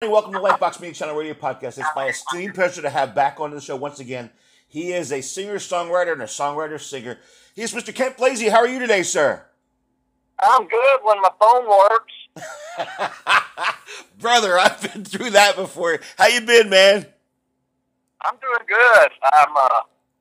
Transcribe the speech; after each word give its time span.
Welcome 0.00 0.32
to 0.34 0.40
Life 0.40 0.60
Box 0.60 0.78
Media 0.78 0.94
Channel 0.94 1.16
Radio 1.16 1.34
Podcast. 1.34 1.76
It's 1.76 1.88
my 1.96 2.06
esteemed 2.06 2.54
pleasure 2.54 2.80
to 2.80 2.88
have 2.88 3.16
back 3.16 3.40
on 3.40 3.50
the 3.50 3.60
show 3.60 3.74
once 3.74 3.98
again. 3.98 4.30
He 4.68 4.92
is 4.92 5.10
a 5.10 5.20
singer, 5.20 5.56
songwriter, 5.56 6.12
and 6.12 6.22
a 6.22 6.26
songwriter 6.26 6.80
singer. 6.80 7.18
He 7.52 7.62
is 7.62 7.74
Mr. 7.74 7.92
Kent 7.92 8.16
Blazy. 8.16 8.48
How 8.48 8.58
are 8.58 8.68
you 8.68 8.78
today, 8.78 9.02
sir? 9.02 9.44
I'm 10.38 10.68
good 10.68 11.00
when 11.02 11.20
my 11.20 11.30
phone 11.40 11.68
works. 11.68 12.12
Brother, 14.20 14.56
I've 14.56 14.80
been 14.80 15.04
through 15.04 15.30
that 15.30 15.56
before. 15.56 15.98
How 16.16 16.28
you 16.28 16.42
been, 16.42 16.70
man? 16.70 17.04
I'm 18.24 18.36
doing 18.40 18.68
good. 18.68 19.10
I'm 19.32 19.56
uh, 19.56 19.80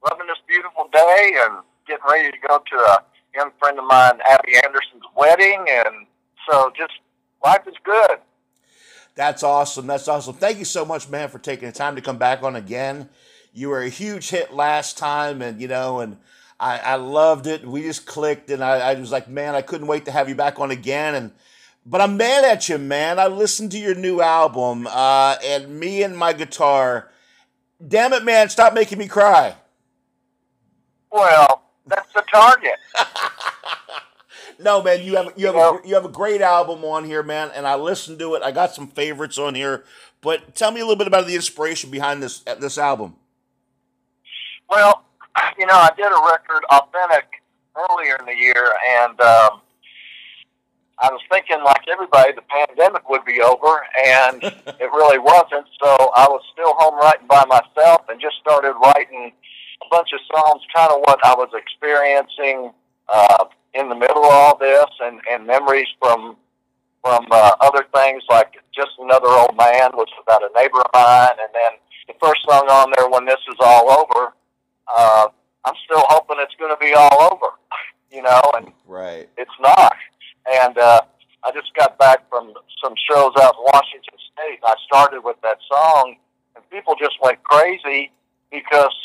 loving 0.10 0.26
this 0.26 0.40
beautiful 0.48 0.90
day 0.92 1.36
and 1.42 1.58
getting 1.88 2.04
ready 2.10 2.32
to 2.32 2.48
go 2.48 2.58
to 2.58 2.78
a 2.78 3.04
young 3.36 3.52
friend 3.60 3.78
of 3.78 3.86
mine, 3.86 4.22
Abby 4.28 4.56
Anderson's 4.56 5.06
wedding, 5.16 5.68
and 5.70 6.08
so 6.50 6.72
just 6.76 6.94
life 7.44 7.62
is 7.68 7.76
good. 7.86 8.18
That's 9.18 9.42
awesome. 9.42 9.88
That's 9.88 10.08
awesome. 10.08 10.36
Thank 10.36 10.60
you 10.60 10.66
so 10.66 10.86
much, 10.86 11.10
man, 11.10 11.30
for 11.30 11.40
taking 11.40 11.68
the 11.68 11.74
time 11.74 11.96
to 11.96 12.02
come 12.04 12.20
back 12.20 12.44
on 12.44 12.56
again. 12.56 13.10
You 13.52 13.70
were 13.70 13.82
a 13.82 13.90
huge 13.90 14.30
hit 14.30 14.54
last 14.54 14.96
time, 14.96 15.42
and 15.42 15.60
you 15.60 15.68
know, 15.68 16.02
and 16.02 16.18
I, 16.60 16.78
I 16.78 16.96
loved 16.96 17.48
it. 17.48 17.66
We 17.66 17.82
just 17.82 18.06
clicked, 18.06 18.52
and 18.52 18.64
I, 18.64 18.92
I 18.92 18.94
was 18.94 19.12
like, 19.12 19.28
man, 19.28 19.56
I 19.56 19.64
couldn't 19.64 19.88
wait 19.88 20.06
to 20.06 20.12
have 20.12 20.30
you 20.30 20.36
back 20.36 20.60
on 20.60 20.70
again. 20.70 21.16
And 21.16 21.32
but 21.84 22.00
I'm 22.00 22.16
mad 22.16 22.46
at 22.46 22.70
you, 22.70 22.78
man. 22.78 23.18
I 23.18 23.26
listened 23.26 23.72
to 23.72 23.80
your 23.80 23.96
new 23.96 24.22
album, 24.22 24.86
uh, 24.86 25.38
and 25.44 25.80
me 25.80 26.04
and 26.04 26.16
my 26.16 26.34
guitar. 26.34 27.10
Damn 27.86 28.14
it, 28.14 28.24
man! 28.24 28.50
Stop 28.50 28.76
making 28.76 29.00
me 29.00 29.08
cry. 29.08 29.56
Well, 31.12 31.64
that's 31.88 32.14
the 32.14 32.24
target. 32.32 32.76
No, 34.60 34.82
man, 34.82 35.04
you 35.04 35.16
have 35.16 35.34
you 35.36 35.48
have 35.48 35.56
a, 35.56 35.80
you 35.88 35.94
have 35.94 36.06
a 36.06 36.10
great 36.10 36.42
album 36.42 36.84
on 36.84 37.06
here, 37.06 37.22
man, 37.22 37.52
and 37.54 37.68
I 37.68 37.76
listened 37.76 38.20
to 38.20 38.34
it. 38.36 38.44
I 38.44 38.52
got 38.52 38.74
some 38.74 38.88
favorites 38.88 39.38
on 39.38 39.54
here, 39.56 39.84
but 40.22 40.56
tell 40.56 40.72
me 40.72 40.80
a 40.80 40.84
little 40.84 40.98
bit 40.98 41.08
about 41.08 41.28
the 41.28 41.36
inspiration 41.36 41.92
behind 41.92 42.24
this 42.24 42.40
this 42.40 42.78
album. 42.78 43.16
Well, 44.70 45.04
you 45.58 45.66
know, 45.66 45.76
I 45.76 45.92
did 45.96 46.06
a 46.06 46.22
record, 46.30 46.64
Authentic, 46.72 47.26
earlier 47.76 48.16
in 48.20 48.26
the 48.26 48.36
year, 48.36 48.74
and 49.00 49.20
um, 49.22 49.62
I 51.00 51.12
was 51.12 51.22
thinking, 51.32 51.64
like 51.64 51.82
everybody, 51.92 52.34
the 52.34 52.42
pandemic 52.42 53.08
would 53.10 53.26
be 53.26 53.42
over, 53.42 53.86
and 54.06 54.44
it 54.44 54.90
really 54.92 55.20
wasn't. 55.20 55.68
So 55.84 56.10
I 56.16 56.28
was 56.28 56.42
still 56.52 56.74
home 56.78 56.96
writing 57.00 57.28
by 57.28 57.46
myself, 57.46 58.10
and 58.10 58.20
just 58.20 58.38
started 58.42 58.74
writing 58.84 59.32
a 59.84 59.86
bunch 59.92 60.10
of 60.14 60.20
songs, 60.34 60.64
kind 60.76 60.92
of 60.92 61.02
what 61.02 61.24
I 61.24 61.36
was 61.36 61.50
experiencing. 61.54 62.74
Uh, 63.08 63.46
in 63.78 63.90
the 63.90 63.96
middle 63.96 64.26
of 64.26 64.32
all 64.32 64.58
this 64.58 64.86
and, 65.02 65.20
and 65.32 65.46
memories 65.46 65.88
from 66.02 66.36
from 67.04 67.26
uh, 67.32 67.52
other 67.62 67.86
things 67.94 68.24
like 68.30 68.54
just 68.76 68.92
another 69.00 69.28
old 69.28 69.56
man 69.56 69.92
was 69.94 70.08
about 70.22 70.42
a 70.42 70.50
neighbor 70.60 70.82
of 70.82 70.90
mine. 70.94 71.38
And 71.40 71.54
then 71.54 71.80
the 72.08 72.16
first 72.20 72.42
song 72.50 72.68
on 72.70 72.92
there 72.96 73.10
when 73.10 73.26
this 73.26 73.40
is 73.50 73.56
all 73.60 73.90
over 73.92 74.34
uh, 74.88 75.28
i'm 75.66 75.74
still 75.86 76.04
hoping 76.08 76.38
it's 76.40 76.56
going 76.60 76.74
to 76.74 76.80
be 76.80 76.94
all 76.94 77.34
over 77.34 77.54
you 78.12 78.22
know 78.22 78.42
and 78.56 78.72
right. 78.88 79.30
it's 79.38 79.52
not. 79.60 79.94
And 80.50 80.78
uh, 80.78 81.02
i 81.44 81.52
just 81.52 81.74
got 81.76 82.00
back 82.00 82.28
from 82.30 82.54
some 82.84 82.94
shows 83.10 83.34
out 83.40 83.56
in 83.58 83.64
washington 83.74 84.18
state 84.34 84.60
and 84.64 84.66
i 84.66 84.76
started 84.86 85.22
with 85.24 85.38
that 85.44 85.58
song 85.70 86.16
and 86.56 86.70
people 86.70 86.96
just 87.00 87.16
went 87.22 87.44
crazy 87.44 88.12
because 88.52 88.96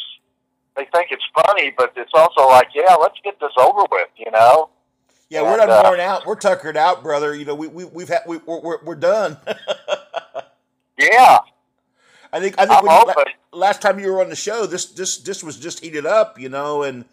they 0.77 0.87
think 0.95 1.09
it's 1.11 1.25
funny, 1.47 1.73
but 1.77 1.93
it's 1.97 2.13
also 2.15 2.49
like, 2.49 2.69
yeah, 2.75 2.95
let's 2.95 3.19
get 3.23 3.39
this 3.41 3.53
over 3.59 3.83
with, 3.91 4.09
you 4.17 4.31
know. 4.31 4.71
Yeah, 5.29 5.41
and, 5.41 5.49
we're 5.49 5.57
not 5.59 5.71
uh, 5.71 5.83
worn 5.85 6.01
out. 6.01 6.27
We're 6.27 6.37
tuckered 6.37 6.77
out, 6.77 7.03
brother. 7.03 7.35
You 7.35 7.45
know, 7.45 7.55
we 7.55 7.67
we 7.67 7.85
we've 7.87 8.09
had 8.09 8.21
we 8.27 8.39
we're 8.39 8.83
we're 8.83 8.95
done. 8.95 9.39
yeah. 10.99 11.39
I 12.33 12.41
think 12.41 12.59
I 12.59 12.67
think 12.67 12.83
you, 12.83 13.25
last 13.53 13.83
time 13.83 13.99
you 13.99 14.11
were 14.13 14.21
on 14.21 14.31
the 14.31 14.37
show, 14.37 14.67
this 14.67 14.87
this 14.87 15.19
this 15.19 15.43
was 15.43 15.59
just 15.59 15.81
heated 15.81 16.07
up, 16.07 16.39
you 16.39 16.49
know, 16.49 16.83
and 16.83 17.05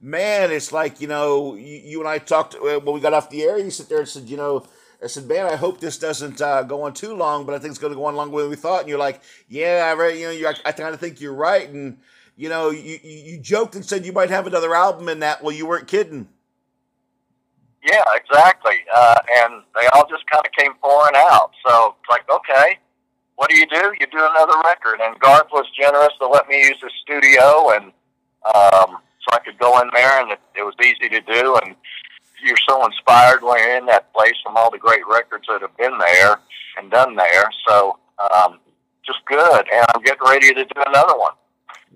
man, 0.00 0.50
it's 0.50 0.72
like 0.72 1.00
you 1.00 1.08
know, 1.08 1.54
you, 1.54 1.80
you 1.84 2.00
and 2.00 2.08
I 2.08 2.18
talked 2.18 2.54
uh, 2.54 2.80
when 2.80 2.94
we 2.94 3.00
got 3.00 3.14
off 3.14 3.30
the 3.30 3.42
air. 3.42 3.58
You 3.58 3.70
sit 3.70 3.88
there 3.88 3.98
and 4.00 4.08
said, 4.08 4.28
you 4.28 4.36
know, 4.36 4.66
I 5.02 5.06
said, 5.06 5.26
man, 5.26 5.46
I 5.46 5.56
hope 5.56 5.80
this 5.80 5.98
doesn't 5.98 6.40
uh, 6.40 6.62
go 6.64 6.82
on 6.82 6.94
too 6.94 7.14
long, 7.14 7.46
but 7.46 7.54
I 7.54 7.58
think 7.58 7.70
it's 7.70 7.78
going 7.78 7.92
to 7.92 7.96
go 7.96 8.06
on 8.06 8.16
longer 8.16 8.40
than 8.40 8.50
we 8.50 8.56
thought. 8.56 8.80
And 8.80 8.88
you're 8.88 8.98
like, 8.98 9.20
yeah, 9.48 9.94
I, 9.96 10.08
you 10.08 10.26
know, 10.26 10.30
you 10.32 10.48
I, 10.48 10.54
I 10.64 10.72
kind 10.72 10.94
of 10.94 11.00
think 11.00 11.20
you're 11.20 11.34
right, 11.34 11.68
and 11.68 11.98
you 12.38 12.48
know, 12.48 12.70
you, 12.70 13.00
you 13.02 13.36
joked 13.38 13.74
and 13.74 13.84
said 13.84 14.06
you 14.06 14.12
might 14.12 14.30
have 14.30 14.46
another 14.46 14.72
album 14.72 15.08
in 15.08 15.18
that. 15.18 15.42
Well, 15.42 15.52
you 15.52 15.66
weren't 15.66 15.88
kidding. 15.88 16.28
Yeah, 17.84 18.04
exactly. 18.14 18.76
Uh, 18.94 19.16
and 19.42 19.62
they 19.74 19.88
all 19.88 20.06
just 20.08 20.24
kind 20.30 20.46
of 20.46 20.52
came 20.52 20.72
pouring 20.74 21.16
out. 21.16 21.50
So 21.66 21.96
it's 21.98 22.08
like, 22.08 22.22
okay, 22.30 22.78
what 23.34 23.50
do 23.50 23.58
you 23.58 23.66
do? 23.66 23.92
You 23.98 24.06
do 24.06 24.18
another 24.20 24.54
record. 24.64 25.00
And 25.02 25.18
Garth 25.18 25.48
was 25.52 25.66
generous 25.76 26.12
to 26.20 26.28
let 26.28 26.48
me 26.48 26.58
use 26.58 26.78
the 26.80 26.90
studio, 27.02 27.70
and 27.70 27.86
um, 28.54 28.98
so 29.18 29.32
I 29.32 29.40
could 29.44 29.58
go 29.58 29.80
in 29.80 29.90
there, 29.92 30.20
and 30.20 30.30
it, 30.30 30.40
it 30.56 30.62
was 30.62 30.74
easy 30.80 31.08
to 31.08 31.20
do. 31.20 31.58
And 31.64 31.74
you're 32.44 32.56
so 32.68 32.86
inspired 32.86 33.42
when 33.42 33.58
you're 33.58 33.76
in 33.78 33.86
that 33.86 34.12
place 34.12 34.34
from 34.44 34.56
all 34.56 34.70
the 34.70 34.78
great 34.78 35.02
records 35.10 35.46
that 35.48 35.60
have 35.62 35.76
been 35.76 35.98
there 35.98 36.38
and 36.78 36.88
done 36.88 37.16
there. 37.16 37.50
So 37.66 37.98
um, 38.32 38.60
just 39.04 39.24
good. 39.26 39.66
And 39.72 39.86
I'm 39.92 40.02
getting 40.02 40.22
ready 40.24 40.54
to 40.54 40.64
do 40.64 40.82
another 40.86 41.18
one. 41.18 41.32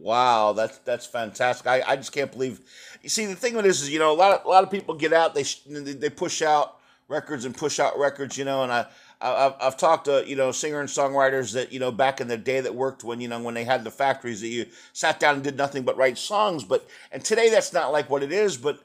Wow, 0.03 0.53
that's 0.53 0.79
that's 0.79 1.07
fantastic. 1.07 1.67
I, 1.67 1.83
I 1.87 1.97
just 1.97 2.13
can't 2.13 2.33
believe. 2.33 2.61
You 3.03 3.09
see, 3.09 3.25
the 3.27 3.37
thing 3.37 3.55
with 3.55 3.65
this 3.65 3.81
is, 3.81 3.89
you 3.89 4.01
know, 4.01 4.13
a 4.13 4.17
lot 4.17 4.33
of 4.41 4.45
a 4.45 4.49
lot 4.49 4.65
of 4.65 4.71
people 4.71 4.97
get 4.97 5.13
out, 5.13 5.35
they 5.35 5.45
they 5.67 6.11
push 6.11 6.43
out 6.43 6.77
records 7.07 7.45
and 7.45 7.57
push 7.57 7.79
out 7.79 7.97
records, 7.99 8.37
you 8.37 8.45
know, 8.45 8.63
and 8.63 8.73
I. 8.73 8.87
I've, 9.25 9.55
I've 9.61 9.77
talked 9.77 10.07
to 10.07 10.25
you 10.27 10.35
know 10.35 10.51
singer 10.51 10.81
and 10.81 10.89
songwriters 10.89 11.53
that 11.53 11.73
you 11.73 11.79
know 11.79 11.93
back 11.93 12.21
in 12.21 12.27
the 12.27 12.37
day 12.37 12.61
that 12.61 12.75
worked 12.75 13.05
when 13.05 13.21
you 13.21 13.29
know 13.29 13.41
when 13.41 13.55
they 13.55 13.63
had 13.63 13.85
the 13.85 13.91
factories 13.93 14.41
that 14.41 14.49
you 14.49 14.67
sat 14.93 15.21
down 15.21 15.37
and 15.37 15.45
did 15.45 15.57
nothing 15.57 15.85
but 15.85 15.97
write 15.97 16.19
songs 16.19 16.65
but 16.65 16.89
and 17.13 17.25
today 17.25 17.49
that's 17.49 17.73
not 17.73 17.93
like 17.93 18.11
what 18.11 18.25
it 18.25 18.33
is 18.33 18.57
but 18.57 18.81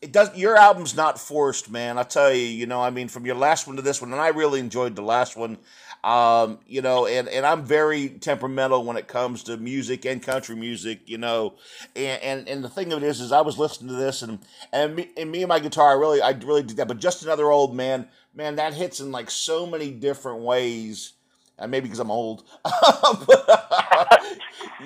it 0.00 0.12
does 0.12 0.36
your 0.36 0.56
album's 0.56 0.96
not 0.96 1.18
forced 1.18 1.70
man 1.70 1.98
i 1.98 2.02
tell 2.02 2.32
you 2.32 2.42
you 2.42 2.66
know 2.66 2.80
i 2.80 2.90
mean 2.90 3.08
from 3.08 3.26
your 3.26 3.34
last 3.34 3.66
one 3.66 3.76
to 3.76 3.82
this 3.82 4.00
one 4.00 4.12
and 4.12 4.20
i 4.20 4.28
really 4.28 4.60
enjoyed 4.60 4.96
the 4.96 5.02
last 5.02 5.36
one 5.36 5.56
um, 6.04 6.58
you 6.66 6.80
know, 6.80 7.06
and, 7.06 7.28
and 7.28 7.44
I'm 7.44 7.64
very 7.64 8.08
temperamental 8.08 8.84
when 8.84 8.96
it 8.96 9.08
comes 9.08 9.42
to 9.44 9.56
music 9.56 10.04
and 10.04 10.22
country 10.22 10.54
music, 10.54 11.00
you 11.06 11.18
know. 11.18 11.54
And, 11.96 12.22
and, 12.22 12.48
and 12.48 12.64
the 12.64 12.68
thing 12.68 12.92
of 12.92 13.02
it 13.02 13.06
is, 13.06 13.20
is 13.20 13.32
I 13.32 13.40
was 13.40 13.58
listening 13.58 13.90
to 13.90 13.96
this 13.96 14.22
and, 14.22 14.38
and 14.72 14.96
me, 14.96 15.10
and 15.16 15.30
me 15.30 15.42
and 15.42 15.48
my 15.48 15.58
guitar, 15.58 15.90
I 15.90 15.94
really, 15.94 16.22
I 16.22 16.30
really 16.30 16.62
did 16.62 16.76
that. 16.76 16.88
But 16.88 17.00
just 17.00 17.22
another 17.22 17.50
old 17.50 17.74
man, 17.74 18.08
man, 18.34 18.56
that 18.56 18.74
hits 18.74 19.00
in 19.00 19.10
like 19.10 19.30
so 19.30 19.66
many 19.66 19.90
different 19.90 20.40
ways. 20.40 21.14
And 21.60 21.72
maybe 21.72 21.84
because 21.84 21.98
I'm 21.98 22.12
old, 22.12 22.44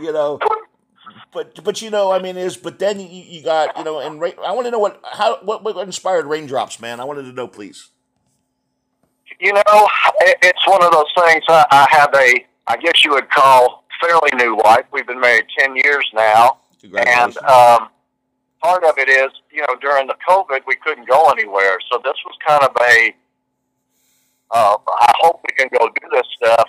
you 0.00 0.10
know, 0.10 0.38
but 1.32 1.62
but 1.62 1.82
you 1.82 1.90
know, 1.90 2.12
I 2.12 2.18
mean, 2.18 2.38
is 2.38 2.56
but 2.56 2.78
then 2.78 2.98
you, 2.98 3.08
you 3.08 3.42
got 3.42 3.76
you 3.76 3.84
know, 3.84 4.00
and 4.00 4.22
I 4.42 4.52
want 4.52 4.66
to 4.66 4.70
know 4.70 4.78
what 4.78 4.98
how 5.12 5.36
what 5.42 5.64
what 5.64 5.76
inspired 5.78 6.24
Raindrops, 6.24 6.80
man. 6.80 6.98
I 6.98 7.04
wanted 7.04 7.24
to 7.24 7.32
know, 7.32 7.46
please. 7.46 7.90
You 9.42 9.52
know, 9.54 9.88
it's 10.40 10.64
one 10.68 10.84
of 10.84 10.92
those 10.92 11.10
things. 11.26 11.42
I, 11.48 11.66
I 11.72 11.86
have 11.90 12.14
a, 12.14 12.46
I 12.68 12.76
guess 12.76 13.04
you 13.04 13.10
would 13.10 13.28
call 13.28 13.82
fairly 14.00 14.30
new 14.36 14.54
wife. 14.54 14.84
We've 14.92 15.04
been 15.04 15.18
married 15.18 15.46
ten 15.58 15.74
years 15.74 16.08
now, 16.14 16.58
and 17.08 17.36
um, 17.38 17.88
part 18.62 18.84
of 18.84 18.98
it 18.98 19.08
is, 19.08 19.32
you 19.50 19.62
know, 19.62 19.74
during 19.80 20.06
the 20.06 20.14
COVID, 20.28 20.60
we 20.68 20.76
couldn't 20.76 21.08
go 21.08 21.28
anywhere, 21.30 21.78
so 21.90 22.00
this 22.04 22.14
was 22.24 22.36
kind 22.46 22.62
of 22.62 22.70
a. 22.80 23.14
Uh, 24.52 24.76
I 25.00 25.12
hope 25.18 25.40
we 25.42 25.56
can 25.56 25.68
go 25.76 25.88
do 25.88 26.08
this 26.12 26.26
stuff 26.36 26.68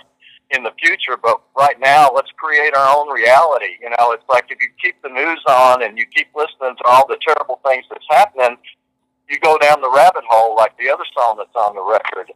in 0.50 0.64
the 0.64 0.72
future, 0.82 1.16
but 1.22 1.42
right 1.56 1.78
now, 1.78 2.10
let's 2.12 2.32
create 2.36 2.74
our 2.74 2.96
own 2.98 3.08
reality. 3.12 3.76
You 3.80 3.90
know, 3.90 4.10
it's 4.10 4.24
like 4.28 4.46
if 4.50 4.58
you 4.60 4.68
keep 4.82 5.00
the 5.02 5.10
news 5.10 5.40
on 5.46 5.84
and 5.84 5.96
you 5.96 6.06
keep 6.06 6.26
listening 6.34 6.74
to 6.78 6.84
all 6.86 7.06
the 7.06 7.18
terrible 7.24 7.60
things 7.64 7.84
that's 7.88 8.06
happening, 8.10 8.56
you 9.28 9.38
go 9.38 9.58
down 9.58 9.80
the 9.80 9.90
rabbit 9.90 10.24
hole 10.28 10.56
like 10.56 10.76
the 10.76 10.90
other 10.90 11.04
song 11.14 11.36
that's 11.38 11.54
on 11.54 11.76
the 11.76 11.84
record. 11.84 12.32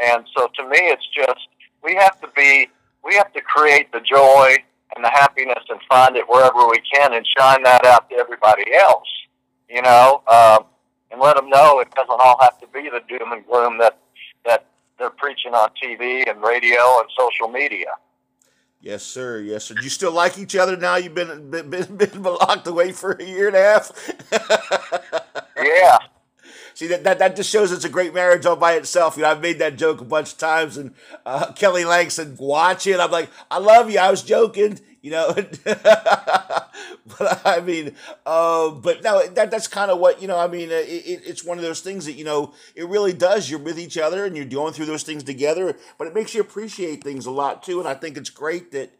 And 0.00 0.24
so 0.36 0.48
to 0.56 0.68
me, 0.68 0.78
it's 0.78 1.06
just, 1.14 1.48
we 1.82 1.94
have 1.96 2.20
to 2.20 2.28
be, 2.36 2.68
we 3.04 3.14
have 3.14 3.32
to 3.32 3.40
create 3.40 3.92
the 3.92 4.00
joy 4.00 4.56
and 4.94 5.04
the 5.04 5.10
happiness 5.10 5.64
and 5.68 5.80
find 5.88 6.16
it 6.16 6.28
wherever 6.28 6.68
we 6.68 6.80
can 6.94 7.14
and 7.14 7.26
shine 7.38 7.62
that 7.64 7.84
out 7.84 8.08
to 8.10 8.16
everybody 8.16 8.64
else, 8.80 9.08
you 9.68 9.82
know, 9.82 10.22
um, 10.30 10.64
and 11.10 11.20
let 11.20 11.36
them 11.36 11.48
know 11.48 11.80
it 11.80 11.90
doesn't 11.94 12.20
all 12.20 12.38
have 12.40 12.58
to 12.60 12.66
be 12.68 12.88
the 12.90 13.00
doom 13.08 13.32
and 13.32 13.46
gloom 13.46 13.78
that, 13.78 13.98
that 14.44 14.66
they're 14.98 15.10
preaching 15.10 15.54
on 15.54 15.70
TV 15.82 16.28
and 16.28 16.42
radio 16.42 17.00
and 17.00 17.08
social 17.18 17.48
media. 17.48 17.86
Yes, 18.82 19.04
sir. 19.04 19.38
Yes, 19.38 19.66
sir. 19.66 19.74
Do 19.74 19.84
you 19.84 19.90
still 19.90 20.10
like 20.10 20.38
each 20.38 20.56
other 20.56 20.76
now? 20.76 20.96
You've 20.96 21.14
been 21.14 21.50
been, 21.50 21.70
been, 21.70 21.96
been 21.96 22.22
locked 22.22 22.66
away 22.66 22.90
for 22.90 23.12
a 23.12 23.24
year 23.24 23.46
and 23.46 23.56
a 23.56 23.62
half. 23.62 23.92
yeah, 25.56 25.98
See 26.74 26.86
that, 26.88 27.04
that 27.04 27.18
that 27.18 27.36
just 27.36 27.50
shows 27.50 27.72
it's 27.72 27.84
a 27.84 27.88
great 27.88 28.14
marriage 28.14 28.46
all 28.46 28.56
by 28.56 28.74
itself. 28.74 29.16
You 29.16 29.22
know, 29.22 29.30
I've 29.30 29.42
made 29.42 29.58
that 29.58 29.76
joke 29.76 30.00
a 30.00 30.04
bunch 30.04 30.32
of 30.32 30.38
times, 30.38 30.76
and 30.76 30.94
uh, 31.26 31.52
Kelly 31.56 31.84
Langston 31.84 32.36
watch 32.38 32.86
it. 32.86 33.00
I'm 33.00 33.10
like, 33.10 33.30
I 33.50 33.58
love 33.58 33.90
you. 33.90 33.98
I 33.98 34.10
was 34.10 34.22
joking, 34.22 34.80
you 35.02 35.10
know. 35.10 35.34
but 35.64 37.42
I 37.44 37.60
mean, 37.60 37.94
uh, 38.24 38.70
but 38.70 39.02
no, 39.02 39.26
that 39.26 39.50
that's 39.50 39.68
kind 39.68 39.90
of 39.90 39.98
what 39.98 40.22
you 40.22 40.28
know. 40.28 40.38
I 40.38 40.48
mean, 40.48 40.70
it, 40.70 40.88
it, 40.88 41.22
it's 41.26 41.44
one 41.44 41.58
of 41.58 41.64
those 41.64 41.80
things 41.80 42.06
that 42.06 42.12
you 42.12 42.24
know 42.24 42.54
it 42.74 42.88
really 42.88 43.12
does. 43.12 43.50
You're 43.50 43.60
with 43.60 43.78
each 43.78 43.98
other 43.98 44.24
and 44.24 44.36
you're 44.36 44.46
going 44.46 44.72
through 44.72 44.86
those 44.86 45.02
things 45.02 45.22
together, 45.22 45.76
but 45.98 46.06
it 46.06 46.14
makes 46.14 46.34
you 46.34 46.40
appreciate 46.40 47.04
things 47.04 47.26
a 47.26 47.30
lot 47.30 47.62
too. 47.62 47.80
And 47.80 47.88
I 47.88 47.94
think 47.94 48.16
it's 48.16 48.30
great 48.30 48.72
that 48.72 48.90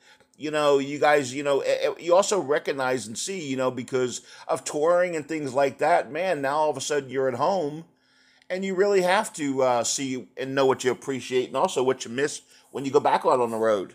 you 0.42 0.50
know 0.50 0.78
you 0.78 0.98
guys 0.98 1.32
you 1.32 1.44
know 1.44 1.60
eh, 1.60 1.76
eh, 1.82 1.92
you 2.00 2.14
also 2.14 2.40
recognize 2.40 3.06
and 3.06 3.16
see 3.16 3.40
you 3.48 3.56
know 3.56 3.70
because 3.70 4.22
of 4.48 4.64
touring 4.64 5.14
and 5.14 5.28
things 5.28 5.54
like 5.54 5.78
that. 5.78 6.10
Man, 6.10 6.42
now 6.42 6.56
all 6.56 6.70
of 6.70 6.76
a 6.76 6.80
sudden 6.80 7.08
you're 7.08 7.28
at 7.28 7.34
home, 7.34 7.84
and 8.50 8.64
you 8.64 8.74
really 8.74 9.02
have 9.02 9.32
to 9.34 9.62
uh, 9.62 9.84
see 9.84 10.26
and 10.36 10.54
know 10.54 10.66
what 10.66 10.82
you 10.82 10.90
appreciate 10.90 11.46
and 11.46 11.56
also 11.56 11.84
what 11.84 12.04
you 12.04 12.10
miss 12.10 12.42
when 12.72 12.84
you 12.84 12.90
go 12.90 12.98
back 12.98 13.24
out 13.24 13.38
on 13.38 13.52
the 13.52 13.56
road. 13.56 13.94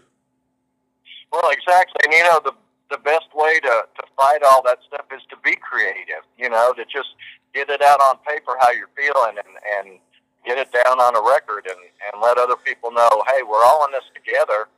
Well, 1.33 1.51
exactly, 1.51 1.99
and 2.05 2.13
you 2.13 2.23
know 2.23 2.39
the 2.43 2.53
the 2.89 2.97
best 2.99 3.27
way 3.35 3.59
to, 3.59 3.83
to 3.99 4.03
fight 4.15 4.39
all 4.47 4.63
that 4.63 4.79
stuff 4.87 5.05
is 5.13 5.21
to 5.29 5.35
be 5.43 5.57
creative, 5.57 6.23
you 6.37 6.49
know, 6.49 6.71
to 6.71 6.85
just 6.85 7.09
get 7.53 7.69
it 7.69 7.81
out 7.81 7.99
on 7.99 8.15
paper 8.25 8.55
how 8.61 8.71
you're 8.71 8.87
feeling 8.95 9.35
and, 9.35 9.51
and 9.75 9.99
get 10.45 10.57
it 10.57 10.71
down 10.71 10.97
on 10.97 11.13
a 11.13 11.19
record 11.19 11.67
and, 11.67 11.75
and 11.75 12.21
let 12.21 12.37
other 12.37 12.55
people 12.55 12.89
know, 12.89 13.09
hey, 13.27 13.43
we're 13.43 13.65
all 13.65 13.83
in 13.85 13.91
this 13.91 14.07
together 14.15 14.69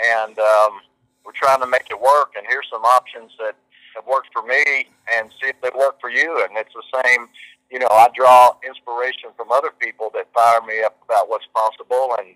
and 0.00 0.38
um, 0.38 0.80
we're 1.28 1.36
trying 1.36 1.60
to 1.60 1.66
make 1.66 1.90
it 1.90 2.00
work 2.00 2.32
and 2.38 2.46
here's 2.48 2.64
some 2.72 2.80
options 2.84 3.32
that 3.38 3.54
have 3.94 4.06
worked 4.06 4.28
for 4.32 4.42
me 4.42 4.88
and 5.12 5.28
see 5.32 5.48
if 5.48 5.60
they 5.60 5.68
work 5.76 6.00
for 6.00 6.08
you. 6.08 6.42
And 6.42 6.56
it's 6.56 6.72
the 6.72 7.02
same, 7.04 7.28
you 7.70 7.78
know, 7.78 7.88
I 7.90 8.08
draw 8.16 8.56
inspiration 8.66 9.28
from 9.36 9.52
other 9.52 9.68
people 9.78 10.10
that 10.14 10.32
fire 10.32 10.62
me 10.66 10.82
up 10.82 10.96
about 11.04 11.28
what's 11.28 11.44
possible 11.54 12.16
and, 12.18 12.34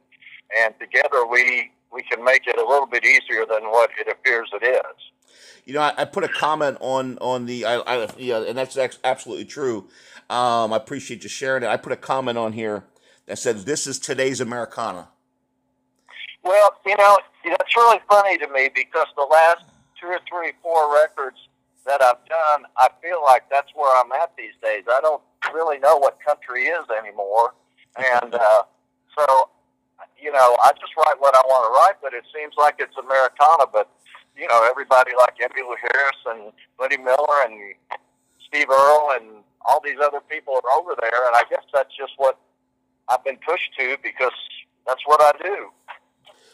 and 0.61 0.75
together 0.79 1.27
we, 1.27 1.73
we 1.91 2.03
can 2.03 2.23
make 2.23 2.47
it 2.47 2.59
a 2.59 2.69
little 2.69 2.87
bit 2.87 3.06
easier 3.06 3.47
than 3.49 3.71
what 3.71 3.89
it 3.99 4.09
appears 4.09 4.50
it 4.53 4.62
is. 4.62 5.33
You 5.65 5.73
know, 5.73 5.81
I, 5.81 5.94
I 5.97 6.05
put 6.05 6.25
a 6.25 6.29
comment 6.29 6.77
on 6.81 7.17
on 7.19 7.47
the, 7.47 7.65
I, 7.65 7.77
I 7.79 8.09
yeah, 8.19 8.43
and 8.43 8.59
that's 8.59 8.77
absolutely 9.05 9.47
true. 9.47 9.89
Um, 10.29 10.73
I 10.73 10.77
appreciate 10.77 11.23
you 11.23 11.31
sharing 11.31 11.62
it. 11.62 11.69
I 11.69 11.77
put 11.79 11.93
a 11.93 11.97
comment 11.97 12.37
on 12.37 12.53
here 12.53 12.85
that 13.27 13.39
says, 13.39 13.65
"This 13.65 13.87
is 13.87 13.99
today's 13.99 14.41
Americana." 14.41 15.09
Well, 16.43 16.75
you 16.85 16.97
know, 16.97 17.19
it's 17.44 17.77
really 17.77 18.00
funny 18.09 18.39
to 18.39 18.49
me 18.49 18.71
because 18.75 19.06
the 19.17 19.27
last 19.31 19.65
two 20.00 20.09
or 20.09 20.21
three, 20.29 20.53
four 20.62 20.93
records 20.94 21.37
that 21.87 22.03
I've 22.03 22.23
done, 22.27 22.67
I 22.77 22.89
feel 23.03 23.23
like 23.23 23.44
that's 23.50 23.71
where 23.75 23.91
I'm 24.03 24.11
at 24.12 24.33
these 24.37 24.55
days. 24.62 24.85
I 24.91 25.00
don't 25.00 25.23
really 25.55 25.79
know 25.79 25.97
what 25.99 26.19
country 26.25 26.65
is 26.67 26.85
anymore, 26.91 27.55
and 27.97 28.35
uh, 28.35 28.62
so 29.19 29.50
you 30.21 30.31
know, 30.33 30.56
I 30.65 30.71
just 30.79 30.94
write 30.97 31.19
what 31.19 31.35
I 31.35 31.43
want 31.47 31.67
to 31.67 31.73
write. 31.75 31.99
But 32.03 32.15
it 32.15 32.25
seems 32.35 32.55
like 32.59 32.77
it's 32.79 32.97
Americana, 32.97 33.67
but 33.73 33.91
you 34.37 34.49
know, 34.49 34.67
everybody 34.69 35.12
like 35.19 35.39
Emmylou 35.39 35.77
Harris 35.79 36.21
and 36.27 36.53
Buddy 36.79 36.97
Miller 36.97 37.47
and 37.47 37.75
Steve 38.47 38.71
Earle 38.71 39.11
and 39.21 39.43
all 39.67 39.81
these 39.85 39.99
other 40.03 40.21
people 40.29 40.55
are 40.55 40.71
over 40.79 40.94
there, 41.00 41.27
and 41.27 41.37
I 41.37 41.43
guess 41.50 41.62
that's 41.73 41.94
just 41.94 42.12
what 42.17 42.39
I've 43.09 43.25
been 43.25 43.39
pushed 43.47 43.71
to 43.79 43.97
because 44.03 44.35
that's 44.87 45.03
what 45.06 45.21
I 45.23 45.33
do. 45.43 45.71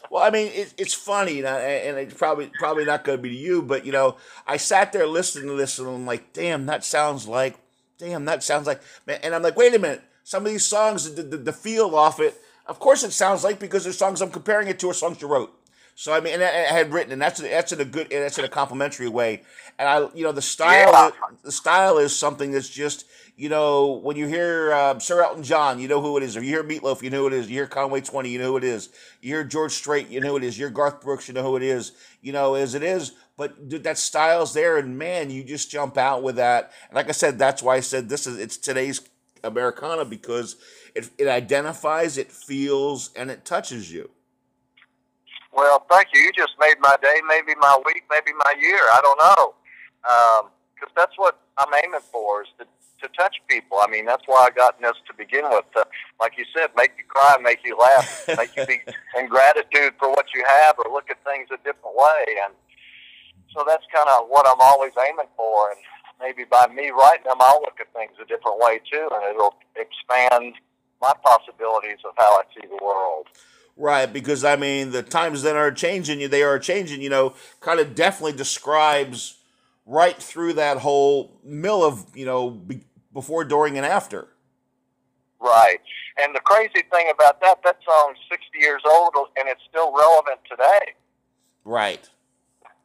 Well, 0.09 0.23
I 0.23 0.29
mean, 0.29 0.51
it, 0.53 0.73
it's 0.77 0.93
funny, 0.93 1.43
and 1.43 1.97
it's 1.97 2.13
probably 2.13 2.51
probably 2.57 2.85
not 2.85 3.03
going 3.03 3.17
to 3.17 3.21
be 3.21 3.29
to 3.29 3.35
you, 3.35 3.61
but 3.61 3.85
you 3.85 3.91
know, 3.91 4.17
I 4.47 4.57
sat 4.57 4.91
there 4.91 5.07
listening 5.07 5.47
to 5.49 5.55
this, 5.55 5.77
and 5.79 5.87
I'm 5.87 6.05
like, 6.05 6.33
damn, 6.33 6.65
that 6.67 6.83
sounds 6.83 7.27
like, 7.27 7.57
damn, 7.97 8.25
that 8.25 8.43
sounds 8.43 8.65
like, 8.65 8.81
man, 9.05 9.19
and 9.23 9.35
I'm 9.35 9.43
like, 9.43 9.57
wait 9.57 9.75
a 9.75 9.79
minute, 9.79 10.01
some 10.23 10.45
of 10.45 10.51
these 10.51 10.65
songs, 10.65 11.13
the, 11.13 11.23
the, 11.23 11.37
the 11.37 11.53
feel 11.53 11.95
off 11.95 12.19
it, 12.19 12.39
of 12.65 12.79
course, 12.79 13.03
it 13.03 13.11
sounds 13.11 13.43
like 13.43 13.59
because 13.59 13.83
they're 13.83 13.93
songs 13.93 14.21
I'm 14.21 14.31
comparing 14.31 14.67
it 14.67 14.79
to, 14.79 14.87
or 14.87 14.93
songs 14.93 15.21
you 15.21 15.27
wrote. 15.27 15.53
So 15.99 16.13
I 16.13 16.21
mean, 16.21 16.35
and 16.35 16.43
I, 16.43 16.47
had 16.47 16.93
written, 16.93 17.11
and 17.11 17.21
that's 17.21 17.41
that's 17.41 17.73
in 17.73 17.81
a 17.81 17.83
good, 17.83 18.09
that's 18.09 18.37
in 18.37 18.45
a 18.45 18.47
complimentary 18.47 19.09
way. 19.09 19.41
And 19.77 19.89
I, 19.89 20.07
you 20.15 20.23
know, 20.23 20.31
the 20.31 20.41
style, 20.41 20.93
yeah. 20.93 21.35
the 21.43 21.51
style 21.51 21.97
is 21.97 22.15
something 22.15 22.51
that's 22.51 22.69
just, 22.69 23.03
you 23.35 23.49
know, 23.49 23.99
when 24.01 24.15
you 24.15 24.25
hear 24.25 24.71
um, 24.71 25.01
Sir 25.01 25.21
Elton 25.21 25.43
John, 25.43 25.77
you 25.77 25.89
know 25.89 25.99
who 25.99 26.15
it 26.15 26.23
is. 26.23 26.37
Or 26.37 26.41
you 26.41 26.51
hear 26.51 26.63
Meatloaf, 26.63 27.01
you 27.01 27.09
know 27.09 27.23
who 27.23 27.27
it 27.27 27.33
is. 27.33 27.49
You 27.49 27.55
hear 27.55 27.67
Conway 27.67 27.99
Twitty, 27.99 28.29
you 28.29 28.39
know 28.39 28.45
who 28.45 28.55
it 28.55 28.63
is. 28.63 28.87
You 29.19 29.33
hear 29.33 29.43
George 29.43 29.73
Strait, 29.73 30.07
you 30.07 30.21
know 30.21 30.29
who 30.29 30.37
it 30.37 30.45
is. 30.45 30.57
You 30.57 30.67
hear 30.67 30.73
Garth 30.73 31.01
Brooks, 31.01 31.27
you 31.27 31.33
know 31.33 31.43
who 31.43 31.57
it 31.57 31.63
is. 31.63 31.91
You 32.21 32.31
know, 32.31 32.53
as 32.53 32.75
it 32.75 32.83
is. 32.83 33.11
But 33.35 33.67
dude, 33.67 33.83
that 33.83 33.97
style's 33.97 34.53
there, 34.53 34.77
and 34.77 34.97
man, 34.97 35.29
you 35.31 35.43
just 35.43 35.69
jump 35.69 35.97
out 35.97 36.23
with 36.23 36.37
that. 36.37 36.71
And 36.87 36.95
like 36.95 37.09
I 37.09 37.11
said, 37.11 37.37
that's 37.37 37.61
why 37.61 37.75
I 37.75 37.81
said 37.81 38.07
this 38.07 38.25
is 38.25 38.39
it's 38.39 38.55
today's 38.55 39.01
Americana 39.43 40.05
because 40.05 40.55
it 40.95 41.09
it 41.17 41.27
identifies, 41.27 42.17
it 42.17 42.31
feels, 42.31 43.11
and 43.17 43.29
it 43.29 43.43
touches 43.43 43.91
you. 43.91 44.11
Well, 45.53 45.85
thank 45.89 46.09
you. 46.13 46.21
You 46.21 46.31
just 46.31 46.53
made 46.59 46.75
my 46.79 46.95
day, 47.01 47.21
maybe 47.27 47.53
my 47.59 47.77
week, 47.85 48.03
maybe 48.09 48.31
my 48.37 48.53
year. 48.61 48.79
I 48.93 49.01
don't 49.01 49.19
know. 49.19 49.53
Because 50.75 50.91
um, 50.91 50.95
that's 50.95 51.17
what 51.17 51.39
I'm 51.57 51.73
aiming 51.83 52.05
for 52.11 52.43
is 52.43 52.47
to, 52.59 52.65
to 52.65 53.07
touch 53.17 53.37
people. 53.49 53.79
I 53.81 53.89
mean, 53.89 54.05
that's 54.05 54.23
why 54.25 54.47
I 54.47 54.51
got 54.55 54.77
in 54.77 54.83
this 54.83 54.97
to 55.07 55.13
begin 55.17 55.45
with. 55.49 55.65
To, 55.75 55.85
like 56.19 56.37
you 56.37 56.45
said, 56.55 56.69
make 56.75 56.91
you 56.97 57.03
cry, 57.07 57.37
make 57.41 57.59
you 57.65 57.77
laugh, 57.77 58.25
make 58.37 58.55
you 58.55 58.65
be 58.65 58.81
in 59.17 59.27
gratitude 59.27 59.93
for 59.99 60.09
what 60.09 60.27
you 60.33 60.43
have 60.47 60.75
or 60.77 60.91
look 60.91 61.09
at 61.09 61.17
things 61.25 61.49
a 61.51 61.57
different 61.57 61.95
way. 61.97 62.23
And 62.45 62.53
so 63.55 63.65
that's 63.67 63.85
kind 63.93 64.07
of 64.09 64.29
what 64.29 64.45
I'm 64.45 64.61
always 64.61 64.93
aiming 64.97 65.31
for. 65.35 65.71
And 65.71 65.79
maybe 66.21 66.45
by 66.45 66.67
me 66.67 66.91
writing 66.91 67.25
them, 67.25 67.37
I'll 67.41 67.61
look 67.61 67.79
at 67.81 67.91
things 67.93 68.13
a 68.21 68.25
different 68.25 68.59
way 68.59 68.79
too, 68.85 69.09
and 69.11 69.23
it'll 69.33 69.55
expand 69.75 70.53
my 71.01 71.13
possibilities 71.23 71.99
of 72.05 72.13
how 72.17 72.37
I 72.37 72.43
see 72.53 72.67
the 72.67 72.83
world. 72.83 73.27
Right, 73.81 74.11
because 74.11 74.43
I 74.43 74.57
mean 74.57 74.91
the 74.91 75.01
times 75.01 75.41
that 75.43 75.55
are 75.55 75.71
changing, 75.71 76.29
they 76.29 76.43
are 76.43 76.59
changing. 76.59 77.01
You 77.01 77.09
know, 77.09 77.33
kind 77.61 77.79
of 77.79 77.95
definitely 77.95 78.33
describes 78.33 79.37
right 79.85 80.17
through 80.21 80.53
that 80.53 80.79
whole 80.79 81.39
mill 81.45 81.85
of 81.85 82.05
you 82.13 82.25
know 82.25 82.49
be, 82.49 82.81
before, 83.13 83.45
during, 83.45 83.77
and 83.77 83.85
after. 83.85 84.27
Right, 85.39 85.79
and 86.21 86.35
the 86.35 86.41
crazy 86.41 86.83
thing 86.91 87.09
about 87.13 87.39
that, 87.39 87.63
that 87.63 87.77
song's 87.85 88.17
sixty 88.29 88.59
years 88.59 88.81
old 88.85 89.13
and 89.37 89.47
it's 89.47 89.61
still 89.69 89.95
relevant 89.95 90.41
today. 90.51 90.93
Right. 91.63 92.09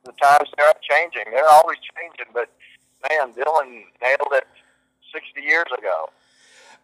The 0.05 0.13
times 0.23 0.49
they're 0.57 0.73
changing; 0.89 1.25
they're 1.33 1.51
always 1.55 1.79
changing. 1.99 2.33
But 2.33 2.51
man, 3.11 3.33
Dylan 3.33 3.83
nailed 4.01 4.33
it 4.33 4.47
sixty 5.13 5.43
years 5.43 5.67
ago 5.77 6.09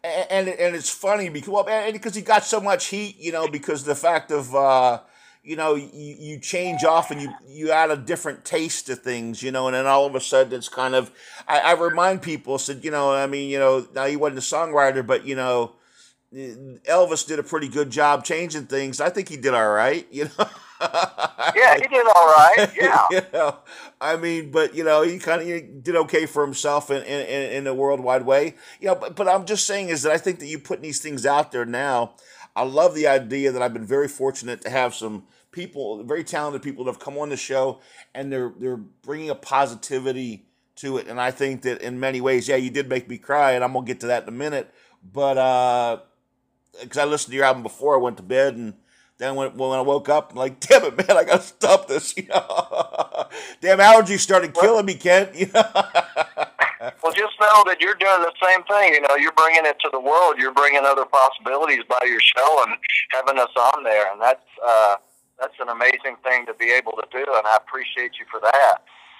and 0.03 0.47
and 0.47 0.75
it's 0.75 0.89
funny 0.89 1.29
because 1.29 1.49
well, 1.49 1.67
and 1.67 1.93
because 1.93 2.15
he 2.15 2.21
got 2.21 2.43
so 2.43 2.59
much 2.59 2.87
heat, 2.87 3.17
you 3.19 3.31
know, 3.31 3.47
because 3.47 3.83
the 3.83 3.95
fact 3.95 4.31
of 4.31 4.55
uh, 4.55 4.99
you 5.43 5.55
know 5.55 5.75
you, 5.75 5.89
you 5.93 6.39
change 6.39 6.83
off 6.83 7.11
and 7.11 7.21
you 7.21 7.33
you 7.47 7.71
add 7.71 7.91
a 7.91 7.97
different 7.97 8.43
taste 8.43 8.87
to 8.87 8.95
things, 8.95 9.43
you 9.43 9.51
know, 9.51 9.67
and 9.67 9.75
then 9.75 9.85
all 9.85 10.05
of 10.05 10.15
a 10.15 10.21
sudden 10.21 10.53
it's 10.53 10.69
kind 10.69 10.95
of 10.95 11.11
I, 11.47 11.59
I 11.59 11.71
remind 11.73 12.21
people 12.21 12.57
said 12.57 12.83
you 12.83 12.91
know 12.91 13.13
I 13.13 13.27
mean 13.27 13.49
you 13.49 13.59
know 13.59 13.87
now 13.93 14.05
he 14.05 14.15
wasn't 14.15 14.39
a 14.39 14.41
songwriter, 14.41 15.05
but 15.05 15.25
you 15.25 15.35
know 15.35 15.73
Elvis 16.33 17.27
did 17.27 17.39
a 17.39 17.43
pretty 17.43 17.67
good 17.67 17.89
job 17.89 18.23
changing 18.23 18.67
things. 18.67 19.01
I 19.01 19.09
think 19.09 19.29
he 19.29 19.37
did 19.37 19.53
all 19.53 19.69
right, 19.69 20.07
you 20.11 20.29
know. 20.37 20.49
yeah, 21.55 21.75
he 21.75 21.87
did 21.87 22.05
all 22.15 22.27
right. 22.27 22.71
Yeah. 22.75 23.07
you 23.11 23.21
know, 23.33 23.57
I 23.99 24.15
mean, 24.17 24.51
but 24.51 24.75
you 24.75 24.83
know, 24.83 25.03
he 25.03 25.19
kind 25.19 25.41
of 25.41 25.83
did 25.83 25.95
okay 25.95 26.25
for 26.25 26.43
himself 26.43 26.89
in, 26.89 27.03
in 27.03 27.51
in 27.51 27.67
a 27.67 27.73
worldwide 27.73 28.25
way. 28.25 28.55
You 28.79 28.87
know, 28.87 28.95
but 28.95 29.15
but 29.15 29.27
I'm 29.27 29.45
just 29.45 29.67
saying 29.67 29.89
is 29.89 30.03
that 30.03 30.11
I 30.11 30.17
think 30.17 30.39
that 30.39 30.47
you 30.47 30.59
putting 30.59 30.83
these 30.83 30.99
things 31.01 31.25
out 31.25 31.51
there 31.51 31.65
now. 31.65 32.15
I 32.55 32.63
love 32.63 32.95
the 32.95 33.07
idea 33.07 33.51
that 33.51 33.61
I've 33.61 33.73
been 33.73 33.85
very 33.85 34.09
fortunate 34.09 34.61
to 34.61 34.69
have 34.69 34.93
some 34.93 35.23
people, 35.51 36.03
very 36.03 36.23
talented 36.23 36.61
people 36.61 36.83
that 36.85 36.91
have 36.91 36.99
come 36.99 37.17
on 37.17 37.29
the 37.29 37.37
show, 37.37 37.79
and 38.13 38.31
they're 38.31 38.53
they're 38.59 38.77
bringing 38.77 39.29
a 39.29 39.35
positivity 39.35 40.45
to 40.77 40.97
it. 40.97 41.07
And 41.07 41.19
I 41.19 41.31
think 41.31 41.61
that 41.61 41.81
in 41.81 41.99
many 41.99 42.21
ways, 42.21 42.47
yeah, 42.47 42.55
you 42.55 42.69
did 42.69 42.89
make 42.89 43.07
me 43.07 43.17
cry, 43.17 43.51
and 43.51 43.63
I'm 43.63 43.73
gonna 43.73 43.85
get 43.85 43.99
to 44.01 44.07
that 44.07 44.23
in 44.23 44.29
a 44.29 44.33
minute. 44.33 44.73
But 45.03 45.37
uh, 45.37 45.99
because 46.81 46.97
I 46.97 47.05
listened 47.05 47.31
to 47.31 47.35
your 47.35 47.45
album 47.45 47.63
before 47.63 47.95
I 47.95 47.99
went 47.99 48.17
to 48.17 48.23
bed, 48.23 48.55
and 48.55 48.73
then 49.21 49.35
when, 49.35 49.55
when 49.55 49.77
I 49.77 49.81
woke 49.81 50.09
up, 50.09 50.31
I'm 50.31 50.37
like, 50.37 50.59
damn 50.59 50.83
it, 50.83 50.97
man, 50.97 51.15
I 51.15 51.23
gotta 51.23 51.43
stop 51.43 51.87
this. 51.87 52.17
You 52.17 52.27
know, 52.29 53.27
damn 53.61 53.77
allergies 53.77 54.19
started 54.19 54.53
killing 54.53 54.85
me, 54.85 54.95
Kent. 54.95 55.35
You 55.35 55.45
know. 55.53 55.63
well, 57.03 57.13
just 57.13 57.37
know 57.39 57.63
that 57.67 57.77
you're 57.79 57.95
doing 57.95 58.21
the 58.21 58.33
same 58.41 58.63
thing. 58.63 58.93
You 58.93 59.01
know, 59.01 59.15
you're 59.15 59.31
bringing 59.33 59.65
it 59.65 59.77
to 59.81 59.89
the 59.91 59.99
world. 59.99 60.35
You're 60.39 60.53
bringing 60.53 60.81
other 60.85 61.05
possibilities 61.05 61.83
by 61.87 61.99
your 62.05 62.19
show 62.19 62.63
and 62.67 62.75
having 63.11 63.37
us 63.37 63.51
on 63.55 63.83
there, 63.83 64.11
and 64.11 64.19
that's 64.19 64.47
uh, 64.65 64.95
that's 65.39 65.55
an 65.59 65.69
amazing 65.69 66.17
thing 66.23 66.47
to 66.47 66.55
be 66.55 66.71
able 66.71 66.93
to 66.93 67.03
do. 67.11 67.19
And 67.19 67.45
I 67.45 67.57
appreciate 67.57 68.13
you 68.19 68.25
for 68.31 68.39
that. 68.39 68.77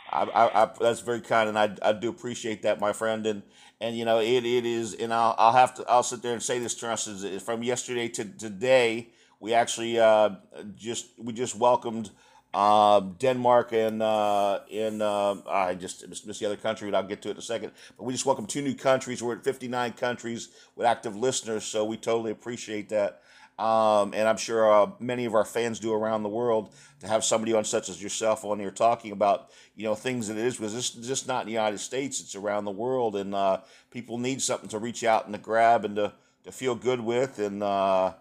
I, 0.10 0.24
I, 0.24 0.63
I, 0.63 0.70
that's 0.79 1.01
very 1.01 1.22
kind, 1.22 1.48
and 1.48 1.60
I, 1.60 1.75
I 1.84 1.93
do 1.93 2.10
appreciate 2.10 2.63
that, 2.63 2.79
my 2.79 2.91
friend. 2.91 3.27
And 3.27 3.43
and 3.79 3.96
you 3.96 4.05
know 4.05 4.20
it, 4.20 4.46
it 4.46 4.65
is 4.65 4.93
and 4.93 5.13
I'll, 5.13 5.36
I'll 5.38 5.53
have 5.53 5.74
to 5.75 5.86
I'll 5.88 6.03
sit 6.03 6.22
there 6.22 6.34
and 6.34 6.41
say 6.41 6.60
this 6.60 6.75
to 6.75 6.89
us 6.89 7.08
is 7.08 7.41
from 7.43 7.62
yesterday 7.62 8.08
to 8.10 8.25
today 8.25 9.10
we 9.41 9.53
actually 9.53 10.00
uh, 10.00 10.29
just 10.75 11.07
we 11.17 11.33
just 11.33 11.57
welcomed 11.57 12.12
uh, 12.53 13.00
Denmark 13.00 13.74
and 13.74 14.01
uh, 14.01 14.60
in 14.69 15.01
uh, 15.01 15.36
I 15.50 15.74
just 15.75 16.07
missed 16.07 16.39
the 16.39 16.45
other 16.45 16.55
country 16.55 16.89
but 16.89 16.95
I'll 16.95 17.07
get 17.07 17.21
to 17.24 17.29
it 17.29 17.31
in 17.31 17.38
a 17.38 17.41
second. 17.41 17.71
But 17.98 18.03
we 18.03 18.13
just 18.13 18.25
welcomed 18.25 18.50
two 18.50 18.62
new 18.62 18.75
countries. 18.75 19.21
We're 19.21 19.36
at 19.36 19.43
59 19.43 19.93
countries 19.93 20.50
with 20.75 20.88
active 20.88 21.17
listeners 21.17 21.65
so 21.65 21.83
we 21.83 21.98
totally 21.98 22.31
appreciate 22.31 22.88
that. 22.89 23.21
Um, 23.60 24.13
and 24.15 24.27
I'm 24.27 24.38
sure 24.38 24.71
uh, 24.71 24.91
many 25.00 25.25
of 25.25 25.36
our 25.36 25.45
fans 25.45 25.79
do 25.79 25.93
around 25.93 26.24
the 26.24 26.29
world 26.29 26.74
to 27.01 27.07
have 27.07 27.24
somebody 27.24 27.53
on 27.53 27.63
such 27.63 27.89
as 27.89 28.01
yourself 28.01 28.45
on 28.45 28.60
here 28.60 28.71
talking 28.71 29.12
about 29.12 29.51
you 29.75 29.83
know 29.83 29.93
things 29.93 30.27
that 30.29 30.38
it 30.38 30.45
is 30.45 30.57
because 30.57 30.74
it's 30.74 30.89
just 30.89 31.27
not 31.27 31.41
in 31.41 31.48
the 31.48 31.53
United 31.53 31.77
States; 31.77 32.21
it's 32.21 32.33
around 32.33 32.65
the 32.65 32.71
world, 32.71 33.15
and 33.15 33.36
uh, 33.36 33.60
people 33.91 34.17
need 34.17 34.41
something 34.41 34.69
to 34.69 34.79
reach 34.79 35.03
out 35.03 35.25
and 35.25 35.36
to 35.36 35.39
grab 35.39 35.86
and 35.86 35.95
to, 35.98 36.13
to 36.43 36.51
feel 36.51 36.74
good 36.74 37.01
with, 37.01 37.38
and 37.38 37.62
uh, 37.62 38.13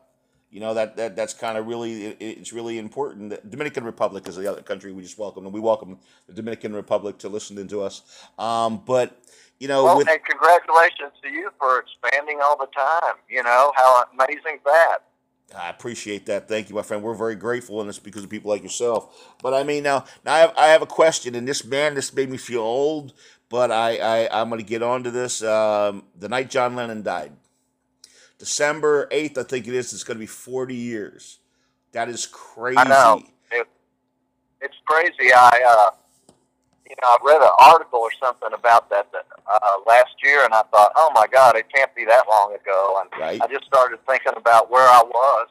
you 0.50 0.60
know 0.60 0.74
that, 0.74 0.96
that 0.96 1.16
that's 1.16 1.34
kind 1.34 1.56
of 1.56 1.66
really 1.66 2.06
it, 2.06 2.16
it's 2.20 2.52
really 2.52 2.78
important. 2.78 3.30
The 3.30 3.48
Dominican 3.48 3.84
Republic 3.84 4.26
is 4.28 4.36
the 4.36 4.50
other 4.50 4.62
country 4.62 4.92
we 4.92 5.02
just 5.02 5.18
welcome, 5.18 5.44
and 5.44 5.54
we 5.54 5.60
welcome 5.60 5.98
the 6.26 6.34
Dominican 6.34 6.74
Republic 6.74 7.18
to 7.18 7.28
listening 7.28 7.68
to 7.68 7.82
us. 7.82 8.02
Um, 8.38 8.82
but 8.84 9.22
you 9.58 9.68
know, 9.68 9.84
well, 9.84 9.98
with, 9.98 10.08
and 10.08 10.20
congratulations 10.24 11.12
to 11.22 11.28
you 11.28 11.50
for 11.58 11.80
expanding 11.80 12.40
all 12.42 12.56
the 12.56 12.66
time. 12.66 13.16
You 13.28 13.42
know 13.42 13.72
how 13.76 14.04
amazing 14.12 14.58
that. 14.64 14.98
I 15.56 15.68
appreciate 15.68 16.26
that. 16.26 16.48
Thank 16.48 16.68
you, 16.68 16.76
my 16.76 16.82
friend. 16.82 17.02
We're 17.02 17.14
very 17.14 17.34
grateful, 17.34 17.80
and 17.80 17.88
it's 17.88 17.98
because 17.98 18.22
of 18.22 18.30
people 18.30 18.50
like 18.50 18.62
yourself. 18.62 19.34
But 19.42 19.54
I 19.54 19.64
mean, 19.64 19.82
now, 19.82 20.04
now 20.24 20.34
I 20.34 20.38
have, 20.38 20.54
I 20.56 20.66
have 20.68 20.82
a 20.82 20.86
question, 20.86 21.34
and 21.34 21.46
this 21.46 21.64
man, 21.64 21.94
this 21.94 22.12
made 22.14 22.30
me 22.30 22.36
feel 22.36 22.60
old. 22.60 23.12
But 23.48 23.72
I, 23.72 23.96
I 23.96 24.40
I'm 24.40 24.48
going 24.48 24.60
to 24.60 24.66
get 24.66 24.82
on 24.82 25.02
to 25.04 25.10
this. 25.10 25.42
Um, 25.42 26.04
the 26.18 26.28
night 26.28 26.50
John 26.50 26.76
Lennon 26.76 27.02
died. 27.02 27.32
December 28.40 29.06
8th, 29.12 29.36
I 29.36 29.42
think 29.42 29.68
it 29.68 29.74
is, 29.74 29.92
it's 29.92 30.02
going 30.02 30.16
to 30.16 30.18
be 30.18 30.26
40 30.26 30.74
years. 30.74 31.40
That 31.92 32.08
is 32.08 32.26
crazy. 32.26 32.78
I 32.78 32.84
know. 32.84 33.22
It, 33.52 33.68
it's 34.62 34.76
crazy. 34.86 35.30
I, 35.30 35.60
uh, 35.68 35.90
you 36.88 36.96
know, 37.02 37.08
I 37.08 37.16
read 37.22 37.42
an 37.42 37.50
article 37.60 37.98
or 37.98 38.10
something 38.18 38.48
about 38.54 38.88
that, 38.88 39.08
uh, 39.14 39.58
last 39.86 40.14
year, 40.24 40.42
and 40.42 40.54
I 40.54 40.62
thought, 40.70 40.92
oh 40.96 41.12
my 41.14 41.26
God, 41.30 41.54
it 41.54 41.66
can't 41.72 41.94
be 41.94 42.06
that 42.06 42.24
long 42.30 42.54
ago. 42.54 43.02
And 43.02 43.20
right. 43.20 43.42
I 43.42 43.46
just 43.46 43.66
started 43.66 43.98
thinking 44.08 44.32
about 44.36 44.70
where 44.70 44.88
I 44.88 45.02
was. 45.04 45.48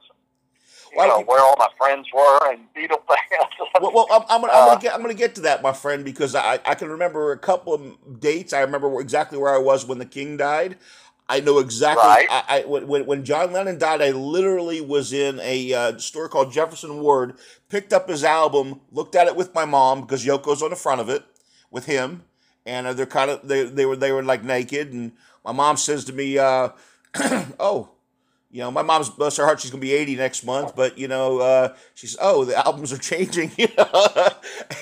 You 0.92 0.98
well, 0.98 1.20
know, 1.20 1.26
where 1.26 1.40
all 1.40 1.56
my 1.60 1.68
friends 1.78 2.08
were 2.12 2.52
and 2.52 2.62
Beatle 2.76 2.98
fans. 3.08 3.54
well, 3.80 3.92
well, 3.94 4.08
I'm, 4.12 4.24
I'm, 4.28 4.42
gonna, 4.42 4.54
I'm, 4.54 4.66
gonna 4.66 4.72
uh, 4.72 4.80
get, 4.80 4.96
I'm 4.96 5.02
gonna 5.02 5.14
get 5.14 5.36
to 5.36 5.42
that, 5.42 5.62
my 5.62 5.72
friend, 5.72 6.04
because 6.04 6.34
I, 6.34 6.60
I 6.66 6.74
can 6.74 6.90
remember 6.90 7.32
a 7.32 7.38
couple 7.38 7.76
of 7.76 8.20
dates. 8.20 8.54
I 8.54 8.62
remember 8.62 9.00
exactly 9.00 9.38
where 9.38 9.54
I 9.54 9.60
was 9.60 9.86
when 9.86 10.00
the 10.00 10.06
King 10.08 10.38
died. 10.38 10.78
I 11.30 11.42
know 11.42 11.60
exactly. 11.60 12.04
Right. 12.04 12.28
I, 12.30 12.44
I, 12.48 12.66
when, 12.66 13.06
when 13.06 13.24
John 13.24 13.54
Lennon 13.54 13.78
died, 13.78 14.02
I 14.02 14.10
literally 14.10 14.82
was 14.82 15.14
in 15.14 15.40
a 15.42 15.74
uh, 15.74 15.98
store 16.00 16.28
called 16.28 16.52
Jefferson 16.52 17.00
Ward, 17.02 17.36
picked 17.70 17.94
up 17.94 18.10
his 18.10 18.24
album, 18.24 18.82
looked 18.92 19.16
at 19.16 19.28
it 19.28 19.36
with 19.36 19.54
my 19.54 19.64
mom 19.64 20.02
because 20.02 20.26
Yoko's 20.26 20.64
on 20.64 20.72
the 20.72 20.76
front 20.76 21.02
of 21.02 21.08
it 21.08 21.24
with 21.70 21.86
him, 21.86 22.24
and 22.66 22.88
uh, 22.88 22.94
they're 22.94 23.06
kind 23.06 23.30
of 23.30 23.48
they, 23.48 23.64
they 23.64 23.86
were 23.86 23.96
they 23.96 24.12
were 24.12 24.24
like 24.24 24.44
naked, 24.44 24.92
and 24.92 25.12
my 25.46 25.52
mom 25.52 25.78
says 25.78 26.04
to 26.06 26.14
me, 26.14 26.40
uh, 26.40 26.70
"Oh." 27.60 27.92
You 28.52 28.62
know, 28.62 28.72
my 28.72 28.82
mom's 28.82 29.12
bless 29.12 29.38
her 29.38 29.46
heart, 29.46 29.60
she's 29.60 29.70
gonna 29.70 29.80
be 29.80 29.94
eighty 29.94 30.16
next 30.16 30.44
month, 30.44 30.76
but 30.76 30.98
you 30.98 31.08
know, 31.08 31.38
uh, 31.38 31.76
she 31.94 32.08
says, 32.08 32.18
"Oh, 32.20 32.46
the 32.46 32.58
albums 32.66 32.92
are 32.92 32.98
changing," 32.98 33.52
you 33.60 33.68
know, 33.78 34.08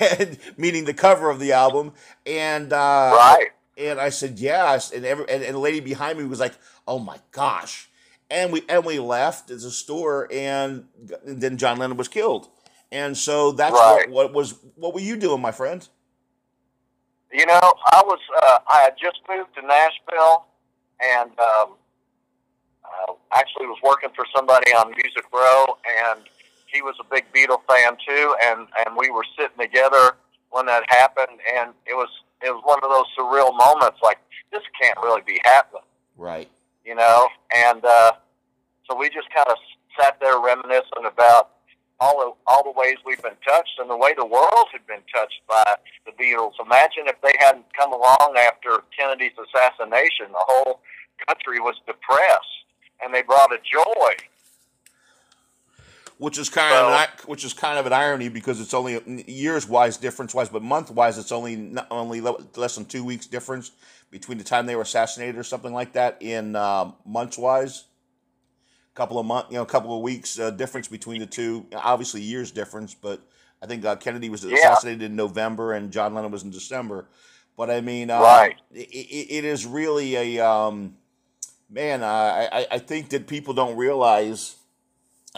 and 0.18 0.38
meaning 0.56 0.86
the 0.86 0.94
cover 0.94 1.28
of 1.28 1.38
the 1.38 1.52
album, 1.52 1.92
and 2.24 2.72
uh, 2.72 2.76
right 3.14 3.48
and 3.78 4.00
I 4.00 4.08
said, 4.08 4.38
yes. 4.38 4.90
And 4.90 5.04
every 5.04 5.28
and, 5.28 5.42
and 5.42 5.54
the 5.54 5.58
lady 5.58 5.80
behind 5.80 6.18
me 6.18 6.24
was 6.24 6.40
like, 6.40 6.54
oh 6.86 6.98
my 6.98 7.18
gosh. 7.30 7.88
And 8.30 8.52
we 8.52 8.62
and 8.68 8.84
we 8.84 8.98
left 8.98 9.48
the 9.48 9.58
store, 9.58 10.28
and, 10.30 10.86
and 11.26 11.40
then 11.40 11.56
John 11.56 11.78
Lennon 11.78 11.96
was 11.96 12.08
killed. 12.08 12.48
And 12.92 13.16
so 13.16 13.52
that's 13.52 13.72
right. 13.72 14.06
what, 14.10 14.26
what 14.26 14.34
was 14.34 14.54
what 14.74 14.92
were 14.92 15.00
you 15.00 15.16
doing, 15.16 15.40
my 15.40 15.52
friend? 15.52 15.86
You 17.32 17.46
know, 17.46 17.60
I 17.92 18.02
was 18.04 18.18
uh, 18.42 18.58
I 18.72 18.80
had 18.80 18.94
just 19.00 19.18
moved 19.28 19.54
to 19.54 19.62
Nashville, 19.62 20.46
and 21.02 21.30
um, 21.38 21.74
uh, 22.84 23.12
actually 23.34 23.66
was 23.66 23.78
working 23.82 24.10
for 24.14 24.26
somebody 24.34 24.72
on 24.72 24.90
Music 24.90 25.24
Row, 25.32 25.76
and 26.10 26.20
he 26.66 26.82
was 26.82 26.96
a 27.00 27.04
big 27.04 27.24
Beatle 27.32 27.60
fan 27.68 27.96
too, 28.06 28.34
and 28.42 28.66
and 28.78 28.96
we 28.96 29.10
were 29.10 29.24
sitting 29.38 29.58
together 29.58 30.16
when 30.50 30.66
that 30.66 30.84
happened, 30.88 31.38
and 31.56 31.72
it 31.86 31.94
was 31.94 32.08
it 32.42 32.50
was 32.50 32.62
one 32.64 32.78
of 32.82 32.90
those 32.90 33.06
surreal 33.18 33.56
moments 33.56 33.98
like 34.02 34.18
this 34.52 34.62
can't 34.80 34.98
really 35.02 35.22
be 35.26 35.40
happening 35.44 35.82
right 36.16 36.48
you 36.84 36.94
know 36.94 37.28
and 37.54 37.84
uh 37.84 38.12
so 38.88 38.96
we 38.96 39.08
just 39.08 39.28
kind 39.34 39.48
of 39.48 39.56
sat 40.00 40.18
there 40.20 40.40
reminiscing 40.40 41.04
about 41.06 41.50
all 42.00 42.18
the 42.18 42.32
all 42.46 42.62
the 42.62 42.78
ways 42.78 42.96
we've 43.04 43.22
been 43.22 43.38
touched 43.46 43.78
and 43.78 43.90
the 43.90 43.96
way 43.96 44.14
the 44.16 44.24
world 44.24 44.66
had 44.72 44.86
been 44.86 45.02
touched 45.12 45.42
by 45.48 45.76
the 46.06 46.12
Beatles. 46.12 46.52
Imagine 46.64 47.06
if 47.06 47.20
they 47.20 47.34
hadn't 47.38 47.66
come 47.74 47.92
along 47.92 48.34
after 48.38 48.82
Kennedy's 48.96 49.34
assassination, 49.34 50.30
the 50.30 50.46
whole 50.46 50.80
country 51.26 51.58
was 51.58 51.74
depressed, 51.86 52.64
and 53.02 53.12
they 53.12 53.22
brought 53.22 53.52
a 53.52 53.58
joy 53.58 54.14
which 56.18 56.36
is 56.36 56.48
kind 56.48 56.74
so, 56.74 56.88
of 56.88 56.92
an, 56.94 57.08
which 57.26 57.44
is 57.44 57.52
kind 57.52 57.78
of 57.78 57.86
an 57.86 57.92
irony 57.92 58.28
because 58.28 58.60
it's 58.60 58.74
only 58.74 59.00
years 59.26 59.66
wise 59.66 59.96
difference 59.96 60.34
wise, 60.34 60.48
but 60.48 60.62
month 60.62 60.90
wise 60.90 61.16
it's 61.16 61.32
only 61.32 61.74
only 61.90 62.20
less 62.20 62.74
than 62.74 62.84
two 62.84 63.04
weeks 63.04 63.26
difference 63.26 63.70
between 64.10 64.36
the 64.38 64.44
time 64.44 64.66
they 64.66 64.74
were 64.74 64.82
assassinated 64.82 65.36
or 65.36 65.44
something 65.44 65.72
like 65.72 65.92
that 65.92 66.16
in 66.20 66.56
uh, 66.56 66.90
months 67.06 67.38
wise. 67.38 67.84
Couple 68.94 69.20
of 69.20 69.26
month, 69.26 69.46
you 69.50 69.56
know, 69.56 69.62
a 69.62 69.66
couple 69.66 69.94
of 69.94 70.02
weeks 70.02 70.40
uh, 70.40 70.50
difference 70.50 70.88
between 70.88 71.20
the 71.20 71.26
two. 71.26 71.64
Obviously, 71.72 72.20
years 72.20 72.50
difference, 72.50 72.94
but 72.94 73.20
I 73.62 73.66
think 73.66 73.84
uh, 73.84 73.94
Kennedy 73.94 74.28
was 74.28 74.42
assassinated 74.42 75.02
yeah. 75.02 75.06
in 75.06 75.14
November 75.14 75.72
and 75.72 75.92
John 75.92 76.14
Lennon 76.14 76.32
was 76.32 76.42
in 76.42 76.50
December. 76.50 77.06
But 77.56 77.70
I 77.70 77.80
mean, 77.80 78.10
uh, 78.10 78.18
right? 78.18 78.56
It, 78.72 78.88
it 79.30 79.44
is 79.44 79.66
really 79.66 80.16
a 80.16 80.44
um, 80.44 80.96
man. 81.70 82.02
I, 82.02 82.66
I 82.72 82.78
think 82.80 83.10
that 83.10 83.28
people 83.28 83.54
don't 83.54 83.76
realize 83.76 84.56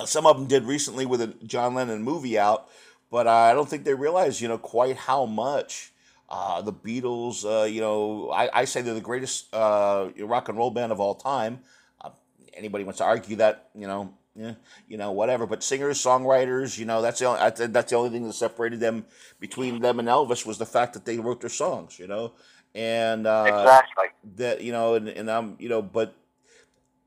some 0.05 0.27
of 0.27 0.37
them 0.37 0.47
did 0.47 0.65
recently 0.65 1.07
with 1.07 1.21
a 1.21 1.29
John 1.45 1.75
Lennon 1.75 2.03
movie 2.03 2.39
out, 2.39 2.69
but 3.11 3.27
uh, 3.27 3.31
I 3.31 3.55
don't 3.55 3.69
think 3.69 3.85
they 3.85 3.95
realize, 3.95 4.41
you 4.41 4.49
know, 4.49 4.59
quite 4.59 4.97
how 4.97 5.27
much 5.27 5.93
uh, 6.29 6.63
the 6.63 6.73
Beatles, 6.73 7.45
uh, 7.45 7.65
you 7.65 7.81
know, 7.81 8.31
I, 8.31 8.61
I, 8.61 8.65
say 8.65 8.83
they're 8.83 8.95
the 8.95 9.01
greatest 9.01 9.53
uh, 9.53 10.09
rock 10.21 10.49
and 10.49 10.57
roll 10.57 10.71
band 10.71 10.93
of 10.93 11.01
all 11.01 11.17
time. 11.17 11.61
Uh, 12.01 12.11
anybody 12.55 12.85
wants 12.85 12.99
to 12.99 13.05
argue 13.05 13.37
that, 13.37 13.69
you 13.75 13.89
know, 13.89 14.15
yeah, 14.37 14.55
you 14.87 14.97
know, 14.97 15.11
whatever. 15.11 15.45
But 15.45 15.65
singers, 15.65 15.99
songwriters, 15.99 16.79
you 16.79 16.85
know, 16.85 17.03
that's 17.03 17.19
the 17.19 17.27
only, 17.27 17.67
that's 17.67 17.91
the 17.91 17.97
only 17.97 18.11
thing 18.11 18.27
that 18.29 18.35
separated 18.35 18.79
them 18.79 19.07
between 19.41 19.81
them 19.81 19.99
and 19.99 20.07
Elvis 20.07 20.47
was 20.47 20.59
the 20.59 20.67
fact 20.67 20.93
that 20.93 21.05
they 21.05 21.19
wrote 21.19 21.41
their 21.41 21.51
songs, 21.51 21.99
you 21.99 22.07
know, 22.07 22.33
and 22.77 23.23
exactly 23.23 24.07
that, 24.37 24.61
you 24.63 24.71
know, 24.71 24.95
and, 24.95 25.09
and 25.09 25.29
I'm, 25.29 25.57
you 25.59 25.69
know, 25.69 25.83
but 25.83 26.15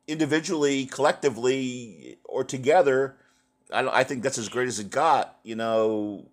individually, 0.07 0.85
collectively, 0.85 2.17
or 2.23 2.43
together, 2.43 3.15
I, 3.71 3.87
I 3.87 4.03
think 4.03 4.23
that's 4.23 4.37
as 4.37 4.49
great 4.49 4.67
as 4.67 4.79
it 4.79 4.89
got. 4.89 5.37
You 5.43 5.55
know, 5.55 6.25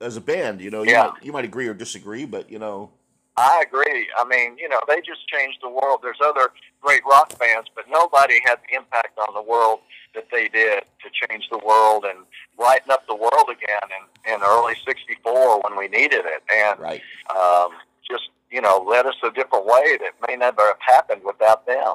as 0.00 0.16
a 0.16 0.20
band. 0.20 0.60
You 0.60 0.70
know, 0.70 0.82
yeah. 0.82 0.90
you, 0.90 0.96
might, 0.96 1.24
you 1.24 1.32
might 1.32 1.44
agree 1.44 1.68
or 1.68 1.74
disagree, 1.74 2.24
but 2.24 2.50
you 2.50 2.58
know. 2.58 2.90
I 3.36 3.62
agree. 3.66 4.08
I 4.18 4.24
mean, 4.24 4.58
you 4.58 4.68
know, 4.68 4.80
they 4.88 4.96
just 4.96 5.28
changed 5.28 5.58
the 5.62 5.68
world. 5.68 6.00
There's 6.02 6.18
other 6.24 6.50
great 6.80 7.02
rock 7.08 7.38
bands, 7.38 7.68
but 7.74 7.84
nobody 7.88 8.40
had 8.44 8.58
the 8.68 8.76
impact 8.76 9.16
on 9.16 9.32
the 9.32 9.42
world 9.42 9.78
that 10.14 10.26
they 10.32 10.48
did 10.48 10.82
to 11.02 11.28
change 11.28 11.48
the 11.48 11.58
world 11.58 12.04
and 12.04 12.24
brighten 12.56 12.90
up 12.90 13.06
the 13.06 13.14
world 13.14 13.48
again 13.48 13.88
in, 14.26 14.34
in 14.34 14.40
early 14.42 14.74
64 14.84 15.60
when 15.60 15.78
we 15.78 15.86
needed 15.86 16.24
it. 16.24 16.42
And 16.52 16.80
right. 16.80 17.00
um, 17.30 17.70
just, 18.10 18.30
you 18.50 18.60
know, 18.60 18.84
led 18.88 19.06
us 19.06 19.14
a 19.22 19.30
different 19.30 19.66
way 19.66 19.98
that 20.00 20.14
may 20.26 20.34
never 20.34 20.62
have 20.66 20.80
happened 20.80 21.22
without 21.24 21.64
them. 21.64 21.94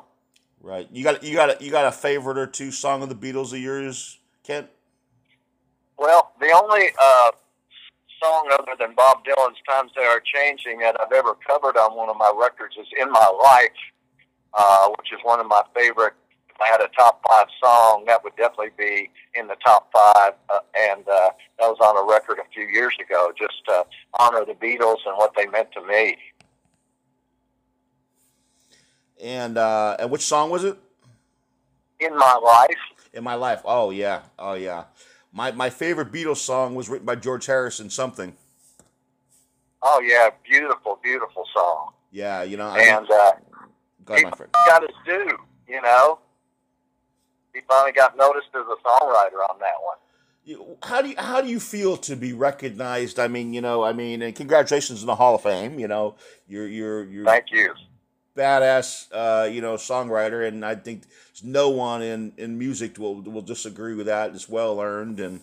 Right. 0.63 0.87
You 0.93 1.03
got 1.03 1.21
you 1.21 1.35
got 1.35 1.61
a, 1.61 1.63
you 1.63 1.71
got 1.71 1.85
a 1.85 1.91
favorite 1.91 2.37
or 2.37 2.47
two 2.47 2.71
song 2.71 3.03
of 3.03 3.09
the 3.09 3.15
Beatles 3.15 3.51
of 3.51 3.59
yours, 3.59 4.17
Kent? 4.43 4.69
Well, 5.97 6.31
the 6.39 6.51
only 6.51 6.87
uh, 7.03 7.31
song 8.23 8.49
other 8.53 8.71
than 8.79 8.95
Bob 8.95 9.25
Dylan's 9.25 9.57
"Times 9.69 9.91
They 9.93 10.05
Are 10.05 10.21
Changing" 10.21 10.79
that 10.79 10.95
I've 11.01 11.11
ever 11.11 11.35
covered 11.45 11.75
on 11.75 11.97
one 11.97 12.09
of 12.09 12.15
my 12.15 12.31
records 12.39 12.77
is 12.79 12.87
"In 12.97 13.11
My 13.11 13.29
Life," 13.43 13.71
uh, 14.53 14.87
which 14.97 15.11
is 15.11 15.19
one 15.23 15.41
of 15.41 15.47
my 15.47 15.63
favorite. 15.75 16.13
If 16.49 16.61
I 16.61 16.67
had 16.67 16.79
a 16.79 16.87
top 16.97 17.21
five 17.29 17.47
song, 17.61 18.05
that 18.07 18.23
would 18.23 18.35
definitely 18.37 18.71
be 18.77 19.09
in 19.35 19.47
the 19.47 19.57
top 19.65 19.91
five, 19.91 20.33
uh, 20.49 20.59
and 20.79 21.01
uh, 21.09 21.31
that 21.59 21.67
was 21.67 21.77
on 21.81 21.97
a 21.97 22.09
record 22.09 22.37
a 22.39 22.47
few 22.53 22.67
years 22.67 22.93
ago. 23.01 23.33
Just 23.37 23.65
to 23.67 23.85
honor 24.17 24.45
the 24.45 24.53
Beatles 24.53 24.99
and 25.05 25.17
what 25.17 25.33
they 25.35 25.45
meant 25.47 25.73
to 25.73 25.85
me. 25.85 26.15
And 29.23 29.57
uh, 29.57 29.95
and 29.99 30.11
which 30.11 30.21
song 30.21 30.49
was 30.49 30.65
it? 30.65 30.77
In 32.01 32.15
my 32.17 32.35
life. 32.35 32.77
In 33.13 33.23
my 33.23 33.35
life. 33.35 33.61
Oh 33.63 33.89
yeah. 33.89 34.23
Oh 34.37 34.53
yeah. 34.53 34.83
My 35.31 35.51
my 35.53 35.69
favorite 35.69 36.11
Beatles 36.11 36.37
song 36.37 36.75
was 36.75 36.89
written 36.89 37.05
by 37.05 37.15
George 37.15 37.45
Harrison. 37.45 37.89
Something. 37.89 38.35
Oh 39.81 40.01
yeah, 40.01 40.29
beautiful, 40.43 40.99
beautiful 41.01 41.45
song. 41.53 41.93
Yeah, 42.11 42.43
you 42.43 42.57
know. 42.57 42.75
And 42.75 43.09
uh, 43.09 43.31
God, 44.03 44.17
he 44.17 44.23
got 44.23 44.81
his 44.81 44.91
due. 45.05 45.37
You 45.69 45.81
know, 45.81 46.19
he 47.53 47.61
finally 47.65 47.93
got 47.93 48.17
noticed 48.17 48.49
as 48.53 48.61
a 48.61 48.87
songwriter 48.87 49.39
on 49.49 49.57
that 49.59 49.75
one. 49.81 50.77
How 50.83 51.01
do 51.01 51.09
you 51.09 51.15
how 51.17 51.39
do 51.39 51.47
you 51.47 51.61
feel 51.61 51.95
to 51.95 52.17
be 52.17 52.33
recognized? 52.33 53.19
I 53.19 53.29
mean, 53.29 53.53
you 53.53 53.61
know, 53.61 53.85
I 53.85 53.93
mean, 53.93 54.21
and 54.21 54.35
congratulations 54.35 54.99
in 54.99 55.07
the 55.07 55.15
Hall 55.15 55.35
of 55.35 55.43
Fame. 55.43 55.79
You 55.79 55.87
know, 55.87 56.15
you're 56.45 56.67
you're 56.67 57.05
you're. 57.05 57.25
Thank 57.25 57.45
you 57.51 57.73
badass, 58.35 59.07
uh, 59.11 59.45
you 59.45 59.61
know, 59.61 59.75
songwriter, 59.75 60.47
and 60.47 60.65
I 60.65 60.75
think 60.75 61.03
no 61.43 61.69
one 61.69 62.01
in, 62.01 62.33
in 62.37 62.57
music 62.57 62.97
will 62.97 63.21
will 63.21 63.41
disagree 63.41 63.95
with 63.95 64.07
that. 64.07 64.33
It's 64.33 64.49
well 64.49 64.79
earned 64.81 65.19
and 65.19 65.41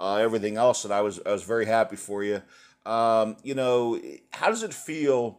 uh, 0.00 0.16
everything 0.16 0.56
else, 0.56 0.84
and 0.84 0.92
I 0.92 1.00
was 1.00 1.20
I 1.24 1.32
was 1.32 1.42
very 1.42 1.66
happy 1.66 1.96
for 1.96 2.22
you. 2.22 2.42
Um, 2.86 3.36
you 3.42 3.54
know, 3.54 4.00
how 4.30 4.48
does 4.48 4.62
it 4.62 4.72
feel? 4.72 5.38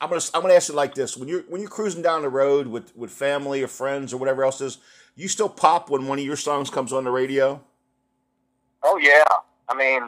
I'm 0.00 0.08
gonna 0.08 0.22
I'm 0.34 0.42
gonna 0.42 0.54
ask 0.54 0.70
it 0.70 0.76
like 0.76 0.94
this: 0.94 1.16
when 1.16 1.28
you're 1.28 1.42
when 1.42 1.60
you're 1.60 1.70
cruising 1.70 2.02
down 2.02 2.22
the 2.22 2.28
road 2.28 2.66
with 2.66 2.96
with 2.96 3.10
family 3.10 3.62
or 3.62 3.68
friends 3.68 4.12
or 4.12 4.16
whatever 4.16 4.44
else 4.44 4.60
is, 4.60 4.78
you 5.16 5.28
still 5.28 5.48
pop 5.48 5.90
when 5.90 6.06
one 6.06 6.18
of 6.18 6.24
your 6.24 6.36
songs 6.36 6.70
comes 6.70 6.92
on 6.92 7.04
the 7.04 7.10
radio? 7.10 7.62
Oh 8.82 8.98
yeah, 8.98 9.24
I 9.68 9.74
mean, 9.74 10.02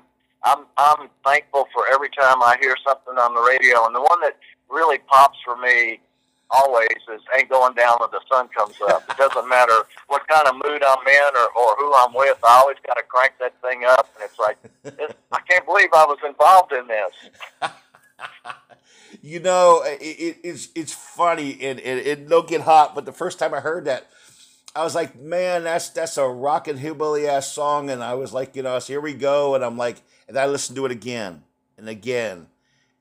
I'm 0.45 0.65
I'm 0.77 1.09
thankful 1.25 1.69
for 1.75 1.85
every 1.93 2.09
time 2.11 2.43
I 2.43 2.57
hear 2.61 2.77
something 2.87 3.19
on 3.19 3.35
the 3.35 3.41
radio, 3.41 3.85
and 3.87 3.95
the 3.95 4.01
one 4.01 4.21
that 4.23 4.37
really 4.71 4.99
pops 4.99 5.39
for 5.45 5.57
me 5.57 6.01
always 6.51 6.89
is 7.13 7.21
"Ain't 7.37 7.49
Going 7.49 7.75
Down 7.75 7.97
When 8.01 8.11
the 8.11 8.21
Sun 8.31 8.49
Comes 8.49 8.75
Up." 8.89 9.05
it 9.09 9.17
doesn't 9.17 9.49
matter 9.49 9.85
what 10.09 10.27
kind 10.29 10.47
of 10.49 10.55
mood 10.55 10.83
I'm 10.83 11.07
in 11.07 11.37
or, 11.37 11.49
or 11.57 11.77
who 11.79 11.95
I'm 11.95 12.15
with. 12.15 12.39
I 12.45 12.61
always 12.61 12.77
got 12.87 12.95
to 12.95 13.03
crank 13.05 13.35
that 13.41 13.61
thing 13.61 13.85
up, 13.89 14.09
and 14.17 14.25
it's 14.25 14.39
like 14.39 14.59
it, 14.85 15.17
I 15.33 15.41
can't 15.49 15.65
believe 15.65 15.89
I 15.95 16.05
was 16.07 16.19
involved 16.27 16.73
in 16.73 16.87
this. 16.89 17.71
you 19.23 19.41
know, 19.41 19.83
it, 19.85 20.01
it, 20.01 20.37
it's 20.43 20.69
it's 20.75 20.93
funny 20.93 21.59
and 21.63 21.79
it, 21.81 22.07
it 22.07 22.29
don't 22.29 22.49
get 22.49 22.63
hot, 22.63 22.95
but 22.95 23.05
the 23.05 23.13
first 23.13 23.39
time 23.39 23.55
I 23.55 23.61
heard 23.61 23.85
that. 23.87 24.09
I 24.73 24.85
was 24.85 24.95
like, 24.95 25.19
man, 25.19 25.65
that's 25.65 25.89
that's 25.89 26.17
a 26.17 26.29
rockin' 26.29 26.77
hillbilly 26.77 27.27
ass 27.27 27.53
song, 27.53 27.91
and 27.91 28.05
I 28.05 28.15
was 28.15 28.33
like, 28.33 28.55
you 28.55 28.63
know, 28.63 28.79
so 28.79 28.93
here 28.93 29.01
we 29.01 29.15
go, 29.15 29.57
and 29.57 29.65
I'm 29.65 29.77
like, 29.77 29.97
and 30.29 30.39
I 30.39 30.47
listened 30.47 30.77
to 30.77 30.87
it 30.87 30.93
again 30.93 31.43
and 31.77 31.89
again, 31.89 32.47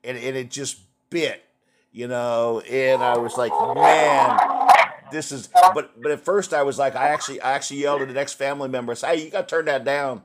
and, 0.02 0.18
and 0.18 0.36
it 0.36 0.50
just 0.50 0.80
bit, 1.10 1.44
you 1.92 2.08
know, 2.08 2.60
and 2.60 3.02
I 3.02 3.18
was 3.18 3.36
like, 3.36 3.52
man, 3.74 4.38
this 5.10 5.32
is. 5.32 5.48
But 5.74 6.00
but 6.00 6.12
at 6.12 6.20
first 6.20 6.54
I 6.54 6.62
was 6.62 6.78
like, 6.78 6.96
I 6.96 7.08
actually 7.08 7.40
I 7.40 7.52
actually 7.52 7.80
yelled 7.80 8.02
at 8.02 8.08
the 8.08 8.14
next 8.14 8.34
family 8.34 8.68
member, 8.68 8.92
I 8.92 8.94
said, 8.94 9.14
hey, 9.14 9.24
you 9.24 9.30
got 9.30 9.48
to 9.48 9.54
turn 9.54 9.64
that 9.66 9.84
down, 9.84 10.22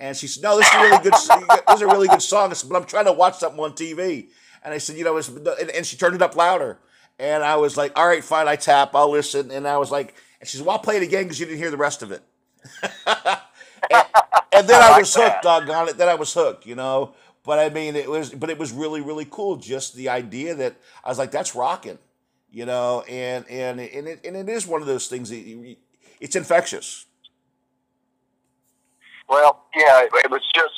and 0.00 0.16
she 0.16 0.26
said, 0.26 0.42
no, 0.42 0.58
this 0.58 0.66
is 0.68 0.74
a 0.74 0.80
really 0.80 1.02
good, 1.02 1.12
this 1.12 1.76
is 1.76 1.82
a 1.82 1.86
really 1.86 2.08
good 2.08 2.22
song. 2.22 2.52
Said, 2.54 2.68
but 2.70 2.76
I'm 2.76 2.86
trying 2.86 3.06
to 3.06 3.12
watch 3.12 3.38
something 3.38 3.60
on 3.60 3.72
TV, 3.72 4.28
and 4.62 4.74
I 4.74 4.78
said, 4.78 4.96
you 4.96 5.04
know, 5.04 5.16
and, 5.16 5.70
and 5.70 5.86
she 5.86 5.96
turned 5.96 6.14
it 6.14 6.22
up 6.22 6.36
louder, 6.36 6.78
and 7.18 7.42
I 7.42 7.56
was 7.56 7.76
like, 7.76 7.98
all 7.98 8.06
right, 8.06 8.24
fine, 8.24 8.48
I 8.48 8.56
tap, 8.56 8.94
I'll 8.94 9.10
listen, 9.10 9.50
and 9.50 9.68
I 9.68 9.78
was 9.78 9.90
like, 9.90 10.14
and 10.44 10.48
she 10.48 10.58
said, 10.58 10.66
well, 10.66 10.76
I'll 10.76 10.82
play 10.82 10.98
it 10.98 11.02
again 11.02 11.22
because 11.22 11.40
you 11.40 11.46
didn't 11.46 11.58
hear 11.58 11.70
the 11.70 11.78
rest 11.78 12.02
of 12.02 12.12
it. 12.12 12.22
and, 13.06 14.04
and, 14.52 14.68
then 14.68 14.82
I, 14.82 14.92
I 14.94 14.98
was 14.98 15.14
hooked, 15.14 15.42
doggone 15.42 15.88
it. 15.88 15.96
Then 15.96 16.08
I 16.08 16.14
was 16.16 16.34
hooked, 16.34 16.66
you 16.66 16.74
know. 16.74 17.14
But 17.44 17.58
I 17.58 17.68
mean, 17.68 17.94
it 17.94 18.08
was, 18.08 18.30
but 18.30 18.48
it 18.48 18.58
was 18.58 18.72
really, 18.72 19.02
really 19.02 19.26
cool. 19.30 19.56
Just 19.56 19.94
the 19.94 20.08
idea 20.08 20.54
that 20.54 20.76
I 21.04 21.10
was 21.10 21.18
like, 21.18 21.30
that's 21.30 21.54
rocking, 21.54 21.98
you 22.50 22.64
know, 22.64 23.02
and 23.02 23.44
and 23.48 23.78
and 23.80 24.08
it 24.08 24.24
and 24.24 24.34
it 24.36 24.48
is 24.48 24.66
one 24.66 24.80
of 24.80 24.86
those 24.86 25.08
things. 25.08 25.28
That 25.28 25.76
it's 26.20 26.36
infectious. 26.36 27.04
Well, 29.28 29.64
yeah, 29.76 30.04
it 30.04 30.30
was 30.30 30.42
just 30.54 30.72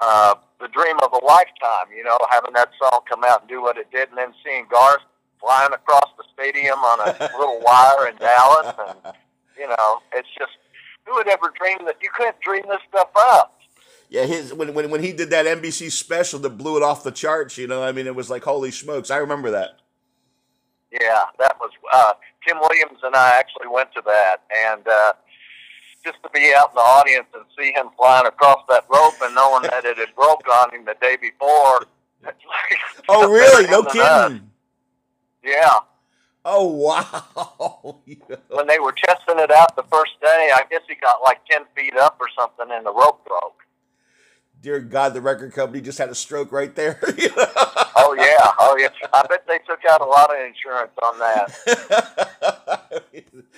uh, 0.00 0.34
the 0.60 0.68
dream 0.68 0.96
of 1.02 1.12
a 1.12 1.24
lifetime, 1.24 1.92
you 1.94 2.04
know, 2.04 2.18
having 2.30 2.52
that 2.54 2.70
song 2.80 3.00
come 3.08 3.24
out 3.24 3.42
and 3.42 3.48
do 3.48 3.60
what 3.60 3.76
it 3.76 3.90
did, 3.90 4.08
and 4.08 4.18
then 4.18 4.32
seeing 4.44 4.66
Garth 4.70 5.02
flying 5.38 5.72
across 5.72 6.08
the 6.16 6.24
stadium 6.32 6.78
on 6.78 7.00
a 7.00 7.12
little 7.38 7.60
wire 7.60 8.08
in 8.08 8.16
Dallas, 8.16 8.74
and 8.88 9.14
you 9.58 9.68
know, 9.68 10.00
it's 10.14 10.28
just 10.38 10.52
who 11.04 11.14
would 11.14 11.28
ever 11.28 11.52
dream 11.58 11.78
that 11.84 11.96
you 12.02 12.08
couldn't 12.16 12.40
dream 12.40 12.62
this 12.68 12.80
stuff 12.88 13.10
up? 13.16 13.53
Yeah, 14.08 14.26
his 14.26 14.52
when, 14.52 14.74
when 14.74 14.90
when 14.90 15.02
he 15.02 15.12
did 15.12 15.30
that 15.30 15.46
NBC 15.46 15.90
special 15.90 16.38
that 16.40 16.50
blew 16.50 16.76
it 16.76 16.82
off 16.82 17.02
the 17.02 17.10
charts, 17.10 17.58
you 17.58 17.66
know, 17.66 17.82
I 17.82 17.92
mean, 17.92 18.06
it 18.06 18.14
was 18.14 18.30
like 18.30 18.44
holy 18.44 18.70
smokes. 18.70 19.10
I 19.10 19.16
remember 19.16 19.50
that. 19.50 19.80
Yeah, 20.92 21.24
that 21.38 21.58
was 21.58 21.70
uh, 21.92 22.12
Kim 22.46 22.58
Williams 22.60 23.00
and 23.02 23.16
I 23.16 23.38
actually 23.38 23.68
went 23.68 23.92
to 23.94 24.02
that, 24.06 24.42
and 24.54 24.86
uh, 24.86 25.12
just 26.04 26.22
to 26.22 26.30
be 26.30 26.52
out 26.56 26.70
in 26.70 26.74
the 26.76 26.80
audience 26.80 27.26
and 27.34 27.44
see 27.58 27.72
him 27.72 27.88
flying 27.96 28.26
across 28.26 28.62
that 28.68 28.84
rope 28.88 29.14
and 29.22 29.34
knowing 29.34 29.62
that 29.62 29.84
it 29.84 29.96
had 29.96 30.14
broke 30.16 30.46
on 30.48 30.72
him 30.72 30.84
the 30.84 30.96
day 31.00 31.16
before. 31.20 31.86
Like, 32.22 32.36
oh, 33.08 33.30
really? 33.30 33.66
No 33.68 33.82
kidding. 33.82 34.50
Yeah. 35.42 35.78
Oh 36.46 36.66
wow! 36.66 38.00
when 38.50 38.66
they 38.66 38.78
were 38.78 38.92
testing 38.92 39.38
it 39.38 39.50
out 39.50 39.74
the 39.76 39.82
first 39.90 40.12
day, 40.20 40.52
I 40.54 40.62
guess 40.70 40.82
he 40.86 40.94
got 40.94 41.22
like 41.24 41.40
ten 41.46 41.62
feet 41.74 41.96
up 41.96 42.18
or 42.20 42.28
something, 42.38 42.66
and 42.70 42.84
the 42.84 42.92
rope 42.92 43.26
broke 43.26 43.63
dear 44.64 44.80
God, 44.80 45.12
the 45.12 45.20
record 45.20 45.52
company 45.52 45.82
just 45.82 45.98
had 45.98 46.08
a 46.08 46.14
stroke 46.14 46.50
right 46.50 46.74
there. 46.74 46.98
oh 47.02 48.16
yeah, 48.18 48.52
oh 48.58 48.76
yeah. 48.80 48.88
I 49.12 49.26
bet 49.28 49.46
they 49.46 49.58
took 49.58 49.80
out 49.90 50.00
a 50.00 50.06
lot 50.06 50.30
of 50.34 50.40
insurance 50.40 50.92
on 51.02 51.18
that. 51.18 52.82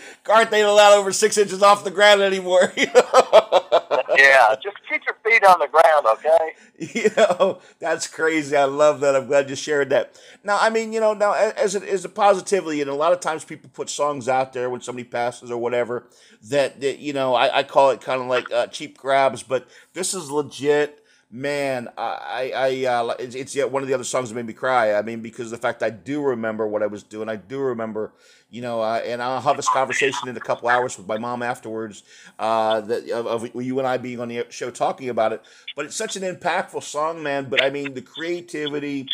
Garth 0.25 0.53
ain't 0.53 0.67
allowed 0.67 0.99
over 0.99 1.13
six 1.13 1.39
inches 1.39 1.63
off 1.63 1.85
the 1.85 1.93
ground 1.93 2.23
anymore. 2.23 2.73
yeah, 2.77 4.55
just 4.63 4.77
keep 4.89 5.03
your 5.07 5.17
feet 5.25 5.45
on 5.45 5.61
the 5.61 5.69
ground, 5.69 6.07
okay? 6.19 6.55
You 6.79 7.11
know, 7.17 7.61
that's 7.79 8.07
crazy. 8.07 8.57
I 8.57 8.65
love 8.65 9.01
that. 9.01 9.17
I'm 9.17 9.27
glad 9.27 9.49
you 9.49 9.57
shared 9.57 9.91
that. 9.91 10.21
Now, 10.45 10.59
I 10.61 10.71
mean, 10.71 10.93
you 10.93 11.01
know, 11.01 11.15
now 11.15 11.33
as 11.33 11.75
it 11.75 11.85
is 11.85 12.05
a 12.05 12.09
positively, 12.09 12.81
and 12.81 12.91
a 12.91 12.95
lot 12.95 13.13
of 13.13 13.21
times 13.21 13.45
people 13.45 13.71
put 13.73 13.89
songs 13.89 14.29
out 14.29 14.53
there 14.53 14.69
when 14.69 14.81
somebody 14.81 15.05
passes 15.05 15.51
or 15.51 15.59
whatever 15.59 16.07
that, 16.51 16.81
that 16.81 16.99
you 16.99 17.13
know, 17.13 17.35
I, 17.35 17.59
I 17.59 17.63
call 17.63 17.91
it 17.91 18.01
kind 18.01 18.21
of 18.21 18.27
like 18.27 18.51
uh, 18.53 18.67
cheap 18.67 18.99
grabs, 18.99 19.43
but 19.43 19.67
this 19.95 20.13
is 20.13 20.31
legit 20.31 21.03
man, 21.31 21.89
I, 21.99 22.53
I, 22.55 22.85
uh, 22.87 23.15
it's, 23.19 23.35
it's 23.35 23.55
yet 23.55 23.71
one 23.71 23.83
of 23.83 23.89
the 23.89 23.95
other 23.95 24.05
songs 24.05 24.29
that 24.29 24.35
made 24.35 24.47
me 24.47 24.53
cry. 24.53 24.95
I 24.95 25.03
mean, 25.03 25.21
because 25.21 25.51
the 25.51 25.57
fact 25.57 25.83
I 25.83 25.91
do 25.91 26.23
remember 26.23 26.67
what 26.67 26.83
I 26.83 26.87
was 26.87 27.03
doing, 27.03 27.29
I 27.29 27.37
do 27.37 27.59
remember, 27.59 28.13
you 28.51 28.63
know, 28.63 28.81
uh, 28.81 29.01
and 29.05 29.21
I'll 29.21 29.41
have 29.41 29.57
this 29.57 29.69
conversation 29.69 30.29
in 30.29 30.37
a 30.37 30.41
couple 30.41 30.69
hours 30.69 30.97
with 30.97 31.07
my 31.07 31.19
mom 31.19 31.43
afterwards, 31.43 32.05
uh, 32.39 32.81
that 32.83 33.11
of, 33.11 33.27
of, 33.27 33.55
you 33.57 33.79
and 33.79 33.89
I 33.89 33.97
being 33.97 34.21
on 34.21 34.29
the 34.29 34.47
show 34.51 34.71
talking 34.71 35.09
about 35.09 35.33
it. 35.33 35.43
But 35.75 35.87
it's 35.87 35.97
such 35.97 36.17
an 36.17 36.23
impactful 36.23 36.83
song, 36.83 37.23
man. 37.23 37.49
But 37.51 37.63
I 37.63 37.71
mean, 37.71 37.95
the 37.95 38.03
creativity. 38.03 39.09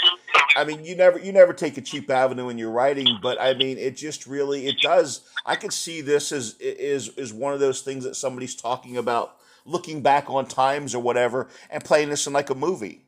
I 0.54 0.64
mean, 0.64 0.84
you 0.84 0.94
never, 0.94 1.18
you 1.18 1.32
never 1.32 1.54
take 1.54 1.78
a 1.78 1.80
cheap 1.80 2.10
avenue 2.10 2.50
in 2.50 2.58
your 2.58 2.70
writing, 2.70 3.18
but 3.22 3.40
I 3.40 3.54
mean, 3.54 3.78
it 3.78 3.96
just 3.96 4.26
really, 4.26 4.66
it 4.66 4.76
does. 4.82 5.22
I 5.46 5.56
could 5.56 5.72
see 5.72 6.02
this 6.02 6.30
as 6.30 6.56
is 6.60 7.08
is 7.10 7.32
one 7.32 7.54
of 7.54 7.60
those 7.60 7.80
things 7.80 8.04
that 8.04 8.16
somebody's 8.16 8.54
talking 8.54 8.98
about 8.98 9.38
looking 9.64 10.02
back 10.02 10.28
on 10.28 10.46
times 10.46 10.94
or 10.94 11.02
whatever 11.02 11.48
and 11.70 11.84
playing 11.84 12.10
this 12.10 12.26
in 12.26 12.32
like 12.32 12.50
a 12.50 12.54
movie. 12.54 13.04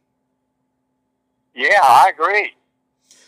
Yeah, 1.54 1.80
I 1.82 2.10
agree. 2.12 2.52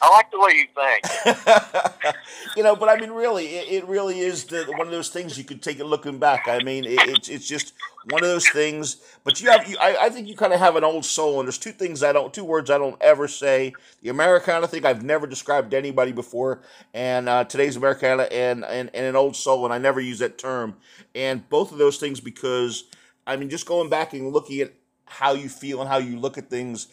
I 0.02 0.10
like 0.10 0.30
the 0.30 0.38
way 0.38 0.52
you 0.52 0.66
think. 0.74 2.14
you 2.56 2.62
know, 2.62 2.76
but 2.76 2.88
I 2.88 3.00
mean, 3.00 3.10
really, 3.10 3.46
it, 3.46 3.82
it 3.82 3.88
really 3.88 4.20
is 4.20 4.44
the, 4.44 4.64
one 4.64 4.86
of 4.86 4.90
those 4.90 5.08
things 5.08 5.38
you 5.38 5.44
could 5.44 5.62
take 5.62 5.80
it 5.80 5.84
looking 5.84 6.18
back. 6.18 6.48
I 6.48 6.58
mean, 6.62 6.84
it, 6.84 6.98
it's 7.08 7.28
it's 7.28 7.48
just 7.48 7.72
one 8.10 8.22
of 8.22 8.28
those 8.28 8.48
things. 8.48 8.98
But 9.24 9.40
you 9.40 9.50
have, 9.50 9.68
you, 9.68 9.76
I, 9.80 9.96
I 10.02 10.08
think 10.10 10.28
you 10.28 10.36
kind 10.36 10.52
of 10.52 10.60
have 10.60 10.76
an 10.76 10.84
old 10.84 11.04
soul, 11.04 11.40
and 11.40 11.46
there's 11.46 11.58
two 11.58 11.72
things 11.72 12.02
I 12.02 12.12
don't, 12.12 12.32
two 12.32 12.44
words 12.44 12.70
I 12.70 12.78
don't 12.78 13.00
ever 13.00 13.26
say. 13.26 13.72
The 14.02 14.10
Americana 14.10 14.66
thing 14.66 14.84
I've 14.84 15.02
never 15.02 15.26
described 15.26 15.70
to 15.70 15.78
anybody 15.78 16.12
before, 16.12 16.60
and 16.92 17.28
uh, 17.28 17.44
today's 17.44 17.76
Americana, 17.76 18.24
and, 18.24 18.64
and 18.64 18.90
and 18.94 19.06
an 19.06 19.16
old 19.16 19.34
soul, 19.34 19.64
and 19.64 19.72
I 19.72 19.78
never 19.78 20.00
use 20.00 20.18
that 20.18 20.36
term. 20.36 20.76
And 21.14 21.48
both 21.48 21.72
of 21.72 21.78
those 21.78 21.96
things 21.96 22.20
because 22.20 22.84
I 23.26 23.36
mean, 23.36 23.50
just 23.50 23.66
going 23.66 23.90
back 23.90 24.12
and 24.12 24.32
looking 24.32 24.60
at 24.60 24.72
how 25.04 25.32
you 25.32 25.48
feel 25.48 25.80
and 25.80 25.88
how 25.88 25.98
you 25.98 26.18
look 26.18 26.38
at 26.38 26.50
things 26.50 26.88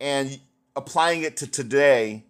and 0.00 0.38
applying 0.74 1.22
it 1.22 1.36
to 1.38 1.46
today, 1.46 2.24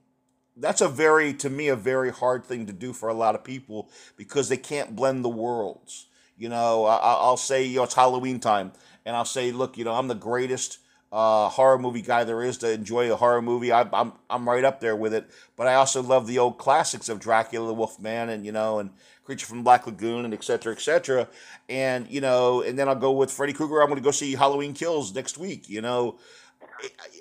that's 0.57 0.81
a 0.81 0.89
very, 0.89 1.35
to 1.35 1.51
me, 1.51 1.69
a 1.69 1.77
very 1.77 2.11
hard 2.11 2.45
thing 2.45 2.67
to 2.67 2.73
do 2.73 2.93
for 2.93 3.09
a 3.09 3.15
lot 3.15 3.35
of 3.35 3.45
people 3.45 3.91
because 4.17 4.49
they 4.49 4.57
can't 4.57 4.97
blend 4.97 5.25
the 5.25 5.29
worlds. 5.29 6.07
You 6.39 6.49
know, 6.49 6.85
I, 6.85 7.29
will 7.29 7.37
say, 7.37 7.65
you 7.65 7.77
know, 7.77 7.85
it's 7.85 7.95
Halloween 7.95 8.41
time, 8.41 8.73
and 9.07 9.17
I'll 9.17 9.25
say, 9.25 9.53
look, 9.53 9.79
you 9.79 9.85
know, 9.85 9.95
I'm 9.95 10.09
the 10.09 10.15
greatest 10.15 10.79
uh, 11.13 11.49
horror 11.49 11.79
movie 11.79 12.03
guy 12.03 12.25
there 12.25 12.43
is 12.43 12.59
to 12.59 12.71
enjoy 12.71 13.11
a 13.11 13.17
horror 13.17 13.41
movie. 13.41 13.73
I, 13.73 13.89
I'm 13.93 14.13
I'm 14.29 14.49
right 14.49 14.65
up 14.65 14.81
there 14.81 14.97
with 14.97 15.15
it. 15.15 15.31
But 15.57 15.67
I 15.67 15.75
also 15.75 16.03
love 16.03 16.27
the 16.27 16.39
old 16.39 16.59
classics 16.59 17.09
of 17.09 17.21
Dracula, 17.21 17.69
the 17.69 17.75
Wolfman, 17.75 18.29
and 18.29 18.45
you 18.45 18.53
know, 18.53 18.79
and 18.79 18.91
Creature 19.27 19.47
from 19.47 19.65
Black 19.65 19.87
Lagoon, 19.87 20.25
and 20.25 20.33
et 20.33 20.45
cetera, 20.45 20.73
et 20.73 20.81
cetera. 20.81 21.29
And, 21.69 22.09
you 22.09 22.21
know, 22.21 22.63
and 22.63 22.79
then 22.79 22.89
I'll 22.89 22.95
go 22.95 23.11
with 23.11 23.33
Freddy 23.33 23.53
Krueger. 23.53 23.83
I'm 23.83 23.89
going 23.89 24.01
to 24.01 24.05
go 24.05 24.13
see 24.13 24.35
Halloween 24.35 24.73
Kills 24.73 25.13
next 25.15 25.37
week, 25.37 25.69
you 25.69 25.83
know. 25.83 26.19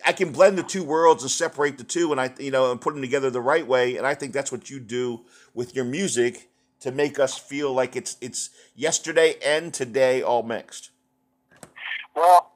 I 0.06 0.12
can 0.12 0.32
blend 0.32 0.58
the 0.58 0.64
two 0.64 0.84
worlds 0.84 1.24
and 1.24 1.32
separate 1.32 1.78
the 1.78 1.84
two, 1.84 2.12
and 2.12 2.22
I, 2.22 2.34
you 2.38 2.52
know, 2.52 2.72
and 2.72 2.80
put 2.80 2.94
them 2.94 3.02
together 3.02 3.30
the 3.30 3.42
right 3.42 3.66
way. 3.66 3.98
And 3.98 4.06
I 4.06 4.14
think 4.14 4.34
that's 4.34 4.52
what 4.52 4.70
you 4.70 4.80
do 4.80 5.26
with 5.54 5.76
your 5.76 5.86
music 5.86 6.50
to 6.82 6.92
make 6.92 7.18
us 7.20 7.38
feel 7.38 7.74
like 7.74 7.96
it's 7.96 8.18
it's 8.22 8.50
yesterday 8.76 9.36
and 9.44 9.74
today 9.74 10.22
all 10.22 10.44
mixed. 10.44 10.92
Well, 12.16 12.52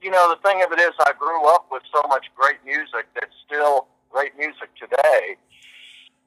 you 0.00 0.10
know, 0.10 0.34
the 0.34 0.40
thing 0.48 0.62
of 0.62 0.72
it 0.72 0.80
is, 0.80 0.92
I 1.00 1.12
grew 1.18 1.46
up 1.48 1.66
with 1.70 1.82
so 1.92 2.06
much 2.08 2.26
great 2.36 2.64
music 2.64 3.06
that's 3.14 3.34
still 3.44 3.88
great 4.10 4.38
music 4.38 4.70
today, 4.78 5.36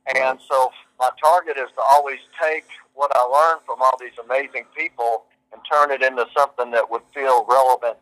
and 0.08 0.40
so 0.50 0.72
my 1.00 1.10
target 1.24 1.58
is 1.58 1.70
to 1.76 1.82
always 1.92 2.20
take 2.42 2.66
what 2.94 3.12
I 3.16 3.22
learned 3.24 3.62
from 3.66 3.82
all 3.82 3.98
these 4.00 4.18
amazing 4.24 4.66
people 4.76 5.26
and 5.54 5.62
turn 5.72 5.92
it 5.92 6.02
into 6.02 6.26
something 6.38 6.72
that 6.72 6.90
would 6.90 7.02
feel 7.14 7.46
relevant 7.48 7.98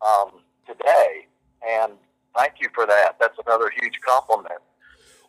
um, 0.00 0.40
today. 0.66 1.26
And 1.68 1.92
thank 2.36 2.54
you 2.60 2.68
for 2.74 2.86
that. 2.86 3.16
That's 3.20 3.38
another 3.44 3.70
huge 3.70 4.00
compliment. 4.00 4.60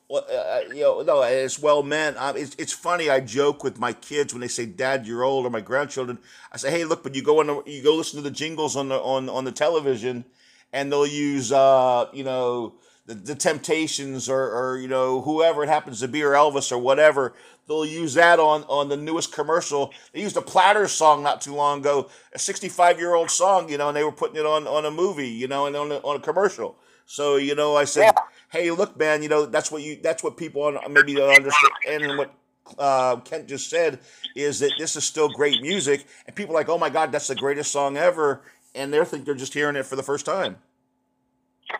Well, 0.09 0.25
uh, 0.29 0.33
uh, 0.33 0.61
you 0.73 0.81
know, 0.81 1.01
no, 1.01 1.21
it's 1.23 1.59
well 1.59 1.81
meant. 1.81 2.17
Um, 2.17 2.35
it's, 2.35 2.55
it's 2.55 2.73
funny. 2.73 3.09
I 3.09 3.19
joke 3.19 3.63
with 3.63 3.79
my 3.79 3.93
kids 3.93 4.33
when 4.33 4.41
they 4.41 4.47
say, 4.47 4.65
"Dad, 4.65 5.07
you're 5.07 5.23
old," 5.23 5.45
or 5.45 5.49
my 5.49 5.61
grandchildren. 5.61 6.19
I 6.51 6.57
say, 6.57 6.71
"Hey, 6.71 6.83
look, 6.83 7.03
but 7.03 7.15
you 7.15 7.23
go 7.23 7.39
on, 7.39 7.47
the, 7.47 7.63
you 7.65 7.81
go 7.81 7.95
listen 7.95 8.17
to 8.17 8.21
the 8.21 8.29
jingles 8.29 8.75
on 8.75 8.89
the 8.89 8.99
on 8.99 9.29
on 9.29 9.45
the 9.45 9.51
television, 9.51 10.25
and 10.73 10.91
they'll 10.91 11.07
use, 11.07 11.51
uh, 11.51 12.07
you 12.11 12.25
know, 12.25 12.73
the, 13.05 13.15
the 13.15 13.35
Temptations 13.35 14.29
or, 14.29 14.51
or 14.51 14.77
you 14.77 14.87
know 14.87 15.21
whoever 15.21 15.63
it 15.63 15.69
happens 15.69 15.99
to 15.99 16.07
be 16.07 16.23
or 16.23 16.31
Elvis 16.31 16.71
or 16.71 16.77
whatever. 16.77 17.33
They'll 17.67 17.85
use 17.85 18.13
that 18.15 18.39
on 18.39 18.63
on 18.63 18.89
the 18.89 18.97
newest 18.97 19.33
commercial. 19.33 19.93
They 20.13 20.21
used 20.21 20.37
a 20.37 20.41
Platters 20.41 20.91
song 20.91 21.23
not 21.23 21.41
too 21.41 21.53
long 21.53 21.79
ago, 21.79 22.09
a 22.33 22.39
65 22.39 22.99
year 22.99 23.15
old 23.15 23.29
song, 23.29 23.69
you 23.69 23.77
know, 23.77 23.89
and 23.89 23.97
they 23.97 24.03
were 24.03 24.11
putting 24.11 24.37
it 24.37 24.45
on 24.45 24.67
on 24.67 24.85
a 24.85 24.91
movie, 24.91 25.29
you 25.29 25.47
know, 25.47 25.65
and 25.65 25.75
on 25.75 25.91
a, 25.91 25.97
on 25.97 26.15
a 26.15 26.19
commercial. 26.19 26.77
So 27.05 27.35
you 27.35 27.55
know, 27.55 27.75
I 27.75 27.83
said, 27.85 28.13
yeah. 28.15 28.21
"Hey, 28.51 28.71
look, 28.71 28.97
man, 28.97 29.21
you 29.23 29.29
know 29.29 29.45
that's 29.45 29.71
what 29.71 29.81
you 29.81 29.99
that's 30.01 30.23
what 30.23 30.37
people 30.37 30.63
on, 30.63 30.77
maybe 30.91 31.15
don't 31.15 31.35
understand." 31.35 32.03
And 32.03 32.17
what 32.17 32.33
uh, 32.77 33.17
Kent 33.17 33.47
just 33.47 33.69
said 33.69 33.99
is 34.35 34.59
that 34.59 34.71
this 34.77 34.95
is 34.95 35.03
still 35.03 35.29
great 35.29 35.61
music, 35.61 36.05
and 36.25 36.35
people 36.35 36.55
are 36.55 36.59
like, 36.59 36.69
"Oh 36.69 36.77
my 36.77 36.89
God, 36.89 37.11
that's 37.11 37.27
the 37.27 37.35
greatest 37.35 37.71
song 37.71 37.97
ever," 37.97 38.41
and 38.73 38.93
they 38.93 39.03
think 39.03 39.25
they're 39.25 39.35
just 39.35 39.53
hearing 39.53 39.75
it 39.75 39.85
for 39.85 39.97
the 39.97 40.03
first 40.03 40.25
time. 40.25 40.57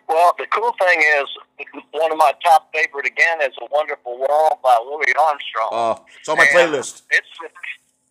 Well, 0.08 0.34
the 0.38 0.46
cool 0.48 0.74
thing 0.80 1.04
is, 1.20 1.28
one 1.92 2.12
of 2.12 2.18
my 2.18 2.34
top 2.44 2.70
favorite 2.74 3.06
again 3.06 3.42
is 3.42 3.54
"A 3.62 3.68
Wonderful 3.72 4.18
World" 4.18 4.60
by 4.64 4.78
Louis 4.84 5.14
Armstrong. 5.20 5.70
Oh, 5.72 6.06
it's 6.20 6.30
on 6.30 6.38
my 6.38 6.46
and 6.46 6.74
playlist. 6.74 7.04
It's 7.12 7.30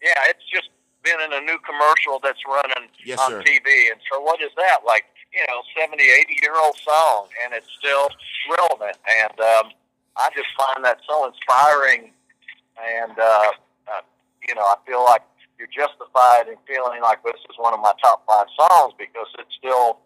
yeah, 0.02 0.30
it's 0.30 0.44
just 0.52 0.70
been 1.02 1.20
in 1.20 1.32
a 1.32 1.40
new 1.40 1.58
commercial 1.66 2.20
that's 2.22 2.42
running 2.46 2.88
yes, 3.04 3.18
on 3.18 3.30
sir. 3.30 3.42
TV. 3.42 3.90
And 3.90 4.00
so, 4.10 4.20
what 4.20 4.40
is 4.40 4.50
that 4.56 4.86
like? 4.86 5.04
you 5.32 5.40
know, 5.48 5.64
70, 5.76 5.96
80 5.96 6.36
year 6.42 6.56
old 6.56 6.76
song, 6.76 7.28
and 7.44 7.54
it's 7.54 7.68
still 7.78 8.08
relevant. 8.48 8.96
And 9.08 9.40
um, 9.40 9.72
I 10.16 10.28
just 10.36 10.48
find 10.56 10.84
that 10.84 11.00
so 11.08 11.26
inspiring. 11.26 12.12
And, 12.76 13.18
uh, 13.18 13.52
uh, 13.88 14.04
you 14.46 14.54
know, 14.54 14.62
I 14.62 14.76
feel 14.86 15.04
like 15.04 15.22
you're 15.58 15.72
justified 15.72 16.48
in 16.48 16.56
feeling 16.68 17.00
like 17.00 17.22
this 17.24 17.40
is 17.48 17.56
one 17.56 17.72
of 17.72 17.80
my 17.80 17.92
top 18.02 18.24
five 18.28 18.46
songs 18.56 18.92
because 18.98 19.28
it's 19.38 19.54
still 19.56 20.00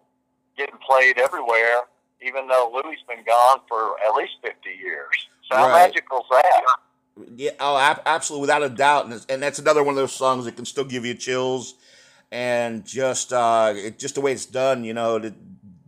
getting 0.57 0.79
played 0.87 1.19
everywhere, 1.19 1.83
even 2.21 2.49
though 2.49 2.71
Louis 2.73 2.97
has 2.97 3.17
been 3.17 3.25
gone 3.25 3.61
for 3.69 3.97
at 4.07 4.15
least 4.15 4.35
50 4.43 4.71
years. 4.83 5.09
So, 5.51 5.57
how 5.57 5.69
right. 5.69 5.89
magical 5.89 6.19
is 6.19 6.25
that? 6.31 6.63
Yeah, 7.37 7.51
oh, 7.61 7.97
absolutely, 8.05 8.43
without 8.43 8.63
a 8.63 8.69
doubt, 8.69 9.07
and, 9.07 9.27
and 9.29 9.43
that's 9.43 9.59
another 9.59 9.83
one 9.83 9.93
of 9.93 9.97
those 9.97 10.13
songs 10.13 10.45
that 10.45 10.57
can 10.57 10.67
still 10.67 10.85
give 10.85 11.07
you 11.07 11.15
chills 11.15 11.75
and 12.31 12.85
just 12.85 13.33
uh, 13.33 13.73
it, 13.75 13.99
just 13.99 14.15
the 14.17 14.21
way 14.21 14.33
it's 14.33 14.47
done, 14.47 14.85
you 14.85 14.93
know, 14.93 15.19
the 15.19 15.35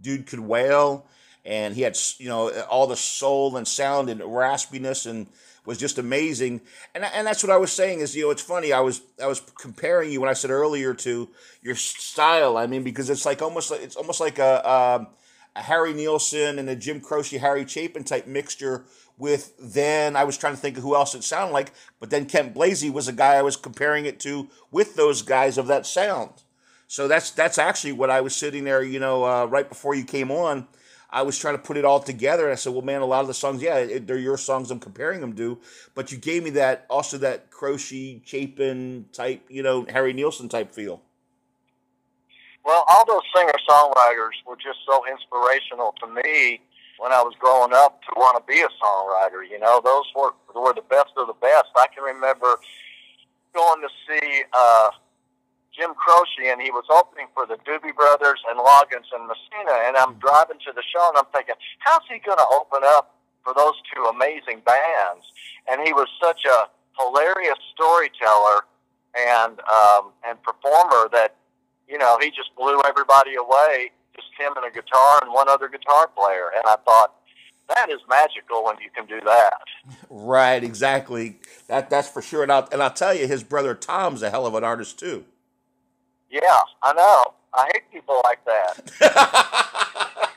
dude 0.01 0.27
could 0.27 0.41
wail, 0.41 1.07
and 1.45 1.75
he 1.75 1.83
had 1.83 1.97
you 2.19 2.29
know 2.29 2.51
all 2.71 2.87
the 2.87 2.97
soul 2.97 3.57
and 3.57 3.67
sound 3.67 4.09
and 4.09 4.21
raspiness 4.21 5.09
and 5.09 5.27
was 5.65 5.79
just 5.79 5.99
amazing. 5.99 6.61
And 6.95 7.05
and 7.05 7.27
that's 7.27 7.43
what 7.43 7.53
I 7.53 7.57
was 7.57 7.73
saying 7.73 8.01
is 8.01 8.17
you 8.17 8.25
know 8.25 8.31
it's 8.31 8.43
funny 8.43 8.73
I 8.73 8.81
was 8.81 9.03
I 9.23 9.27
was 9.27 9.41
comparing 9.61 10.11
you 10.11 10.21
when 10.21 10.31
I 10.31 10.35
said 10.35 10.51
earlier 10.51 10.95
to 10.95 11.29
your 11.63 11.75
style. 11.75 12.57
I 12.57 12.67
mean 12.67 12.83
because 12.83 13.11
it's 13.11 13.27
like 13.27 13.43
almost 13.43 13.71
like 13.71 13.83
it's 13.83 13.97
almost 13.97 14.21
like 14.21 14.39
a. 14.39 14.63
a, 14.65 15.09
a 15.57 15.63
Harry 15.63 15.93
Nilsson 15.93 16.59
and 16.59 16.69
a 16.69 16.77
Jim 16.77 17.01
Croce, 17.01 17.37
Harry 17.39 17.67
Chapin 17.67 18.05
type 18.05 18.29
mixture 18.29 18.85
with 19.19 19.55
then 19.59 20.15
I 20.17 20.25
was 20.25 20.39
trying 20.39 20.55
to 20.55 20.61
think 20.61 20.77
of 20.77 20.83
who 20.85 20.95
else 20.95 21.15
it 21.15 21.25
sounded 21.25 21.53
like, 21.53 21.73
but 21.99 22.11
then 22.11 22.27
Kent 22.27 22.55
Blazy 22.55 22.89
was 22.89 23.09
a 23.09 23.13
guy 23.13 23.35
I 23.35 23.43
was 23.43 23.57
comparing 23.57 24.07
it 24.07 24.21
to 24.21 24.49
with 24.71 24.95
those 24.95 25.23
guys 25.23 25.59
of 25.59 25.67
that 25.67 25.87
sound. 25.87 26.31
So 26.87 27.09
that's 27.09 27.33
that's 27.33 27.59
actually 27.59 27.93
what 27.93 28.11
I 28.11 28.21
was 28.21 28.35
sitting 28.35 28.65
there, 28.65 28.83
you 28.83 29.01
know, 29.01 29.25
uh, 29.25 29.45
right 29.47 29.69
before 29.69 29.95
you 29.95 30.05
came 30.05 30.31
on. 30.31 30.69
I 31.11 31.23
was 31.23 31.39
trying 31.39 31.55
to 31.57 31.63
put 31.63 31.77
it 31.77 31.85
all 31.85 32.01
together, 32.01 32.45
and 32.45 32.53
I 32.53 32.57
said, 32.57 32.73
"Well, 32.73 32.83
man, 32.83 33.01
a 33.01 33.07
lot 33.07 33.23
of 33.23 33.29
the 33.29 33.35
songs, 33.35 33.63
yeah, 33.63 33.77
it, 33.77 34.07
they're 34.07 34.19
your 34.19 34.37
songs. 34.37 34.71
I'm 34.71 34.81
comparing 34.81 35.21
them 35.21 35.35
to, 35.37 35.59
but 35.95 36.13
you 36.13 36.19
gave 36.19 36.43
me 36.43 36.51
that 36.51 36.85
also 36.91 37.17
that 37.19 37.51
Croce, 37.51 38.21
Chapin 38.25 39.07
type, 39.13 39.43
you 39.49 39.63
know, 39.63 39.87
Harry 39.89 40.13
Nilsson 40.13 40.49
type 40.49 40.73
feel." 40.73 41.03
Well, 42.65 42.85
all 42.89 43.07
those 43.07 43.23
singer 43.35 43.55
songwriters 43.69 44.37
were 44.47 44.57
just 44.57 44.81
so 44.87 45.03
inspirational 45.11 45.95
to 46.01 46.07
me 46.07 46.61
when 46.99 47.13
I 47.13 47.23
was 47.23 47.33
growing 47.39 47.73
up 47.73 48.03
to 48.03 48.09
want 48.17 48.37
to 48.37 48.45
be 48.53 48.61
a 48.61 48.69
songwriter. 48.77 49.49
You 49.49 49.59
know, 49.59 49.81
those 49.83 50.05
were 50.15 50.35
were 50.55 50.75
the 50.75 50.83
best 50.83 51.13
of 51.17 51.27
the 51.27 51.39
best. 51.41 51.69
I 51.77 51.87
can 51.95 52.05
remember 52.05 52.59
going 53.55 53.81
to 53.81 53.89
see 54.07 54.43
uh, 54.53 54.91
Jim 55.79 55.95
Croce, 55.95 56.51
and 56.51 56.61
he 56.61 56.75
was 56.75 56.85
opening 56.91 57.31
for 57.33 57.47
the 57.47 57.55
Doobie 57.63 57.95
Brothers 57.95 58.43
and 58.51 58.59
Loggins 58.59 59.07
and 59.15 59.31
Messina. 59.31 59.87
And 59.87 59.97
I'm 59.97 60.19
driving 60.19 60.59
to 60.67 60.73
the 60.75 60.83
show, 60.83 61.07
and 61.15 61.23
I'm 61.23 61.31
thinking, 61.31 61.55
how's 61.79 62.03
he 62.11 62.19
going 62.19 62.43
to 62.43 62.51
open 62.59 62.83
up 62.83 63.15
for 63.45 63.55
those 63.55 63.79
two 63.95 64.11
amazing 64.11 64.67
bands? 64.67 65.31
And 65.71 65.81
he 65.87 65.93
was 65.95 66.09
such 66.21 66.43
a 66.45 66.67
hilarious 66.99 67.63
storyteller 67.73 68.67
and 69.15 69.61
um, 69.63 70.11
and 70.27 70.43
performer 70.43 71.09
that 71.15 71.37
you 71.87 71.97
know 71.97 72.19
he 72.21 72.31
just 72.31 72.51
blew 72.59 72.83
everybody 72.85 73.37
away 73.37 73.95
just 74.19 74.29
him 74.39 74.53
and 74.57 74.67
a 74.67 74.71
guitar 74.71 75.21
and 75.23 75.33
one 75.33 75.49
other 75.49 75.69
guitar 75.69 76.09
player. 76.09 76.51
And 76.55 76.65
I 76.67 76.77
thought, 76.85 77.15
that 77.69 77.89
is 77.91 78.01
magical 78.09 78.65
when 78.65 78.77
you 78.83 78.91
can 78.95 79.07
do 79.07 79.21
that. 79.25 79.63
Right, 80.11 80.63
exactly. 80.65 81.37
That 81.69 81.91
that's 81.91 82.09
for 82.09 82.23
sure. 82.23 82.43
And 82.43 82.51
I'll, 82.51 82.69
and 82.73 82.83
I'll 82.83 82.93
tell 82.93 83.15
you, 83.15 83.27
his 83.27 83.43
brother 83.43 83.75
Tom's 83.75 84.23
a 84.23 84.31
hell 84.31 84.47
of 84.47 84.55
an 84.55 84.65
artist 84.65 84.99
too. 84.99 85.25
Yeah, 86.31 86.41
I 86.83 86.93
know. 86.93 87.35
I 87.55 87.71
hate 87.73 87.91
people 87.93 88.21
like 88.25 88.45
that. 88.45 90.33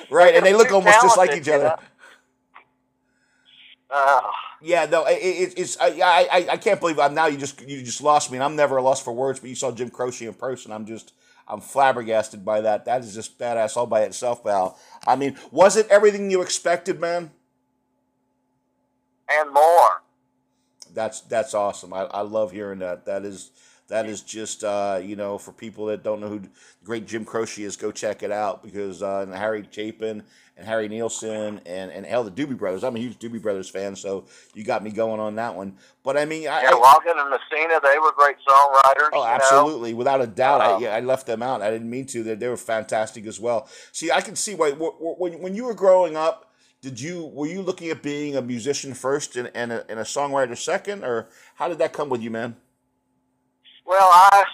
right, 0.10 0.34
and 0.34 0.44
they 0.44 0.54
look 0.54 0.72
almost 0.72 1.02
just 1.02 1.18
like 1.18 1.36
each 1.36 1.48
other. 1.48 1.76
Uh, 3.90 4.20
yeah, 4.62 4.86
no, 4.86 5.04
it, 5.06 5.16
it, 5.16 5.54
it's 5.58 5.76
I, 5.80 5.88
I 5.88 6.46
I 6.52 6.56
can't 6.56 6.80
believe 6.80 6.98
I'm 6.98 7.14
now. 7.14 7.26
You 7.26 7.36
just 7.36 7.60
you 7.68 7.82
just 7.82 8.00
lost 8.00 8.30
me, 8.30 8.36
and 8.38 8.44
I'm 8.44 8.56
never 8.56 8.80
lost 8.80 9.04
for 9.04 9.12
words. 9.12 9.40
But 9.40 9.50
you 9.50 9.56
saw 9.56 9.72
Jim 9.72 9.90
Croce 9.90 10.24
in 10.24 10.34
person. 10.34 10.72
I'm 10.72 10.86
just 10.86 11.12
I'm 11.48 11.60
flabbergasted 11.60 12.44
by 12.44 12.60
that. 12.60 12.84
That 12.84 13.02
is 13.02 13.14
just 13.14 13.38
badass 13.38 13.76
all 13.76 13.86
by 13.86 14.02
itself, 14.02 14.44
Val. 14.44 14.78
I 15.06 15.16
mean, 15.16 15.36
was 15.50 15.76
it 15.76 15.88
everything 15.88 16.30
you 16.30 16.40
expected, 16.40 17.00
man? 17.00 17.32
And 19.28 19.52
more. 19.52 20.02
That's 20.94 21.20
that's 21.22 21.54
awesome. 21.54 21.92
I, 21.92 22.02
I 22.02 22.20
love 22.22 22.52
hearing 22.52 22.78
that. 22.80 23.06
That 23.06 23.24
is 23.24 23.50
that 23.90 24.06
is 24.06 24.22
just 24.22 24.64
uh, 24.64 25.00
you 25.02 25.16
know 25.16 25.36
for 25.36 25.52
people 25.52 25.86
that 25.86 26.02
don't 26.02 26.20
know 26.20 26.28
who 26.28 26.40
great 26.82 27.06
Jim 27.06 27.24
Croce 27.24 27.62
is, 27.62 27.76
go 27.76 27.92
check 27.92 28.22
it 28.22 28.32
out 28.32 28.62
because 28.62 29.02
uh, 29.02 29.20
and 29.20 29.34
Harry 29.34 29.68
Chapin 29.70 30.22
and 30.56 30.66
Harry 30.66 30.88
Nilsson 30.88 31.60
and 31.66 31.90
and 31.90 32.06
hell 32.06 32.22
the 32.22 32.30
Doobie 32.30 32.56
Brothers. 32.56 32.84
I'm 32.84 32.96
a 32.96 32.98
huge 32.98 33.18
Doobie 33.18 33.42
Brothers 33.42 33.68
fan, 33.68 33.96
so 33.96 34.26
you 34.54 34.62
got 34.62 34.84
me 34.84 34.90
going 34.90 35.20
on 35.20 35.34
that 35.36 35.54
one. 35.54 35.76
But 36.02 36.16
I 36.16 36.24
mean, 36.24 36.48
I, 36.48 36.62
yeah, 36.62 36.70
Loggin 36.70 37.14
and 37.16 37.30
Messina, 37.30 37.80
they 37.82 37.98
were 37.98 38.12
great 38.12 38.36
songwriters. 38.48 39.10
Oh, 39.12 39.24
absolutely, 39.26 39.92
know? 39.92 39.98
without 39.98 40.20
a 40.20 40.26
doubt. 40.26 40.60
I, 40.60 40.78
yeah, 40.78 40.94
I 40.94 41.00
left 41.00 41.26
them 41.26 41.42
out. 41.42 41.60
I 41.60 41.70
didn't 41.70 41.90
mean 41.90 42.06
to. 42.06 42.22
They, 42.22 42.34
they 42.36 42.48
were 42.48 42.56
fantastic 42.56 43.26
as 43.26 43.40
well. 43.40 43.68
See, 43.92 44.10
I 44.10 44.20
can 44.20 44.36
see 44.36 44.54
why 44.54 44.70
when 44.72 45.40
when 45.40 45.54
you 45.54 45.64
were 45.64 45.74
growing 45.74 46.16
up. 46.16 46.46
Did 46.82 46.98
you 46.98 47.26
were 47.26 47.46
you 47.46 47.60
looking 47.60 47.90
at 47.90 48.02
being 48.02 48.36
a 48.36 48.40
musician 48.40 48.94
first 48.94 49.36
and, 49.36 49.50
and, 49.54 49.70
a, 49.70 49.84
and 49.90 50.00
a 50.00 50.02
songwriter 50.02 50.56
second, 50.56 51.04
or 51.04 51.28
how 51.56 51.68
did 51.68 51.76
that 51.76 51.92
come 51.92 52.08
with 52.08 52.22
you, 52.22 52.30
man? 52.30 52.56
Well, 53.86 54.08
I 54.10 54.44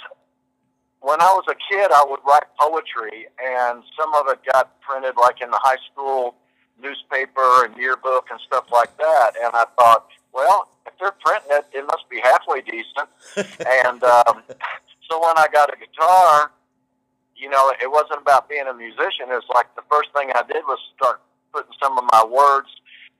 when 1.00 1.20
I 1.20 1.30
was 1.38 1.44
a 1.48 1.54
kid, 1.54 1.90
I 1.94 2.04
would 2.08 2.20
write 2.26 2.50
poetry, 2.58 3.26
and 3.38 3.82
some 3.96 4.12
of 4.14 4.26
it 4.28 4.40
got 4.50 4.80
printed 4.80 5.14
like 5.16 5.40
in 5.40 5.50
the 5.50 5.60
high 5.62 5.78
school 5.92 6.34
newspaper 6.82 7.64
and 7.64 7.76
yearbook 7.76 8.26
and 8.30 8.40
stuff 8.46 8.66
like 8.72 8.96
that. 8.98 9.32
And 9.40 9.54
I 9.54 9.64
thought, 9.78 10.08
well, 10.32 10.68
if 10.86 10.92
they're 10.98 11.14
printing 11.24 11.50
it, 11.52 11.64
it 11.72 11.86
must 11.86 12.08
be 12.10 12.20
halfway 12.20 12.60
decent. 12.60 13.08
and 13.86 14.02
um, 14.02 14.42
so 15.08 15.20
when 15.22 15.38
I 15.38 15.46
got 15.52 15.72
a 15.72 15.76
guitar, 15.78 16.50
you 17.36 17.50
know, 17.50 17.72
it 17.80 17.90
wasn't 17.90 18.20
about 18.20 18.48
being 18.48 18.66
a 18.66 18.74
musician. 18.74 19.30
It 19.30 19.38
was 19.38 19.50
like 19.54 19.72
the 19.76 19.86
first 19.90 20.10
thing 20.12 20.30
I 20.34 20.42
did 20.42 20.64
was 20.66 20.78
start 20.96 21.20
putting 21.52 21.72
some 21.80 21.96
of 21.98 22.04
my 22.10 22.24
words 22.24 22.68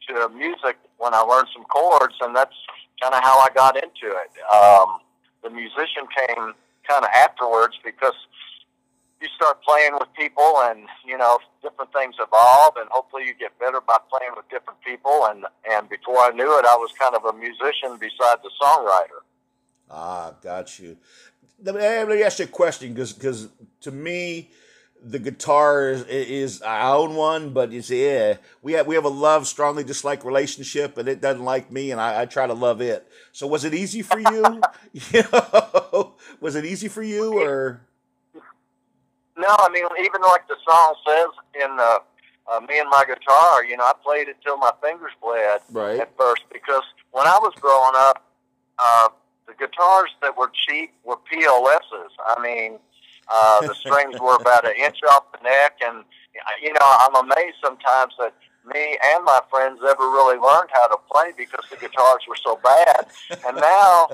to 0.09 0.29
music 0.31 0.77
when 0.99 1.15
I 1.15 1.21
learned 1.21 1.49
some 1.55 1.65
chords, 1.65 2.15
and 2.21 2.35
that's 2.35 2.55
kind 3.01 3.15
of 3.15 3.23
how 3.23 3.39
I 3.39 3.49
got 3.55 3.77
into 3.77 4.11
it. 4.11 4.31
Um, 4.53 5.06
the 5.47 5.55
musician 5.55 6.05
came 6.11 6.53
kind 6.89 7.05
of 7.05 7.11
afterwards 7.15 7.75
because 7.85 8.15
you 9.21 9.29
start 9.35 9.63
playing 9.63 9.95
with 9.95 10.09
people 10.19 10.61
and 10.65 10.81
you 11.07 11.17
know 11.17 11.39
different 11.63 11.93
things 11.93 12.17
evolve 12.19 12.75
and 12.77 12.89
hopefully 12.91 13.25
you 13.27 13.35
get 13.35 13.57
better 13.59 13.81
by 13.81 13.97
playing 14.11 14.33
with 14.37 14.49
different 14.51 14.81
people. 14.83 15.27
And 15.31 15.47
and 15.71 15.89
before 15.89 16.19
i 16.19 16.31
knew 16.31 16.59
it 16.59 16.65
i 16.67 16.77
was 16.77 16.91
kind 16.99 17.15
of 17.15 17.25
a 17.25 17.33
musician 17.33 17.97
besides 17.99 18.43
a 18.45 18.53
songwriter. 18.65 19.21
Ah 19.91 20.35
got 20.43 20.79
you. 20.79 20.97
Let 21.63 21.75
me, 21.77 21.81
let 21.81 22.09
me 22.09 22.23
ask 22.23 22.39
you 22.41 22.45
a 22.45 22.49
question 22.49 22.93
because 22.93 23.13
because 23.13 23.49
to 23.83 23.93
me 23.93 24.51
the 25.03 25.19
guitar 25.19 25.91
is, 25.91 26.03
is 26.05 26.63
I 26.63 26.91
own 26.91 27.15
one, 27.15 27.51
but 27.51 27.71
you 27.71 27.83
see, 27.83 28.05
yeah, 28.07 28.37
we 28.63 28.73
have 28.73 28.87
we 28.87 28.95
have 28.95 29.05
a 29.05 29.11
love 29.11 29.47
strongly 29.47 29.85
dislike 29.85 30.25
relationship, 30.25 30.99
and 30.99 31.09
it 31.09 31.21
doesn't 31.21 31.45
like 31.45 31.71
me, 31.71 31.91
and 31.91 32.01
I, 32.01 32.23
I 32.23 32.27
try 32.27 32.47
to 32.47 32.55
love 32.55 32.81
it. 32.81 33.07
So 33.33 33.47
was 33.47 33.65
it 33.65 33.75
easy 33.75 34.03
for 34.03 34.19
you? 34.19 34.61
you 34.93 35.23
know, 35.33 36.15
was 36.41 36.57
it 36.57 36.65
easy 36.65 36.89
for 36.89 37.03
you, 37.03 37.39
or? 37.41 37.81
No, 39.39 39.49
I 39.49 39.69
mean 39.71 39.85
even 40.01 40.23
like 40.23 40.49
the 40.49 40.57
song 40.67 40.95
says 41.07 41.63
in 41.63 41.77
the 41.77 42.01
uh, 42.49 42.61
me 42.61 42.79
and 42.79 42.89
my 42.89 43.05
guitar, 43.07 43.65
you 43.65 43.77
know, 43.77 43.85
I 43.85 43.93
played 44.03 44.29
it 44.29 44.37
till 44.43 44.57
my 44.57 44.71
fingers 44.83 45.13
bled 45.21 45.61
right. 45.73 46.01
at 46.01 46.17
first 46.17 46.43
because 46.53 46.83
when 47.11 47.27
I 47.27 47.39
was 47.41 47.53
growing 47.61 47.93
up, 47.97 48.25
uh, 48.79 49.09
the 49.47 49.55
guitars 49.55 50.11
that 50.23 50.37
were 50.37 50.51
cheap 50.53 50.93
were 51.05 51.17
PLSs. 51.17 52.11
I 52.25 52.41
mean, 52.41 52.79
uh, 53.29 53.61
the 53.63 53.75
strings 53.75 54.15
were 54.21 54.37
about 54.37 54.65
an 54.67 54.75
inch 54.79 54.99
off 55.11 55.25
the 55.33 55.43
neck, 55.43 55.79
and 55.85 56.05
you 56.63 56.73
know, 56.73 56.81
I'm 56.85 57.15
amazed 57.17 57.57
sometimes 57.65 58.15
that 58.19 58.35
me 58.67 58.99
and 59.15 59.25
my 59.25 59.41
friends 59.51 59.81
ever 59.83 60.03
really 60.11 60.39
learned 60.39 60.71
how 60.73 60.89
to 60.89 60.97
play 61.11 61.33
because 61.37 61.65
the 61.71 61.77
guitars 61.77 62.23
were 62.29 62.37
so 62.43 62.59
bad. 62.63 63.07
And 63.47 63.57
now, 63.57 64.09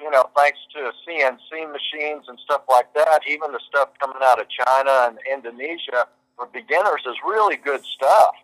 you 0.00 0.10
know, 0.10 0.30
thanks 0.36 0.58
to 0.74 0.90
CNC 1.06 1.70
machines 1.72 2.24
and 2.28 2.38
stuff 2.44 2.62
like 2.70 2.92
that, 2.94 3.20
even 3.28 3.52
the 3.52 3.60
stuff 3.68 3.90
coming 4.00 4.18
out 4.22 4.40
of 4.40 4.46
China 4.48 5.08
and 5.08 5.18
Indonesia 5.30 6.06
for 6.36 6.46
beginners 6.46 7.02
is 7.06 7.16
really 7.26 7.56
good 7.56 7.84
stuff, 7.84 8.34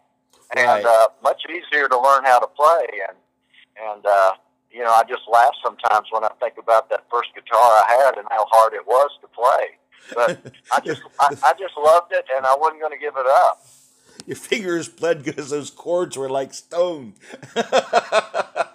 and 0.56 0.60
Right. 0.66 0.84
uh, 0.84 1.08
much 1.22 1.42
easier 1.48 1.88
to 1.88 1.98
learn 1.98 2.24
how 2.24 2.38
to 2.38 2.46
play. 2.46 2.86
And 3.08 3.16
and 3.90 4.06
uh, 4.06 4.32
you 4.74 4.82
know, 4.82 4.90
I 4.90 5.04
just 5.08 5.22
laugh 5.30 5.54
sometimes 5.62 6.08
when 6.10 6.24
I 6.24 6.30
think 6.40 6.54
about 6.58 6.90
that 6.90 7.04
first 7.10 7.30
guitar 7.34 7.60
I 7.60 8.02
had 8.04 8.18
and 8.18 8.26
how 8.30 8.44
hard 8.50 8.74
it 8.74 8.86
was 8.86 9.10
to 9.22 9.28
play. 9.28 9.78
But 10.14 10.52
I 10.72 10.80
just 10.80 11.02
I, 11.20 11.28
I 11.44 11.52
just 11.58 11.74
loved 11.78 12.12
it, 12.12 12.26
and 12.36 12.44
I 12.44 12.54
wasn't 12.58 12.80
going 12.80 12.92
to 12.92 12.98
give 12.98 13.14
it 13.16 13.26
up. 13.26 13.64
Your 14.26 14.36
fingers 14.36 14.88
bled 14.88 15.22
because 15.22 15.50
those 15.50 15.70
chords 15.70 16.16
were 16.16 16.28
like 16.28 16.52
stone. 16.54 17.14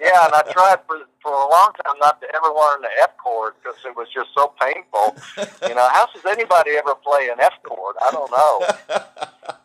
Yeah, 0.01 0.25
and 0.25 0.33
I 0.33 0.41
tried 0.53 0.79
for 0.87 0.97
for 1.21 1.33
a 1.33 1.49
long 1.51 1.73
time 1.83 1.95
not 1.99 2.21
to 2.21 2.27
ever 2.33 2.47
learn 2.47 2.81
the 2.81 2.89
F 3.03 3.17
chord 3.17 3.53
because 3.61 3.77
it 3.85 3.95
was 3.95 4.07
just 4.13 4.29
so 4.33 4.53
painful. 4.59 5.17
You 5.67 5.75
know, 5.75 5.87
how 5.91 6.07
does 6.13 6.25
anybody 6.25 6.71
ever 6.77 6.95
play 6.95 7.29
an 7.29 7.39
F 7.39 7.53
chord? 7.63 7.95
I 8.01 8.11
don't 8.11 8.31
know. 8.31 9.55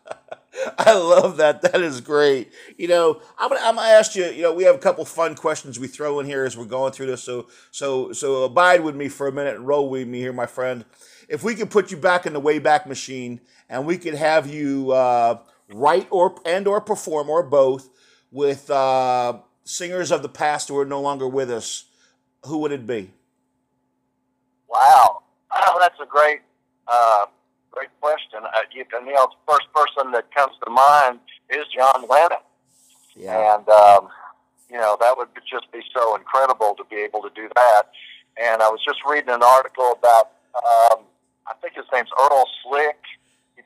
I 0.78 0.94
love 0.94 1.36
that. 1.38 1.62
That 1.62 1.80
is 1.80 2.00
great. 2.00 2.52
You 2.76 2.88
know, 2.88 3.20
I'm 3.38 3.48
gonna, 3.48 3.60
I'm 3.62 3.76
gonna 3.76 3.88
ask 3.88 4.14
you. 4.14 4.24
You 4.26 4.42
know, 4.42 4.54
we 4.54 4.64
have 4.64 4.74
a 4.74 4.78
couple 4.78 5.04
fun 5.04 5.34
questions 5.34 5.78
we 5.78 5.88
throw 5.88 6.20
in 6.20 6.26
here 6.26 6.44
as 6.44 6.56
we're 6.56 6.64
going 6.64 6.92
through 6.92 7.06
this. 7.06 7.22
So, 7.22 7.48
so, 7.70 8.12
so 8.12 8.44
abide 8.44 8.82
with 8.82 8.94
me 8.94 9.08
for 9.08 9.26
a 9.26 9.32
minute 9.32 9.56
and 9.56 9.66
roll 9.66 9.88
with 9.88 10.06
me 10.06 10.20
here, 10.20 10.32
my 10.32 10.46
friend. 10.46 10.84
If 11.28 11.42
we 11.42 11.54
could 11.54 11.70
put 11.70 11.90
you 11.90 11.96
back 11.96 12.26
in 12.26 12.32
the 12.32 12.40
Wayback 12.40 12.86
Machine 12.86 13.40
and 13.68 13.86
we 13.86 13.98
could 13.98 14.14
have 14.14 14.46
you 14.46 14.92
uh, 14.92 15.38
write 15.72 16.06
or 16.10 16.36
and 16.44 16.66
or 16.66 16.80
perform 16.80 17.30
or 17.30 17.42
both 17.42 17.88
with 18.30 18.68
uh, 18.70 19.38
singers 19.64 20.10
of 20.10 20.22
the 20.22 20.28
past 20.28 20.68
who 20.68 20.78
are 20.78 20.84
no 20.84 21.00
longer 21.00 21.26
with 21.28 21.50
us, 21.50 21.84
who 22.44 22.58
would 22.58 22.72
it 22.72 22.86
be? 22.86 23.10
Wow, 24.68 25.22
oh, 25.52 25.78
that's 25.80 25.98
a 26.00 26.06
great, 26.06 26.40
uh, 26.88 27.26
great 27.74 27.90
question. 28.00 28.40
Uh, 28.44 28.48
you, 28.72 28.84
and, 28.96 29.06
you 29.06 29.14
know, 29.14 29.26
the 29.26 29.52
first 29.52 29.66
person 29.74 30.12
that 30.12 30.32
comes 30.34 30.52
to 30.64 30.70
mind 30.70 31.18
is 31.50 31.64
John 31.74 32.06
Lennon, 32.08 32.38
Yeah. 33.16 33.56
and 33.56 33.68
um, 33.68 34.08
you 34.70 34.78
know 34.78 34.96
that 35.00 35.16
would 35.16 35.28
just 35.50 35.70
be 35.72 35.82
so 35.94 36.14
incredible 36.16 36.74
to 36.76 36.84
be 36.88 36.96
able 36.96 37.22
to 37.22 37.30
do 37.34 37.48
that. 37.54 37.82
And 38.40 38.62
I 38.62 38.68
was 38.68 38.80
just 38.84 38.98
reading 39.08 39.30
an 39.30 39.42
article 39.42 39.92
about, 39.98 40.32
um, 40.58 41.04
I 41.46 41.54
think 41.60 41.74
his 41.74 41.84
name's 41.92 42.10
Earl 42.20 42.46
Slick. 42.62 42.98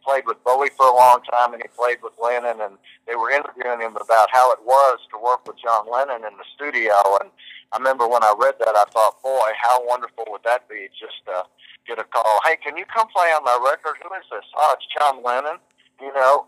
Played 0.08 0.24
with 0.24 0.42
Bowie 0.42 0.72
for 0.72 0.88
a 0.88 0.96
long 0.96 1.20
time, 1.28 1.52
and 1.52 1.60
he 1.60 1.68
played 1.76 1.98
with 2.02 2.16
Lennon, 2.16 2.64
and 2.64 2.80
they 3.06 3.14
were 3.14 3.30
interviewing 3.30 3.84
him 3.84 3.92
about 4.00 4.32
how 4.32 4.50
it 4.52 4.64
was 4.64 5.00
to 5.12 5.20
work 5.20 5.46
with 5.46 5.60
John 5.60 5.84
Lennon 5.84 6.24
in 6.24 6.32
the 6.40 6.48
studio. 6.56 6.96
And 7.20 7.28
I 7.72 7.76
remember 7.76 8.08
when 8.08 8.24
I 8.24 8.32
read 8.40 8.54
that, 8.60 8.72
I 8.72 8.88
thought, 8.88 9.20
boy, 9.22 9.52
how 9.60 9.84
wonderful 9.84 10.24
would 10.32 10.40
that 10.48 10.66
be 10.66 10.88
just 10.96 11.20
to 11.26 11.44
get 11.88 11.98
a 11.98 12.04
call. 12.04 12.40
Hey, 12.44 12.56
can 12.62 12.76
you 12.76 12.84
come 12.84 13.08
play 13.08 13.28
on 13.28 13.42
my 13.44 13.58
record? 13.64 13.96
Who 14.02 14.14
is 14.14 14.24
this? 14.30 14.44
Oh, 14.54 14.76
it's 14.76 14.86
John 14.98 15.22
Lennon. 15.24 15.58
You 16.00 16.12
know, 16.14 16.44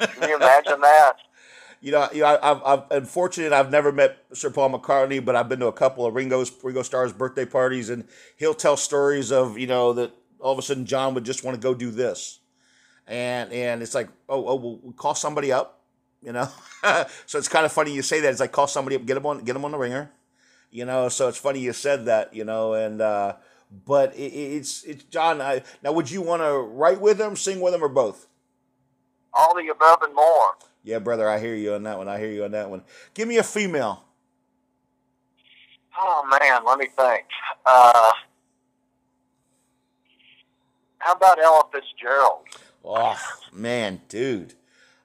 can 0.00 0.28
you 0.28 0.36
imagine 0.36 0.80
that? 0.82 1.14
You 1.80 1.92
know, 1.92 2.08
you 2.12 2.20
know, 2.20 2.38
I've, 2.42 2.62
I've 2.64 2.82
unfortunate 2.90 3.54
I've 3.54 3.70
never 3.70 3.90
met 3.90 4.18
Sir 4.34 4.50
Paul 4.50 4.78
McCartney, 4.78 5.24
but 5.24 5.34
I've 5.34 5.48
been 5.48 5.60
to 5.60 5.66
a 5.66 5.72
couple 5.72 6.04
of 6.04 6.14
Ringo's 6.14 6.52
Ringo 6.62 6.82
Starr's 6.82 7.12
birthday 7.12 7.46
parties, 7.46 7.88
and 7.88 8.06
he'll 8.36 8.54
tell 8.54 8.76
stories 8.76 9.32
of 9.32 9.58
you 9.58 9.66
know 9.66 9.94
that 9.94 10.12
all 10.38 10.52
of 10.52 10.58
a 10.58 10.62
sudden 10.62 10.84
John 10.84 11.14
would 11.14 11.24
just 11.24 11.42
want 11.42 11.54
to 11.54 11.60
go 11.60 11.72
do 11.72 11.90
this, 11.90 12.39
and 13.10 13.52
and 13.52 13.82
it's 13.82 13.94
like 13.94 14.08
oh 14.30 14.46
oh 14.48 14.54
we'll, 14.54 14.80
we'll 14.82 14.94
call 14.94 15.14
somebody 15.14 15.52
up, 15.52 15.80
you 16.22 16.32
know, 16.32 16.48
so 17.26 17.38
it's 17.38 17.48
kind 17.48 17.66
of 17.66 17.72
funny 17.72 17.92
you 17.92 18.02
say 18.02 18.20
that 18.20 18.30
it's 18.30 18.40
like 18.40 18.52
call 18.52 18.66
somebody 18.66 18.96
up 18.96 19.04
get 19.04 19.14
them 19.14 19.26
on 19.26 19.44
get 19.44 19.52
them 19.52 19.66
on 19.66 19.72
the 19.72 19.78
ringer, 19.78 20.10
you 20.70 20.86
know, 20.86 21.10
so 21.10 21.28
it's 21.28 21.38
funny 21.38 21.60
you 21.60 21.74
said 21.74 22.06
that 22.06 22.32
you 22.34 22.44
know 22.44 22.72
and. 22.74 23.02
uh 23.02 23.34
but 23.86 24.16
it, 24.16 24.32
it- 24.32 24.56
it's 24.58 24.82
it's 24.82 25.04
John. 25.04 25.40
I, 25.40 25.62
now, 25.80 25.92
would 25.92 26.10
you 26.10 26.22
want 26.22 26.42
to 26.42 26.54
write 26.58 27.00
with 27.00 27.20
him, 27.20 27.36
sing 27.36 27.60
with 27.60 27.72
him, 27.72 27.84
or 27.84 27.88
both? 27.88 28.26
All 29.32 29.54
the 29.54 29.68
above 29.68 30.02
and 30.02 30.12
more. 30.12 30.56
Yeah, 30.82 30.98
brother, 30.98 31.28
I 31.28 31.38
hear 31.38 31.54
you 31.54 31.74
on 31.74 31.84
that 31.84 31.96
one. 31.96 32.08
I 32.08 32.18
hear 32.18 32.32
you 32.32 32.42
on 32.44 32.50
that 32.50 32.68
one. 32.68 32.82
Give 33.14 33.28
me 33.28 33.36
a 33.38 33.44
female. 33.44 34.02
Oh 35.96 36.26
man, 36.40 36.64
let 36.66 36.78
me 36.80 36.86
think. 36.86 37.26
Uh, 37.64 38.10
how 40.98 41.12
about 41.12 41.38
Ella 41.40 41.62
Fitzgerald? 41.72 42.46
Oh 42.84 43.18
man, 43.52 44.00
dude, 44.08 44.54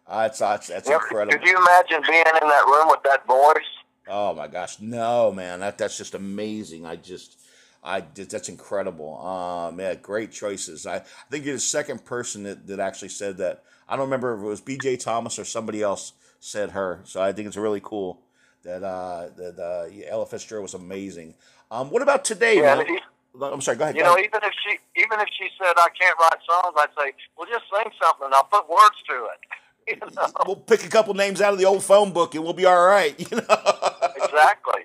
uh, 0.08 0.24
that's 0.24 0.40
that's, 0.40 0.68
that's 0.68 0.88
You 0.90 0.96
incredible. 0.96 1.38
Could 1.38 1.48
you 1.48 1.58
imagine 1.58 2.02
being 2.08 2.24
in 2.42 2.48
that 2.50 2.66
room 2.66 2.88
with 2.88 3.04
that 3.04 3.26
voice? 3.28 3.64
Oh 4.08 4.34
my 4.34 4.48
gosh, 4.48 4.80
no, 4.80 5.32
man, 5.32 5.60
that 5.62 5.78
that's 5.78 5.98
just 5.98 6.14
amazing. 6.14 6.86
I 6.86 6.96
just, 6.96 7.40
I 7.84 8.02
just, 8.02 8.30
that's 8.30 8.50
incredible. 8.50 9.18
Um, 9.26 9.80
yeah, 9.80 9.96
great 9.96 10.32
choices. 10.32 10.86
I, 10.86 10.98
I 10.98 11.02
think 11.32 11.46
you're 11.46 11.56
the 11.56 11.60
second 11.60 12.06
person 12.06 12.44
that, 12.44 12.68
that 12.68 12.80
actually 12.80 13.10
said 13.10 13.38
that. 13.38 13.64
I 13.88 13.96
don't 13.96 14.06
remember 14.06 14.36
if 14.36 14.42
it 14.42 14.46
was 14.48 14.62
B.J. 14.62 14.98
Thomas 14.98 15.38
or 15.38 15.46
somebody 15.46 15.82
else 15.82 16.14
said 16.40 16.72
her. 16.72 17.02
So 17.04 17.22
I 17.22 17.34
think 17.34 17.48
it's 17.48 17.58
really 17.58 17.82
cool 17.84 18.22
that 18.64 18.84
uh, 18.84 19.30
that 19.38 19.60
uh, 19.60 19.90
Ella 20.08 20.26
Fitzgerald 20.26 20.64
was 20.64 20.74
amazing. 20.74 21.36
Um, 21.72 21.90
what 21.90 22.02
about 22.02 22.26
today, 22.26 22.58
Yeah, 22.58 22.76
man? 22.76 23.00
I'm 23.42 23.62
sorry. 23.62 23.78
Go 23.78 23.84
ahead. 23.86 23.96
You 23.96 24.02
go 24.04 24.10
know, 24.10 24.16
ahead. 24.16 24.26
even 24.26 24.40
if 24.44 24.54
she 24.64 24.78
even 25.02 25.20
if 25.20 25.28
she 25.38 25.50
said 25.58 25.74
I 25.78 25.88
can't 26.00 26.18
write 26.20 26.40
songs, 26.50 26.74
I'd 26.78 26.90
say, 26.98 27.14
well, 27.38 27.48
just 27.52 27.66
sing 27.74 27.92
something. 28.02 28.26
and 28.26 28.34
I'll 28.34 28.44
put 28.46 28.70
words 28.70 29.02
to 29.10 29.16
it. 29.16 29.40
You 29.88 29.98
know, 29.98 30.28
We'll 30.48 30.56
pick 30.56 30.84
a 30.84 30.90
couple 30.90 31.14
names 31.14 31.42
out 31.42 31.54
of 31.54 31.60
the 31.60 31.66
old 31.66 31.84
phone 31.84 32.12
book 32.12 32.34
and 32.34 32.44
we'll 32.44 32.54
be 32.54 32.66
all 32.66 32.86
right. 32.88 33.14
You 33.32 33.38
know. 33.38 33.46
exactly. 34.18 34.82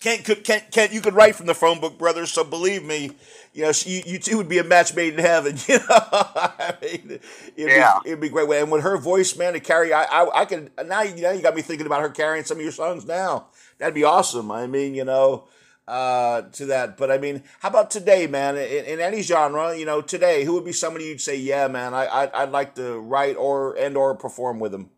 Kent, 0.00 0.24
could- 0.24 0.44
Kent, 0.44 0.64
Kent, 0.72 0.92
you 0.92 1.00
could 1.00 1.14
write 1.14 1.34
from 1.36 1.46
the 1.46 1.54
phone 1.54 1.80
book, 1.80 1.96
brother. 1.98 2.26
So 2.26 2.44
believe 2.44 2.84
me, 2.84 3.12
you 3.54 3.62
know 3.62 3.72
you, 3.84 4.02
you 4.04 4.18
two 4.18 4.36
would 4.36 4.48
be 4.48 4.58
a 4.58 4.64
match 4.64 4.94
made 4.94 5.14
in 5.14 5.20
heaven. 5.20 5.56
You 5.68 5.78
know, 5.78 5.84
I 5.88 6.74
mean, 6.82 7.20
it'd, 7.56 7.70
Yeah. 7.70 7.98
be, 8.04 8.10
it'd 8.10 8.20
be 8.20 8.28
great. 8.28 8.50
And 8.60 8.70
with 8.70 8.82
her 8.82 8.96
voice, 8.98 9.36
man, 9.36 9.54
to 9.54 9.60
carry, 9.60 9.92
I, 9.92 10.04
I, 10.04 10.40
I 10.40 10.44
can 10.44 10.70
now. 10.84 11.02
You 11.02 11.22
know 11.22 11.30
you 11.30 11.40
got 11.40 11.54
me 11.54 11.62
thinking 11.62 11.86
about 11.86 12.02
her 12.02 12.10
carrying 12.10 12.44
some 12.44 12.58
of 12.58 12.62
your 12.62 12.72
songs. 12.72 13.06
Now 13.06 13.46
that'd 13.78 13.94
be 13.94 14.04
awesome. 14.04 14.50
I 14.50 14.66
mean, 14.66 14.94
you 14.94 15.04
know, 15.04 15.44
uh, 15.88 16.42
to 16.42 16.66
that. 16.66 16.96
But 16.96 17.10
I 17.10 17.18
mean, 17.18 17.42
how 17.60 17.68
about 17.68 17.90
today, 17.90 18.26
man? 18.26 18.56
In, 18.56 18.84
in 18.84 19.00
any 19.00 19.22
genre, 19.22 19.76
you 19.76 19.84
know, 19.84 20.00
today, 20.00 20.44
who 20.44 20.54
would 20.54 20.64
be 20.64 20.72
somebody 20.72 21.06
you'd 21.06 21.20
say, 21.20 21.36
yeah, 21.36 21.68
man, 21.68 21.94
I, 21.94 22.06
I 22.06 22.42
I'd 22.42 22.50
like 22.50 22.74
to 22.76 22.98
write 22.98 23.36
or 23.36 23.74
and 23.74 23.96
or 23.96 24.14
perform 24.14 24.58
with 24.58 24.72
them. 24.72 24.90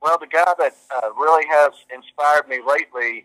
Well, 0.00 0.18
the 0.18 0.26
guy 0.26 0.52
that 0.58 0.76
uh, 0.94 1.12
really 1.14 1.46
has 1.48 1.72
inspired 1.92 2.46
me 2.48 2.60
lately, 2.66 3.24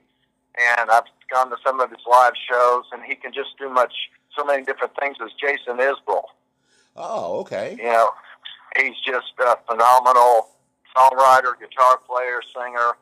and 0.58 0.90
I've 0.90 1.04
gone 1.32 1.50
to 1.50 1.58
some 1.66 1.82
of 1.82 1.90
his 1.90 2.00
live 2.10 2.34
shows, 2.50 2.86
and 2.94 3.04
he 3.04 3.16
can 3.16 3.34
just 3.34 3.58
do 3.60 3.70
much, 3.70 3.94
so 4.36 4.46
many 4.46 4.64
different 4.64 4.94
things, 5.00 5.18
is 5.22 5.32
Jason 5.40 5.78
Isbell. 5.78 6.24
Oh, 6.96 7.40
okay. 7.42 7.76
You 7.78 7.84
know, 7.84 8.10
he's 8.78 8.96
just 9.06 9.34
a 9.40 9.58
phenomenal 9.70 10.50
songwriter, 10.96 11.54
guitar 11.60 12.00
player, 12.08 12.40
singer, 12.54 12.94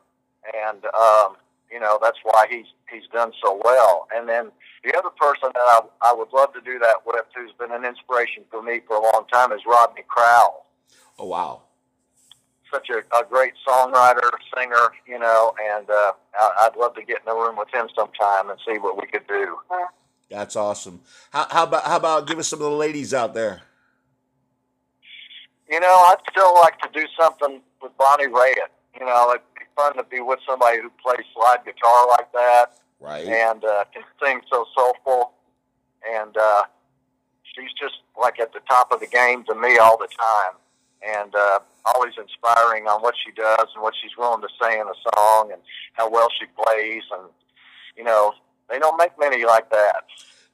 and 0.68 0.84
um, 0.86 1.36
you 1.72 1.80
know 1.80 2.00
that's 2.02 2.20
why 2.24 2.46
he's 2.50 2.68
he's 2.92 3.08
done 3.14 3.32
so 3.44 3.60
well. 3.64 4.08
And 4.14 4.28
then 4.28 4.52
the 4.84 4.98
other 4.98 5.10
person 5.10 5.50
that 5.54 5.62
I, 5.62 5.80
I 6.02 6.14
would 6.14 6.32
love 6.34 6.54
to 6.54 6.62
do 6.62 6.80
that 6.80 7.06
with, 7.06 7.26
who's 7.36 7.52
been 7.60 7.72
an 7.72 7.84
inspiration 7.84 8.44
for 8.50 8.62
me 8.62 8.82
for 8.88 8.96
a 8.96 9.02
long 9.02 9.26
time, 9.32 9.52
is 9.52 9.62
Rodney 9.68 10.04
Crowell. 10.08 10.66
Oh, 11.20 11.26
wow. 11.26 11.64
Such 12.72 12.90
a, 12.90 13.00
a 13.00 13.26
great 13.30 13.54
songwriter, 13.68 14.30
singer, 14.56 14.92
you 15.08 15.18
know, 15.18 15.54
and 15.74 15.90
uh, 15.90 16.12
I, 16.36 16.52
I'd 16.64 16.78
love 16.78 16.96
to 16.96 17.02
get 17.04 17.20
in 17.26 17.32
a 17.32 17.36
room 17.36 17.58
with 17.58 17.70
him 17.74 17.88
sometime 17.96 18.50
and 18.50 18.60
see 18.66 18.78
what 18.78 18.98
we 18.98 19.08
could 19.08 19.26
do. 19.28 19.58
That's 20.30 20.56
awesome. 20.56 21.02
How, 21.32 21.48
how 21.50 21.64
about 21.64 21.84
how 21.84 21.98
about 21.98 22.28
give 22.28 22.38
us 22.38 22.50
some 22.50 22.60
of 22.60 22.70
the 22.70 22.78
ladies 22.78 23.14
out 23.14 23.34
there? 23.34 23.62
You 25.70 25.80
know, 25.80 25.88
I'd 25.88 26.18
still 26.30 26.54
like 26.56 26.78
to 26.80 26.90
do 26.94 27.06
something 27.20 27.62
with 27.82 27.98
Bonnie 27.98 28.28
Raitt. 28.28 28.70
You 29.00 29.06
know, 29.06 29.36
be 29.57 29.57
fun 29.78 29.96
to 29.96 30.04
be 30.04 30.20
with 30.20 30.40
somebody 30.46 30.80
who 30.82 30.90
plays 31.02 31.26
slide 31.34 31.60
guitar 31.64 32.08
like 32.18 32.32
that 32.34 32.66
Right. 33.00 33.28
and 33.28 33.64
uh, 33.64 33.86
can 33.94 34.04
sing 34.22 34.42
so 34.52 34.66
soulful. 34.76 35.32
And 36.10 36.36
uh, 36.36 36.64
she's 37.44 37.72
just 37.80 37.96
like 38.20 38.40
at 38.40 38.52
the 38.54 38.60
top 38.68 38.92
of 38.92 39.00
the 39.00 39.08
game 39.08 39.44
to 39.46 39.56
me 39.56 39.78
all 39.78 39.98
the 39.98 40.08
time, 40.08 40.58
and 41.22 41.34
uh, 41.36 41.60
always 41.94 42.14
inspiring 42.18 42.88
on 42.88 43.02
what 43.02 43.14
she 43.24 43.32
does 43.32 43.68
and 43.76 43.84
what 43.84 43.94
she's 44.02 44.12
willing 44.18 44.42
to 44.42 44.48
say 44.62 44.80
in 44.80 44.88
a 44.88 45.16
song 45.16 45.52
and 45.52 45.62
how 45.94 46.10
well 46.10 46.28
she 46.40 46.46
plays. 46.48 47.04
And 47.12 47.30
you 47.96 48.04
know, 48.04 48.34
they 48.70 48.80
don't 48.80 48.98
make 48.98 49.12
many 49.20 49.46
like 49.46 49.70
that. 49.72 50.04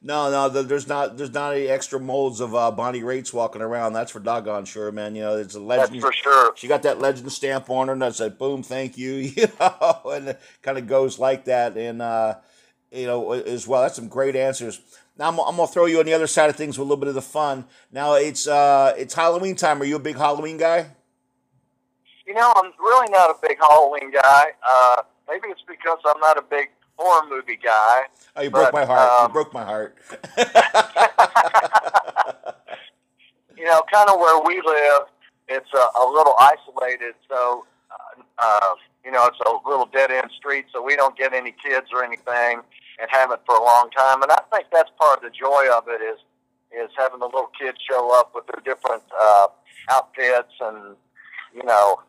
No, 0.06 0.30
no, 0.30 0.50
there's 0.50 0.86
not 0.86 1.16
there's 1.16 1.32
not 1.32 1.54
any 1.54 1.66
extra 1.66 1.98
molds 1.98 2.40
of 2.40 2.54
uh, 2.54 2.70
Bonnie 2.70 3.00
Raitt 3.00 3.32
walking 3.32 3.62
around. 3.62 3.94
That's 3.94 4.12
for 4.12 4.20
doggone 4.20 4.66
sure, 4.66 4.92
man. 4.92 5.16
You 5.16 5.22
know, 5.22 5.38
it's 5.38 5.54
a 5.54 5.60
legend. 5.60 5.94
That's 5.94 6.04
for 6.04 6.12
sure. 6.12 6.52
She 6.56 6.68
got 6.68 6.82
that 6.82 7.00
legend 7.00 7.32
stamp 7.32 7.70
on 7.70 7.86
her, 7.86 7.94
and 7.94 8.04
I 8.04 8.10
said, 8.10 8.36
"Boom, 8.36 8.62
thank 8.62 8.98
you." 8.98 9.14
You 9.34 9.48
know, 9.58 10.02
and 10.12 10.28
it 10.28 10.40
kind 10.60 10.76
of 10.76 10.86
goes 10.86 11.18
like 11.18 11.46
that, 11.46 11.78
and 11.78 12.02
uh, 12.02 12.34
you 12.92 13.06
know, 13.06 13.32
as 13.32 13.66
well. 13.66 13.80
That's 13.80 13.96
some 13.96 14.08
great 14.08 14.36
answers. 14.36 14.78
Now 15.18 15.28
I'm, 15.28 15.38
I'm, 15.40 15.56
gonna 15.56 15.68
throw 15.68 15.86
you 15.86 16.00
on 16.00 16.04
the 16.04 16.12
other 16.12 16.26
side 16.26 16.50
of 16.50 16.56
things 16.56 16.76
with 16.76 16.86
a 16.86 16.88
little 16.88 17.00
bit 17.00 17.08
of 17.08 17.14
the 17.14 17.22
fun. 17.22 17.64
Now 17.90 18.12
it's 18.14 18.46
uh, 18.46 18.92
it's 18.98 19.14
Halloween 19.14 19.56
time. 19.56 19.80
Are 19.80 19.86
you 19.86 19.96
a 19.96 20.00
big 20.00 20.16
Halloween 20.16 20.58
guy? 20.58 20.90
You 22.26 22.34
know, 22.34 22.52
I'm 22.54 22.72
really 22.78 23.10
not 23.10 23.30
a 23.30 23.34
big 23.40 23.56
Halloween 23.58 24.12
guy. 24.12 24.44
Uh, 24.68 25.02
maybe 25.28 25.48
it's 25.48 25.62
because 25.66 25.98
I'm 26.04 26.20
not 26.20 26.36
a 26.36 26.42
big 26.42 26.68
horror 26.96 27.28
movie 27.28 27.58
guy. 27.62 28.02
Oh, 28.36 28.42
you 28.42 28.50
broke 28.50 28.72
my 28.72 28.84
heart. 28.84 29.10
Um, 29.10 29.28
you 29.28 29.32
broke 29.32 29.54
my 29.54 29.64
heart. 29.64 29.96
you 33.56 33.64
know, 33.64 33.82
kind 33.92 34.08
of 34.08 34.18
where 34.18 34.42
we 34.42 34.60
live, 34.64 35.02
it's 35.48 35.72
a, 35.74 36.00
a 36.00 36.04
little 36.10 36.34
isolated. 36.40 37.14
So, 37.28 37.66
uh, 37.90 38.22
uh, 38.38 38.74
you 39.04 39.10
know, 39.10 39.26
it's 39.26 39.38
a 39.46 39.68
little 39.68 39.86
dead 39.86 40.10
end 40.10 40.30
street, 40.36 40.66
so 40.72 40.82
we 40.82 40.96
don't 40.96 41.16
get 41.16 41.32
any 41.32 41.52
kids 41.52 41.88
or 41.92 42.04
anything, 42.04 42.60
and 43.00 43.08
haven't 43.08 43.40
for 43.46 43.56
a 43.56 43.62
long 43.62 43.90
time. 43.96 44.22
And 44.22 44.32
I 44.32 44.40
think 44.52 44.66
that's 44.72 44.90
part 44.98 45.18
of 45.18 45.24
the 45.24 45.30
joy 45.30 45.66
of 45.76 45.88
it 45.88 46.02
is 46.02 46.18
is 46.72 46.90
having 46.98 47.20
the 47.20 47.26
little 47.26 47.50
kids 47.58 47.78
show 47.88 48.18
up 48.18 48.32
with 48.34 48.44
their 48.46 48.60
different 48.64 49.02
uh, 49.20 49.46
outfits, 49.90 50.52
and 50.60 50.96
you 51.54 51.62
know, 51.64 52.00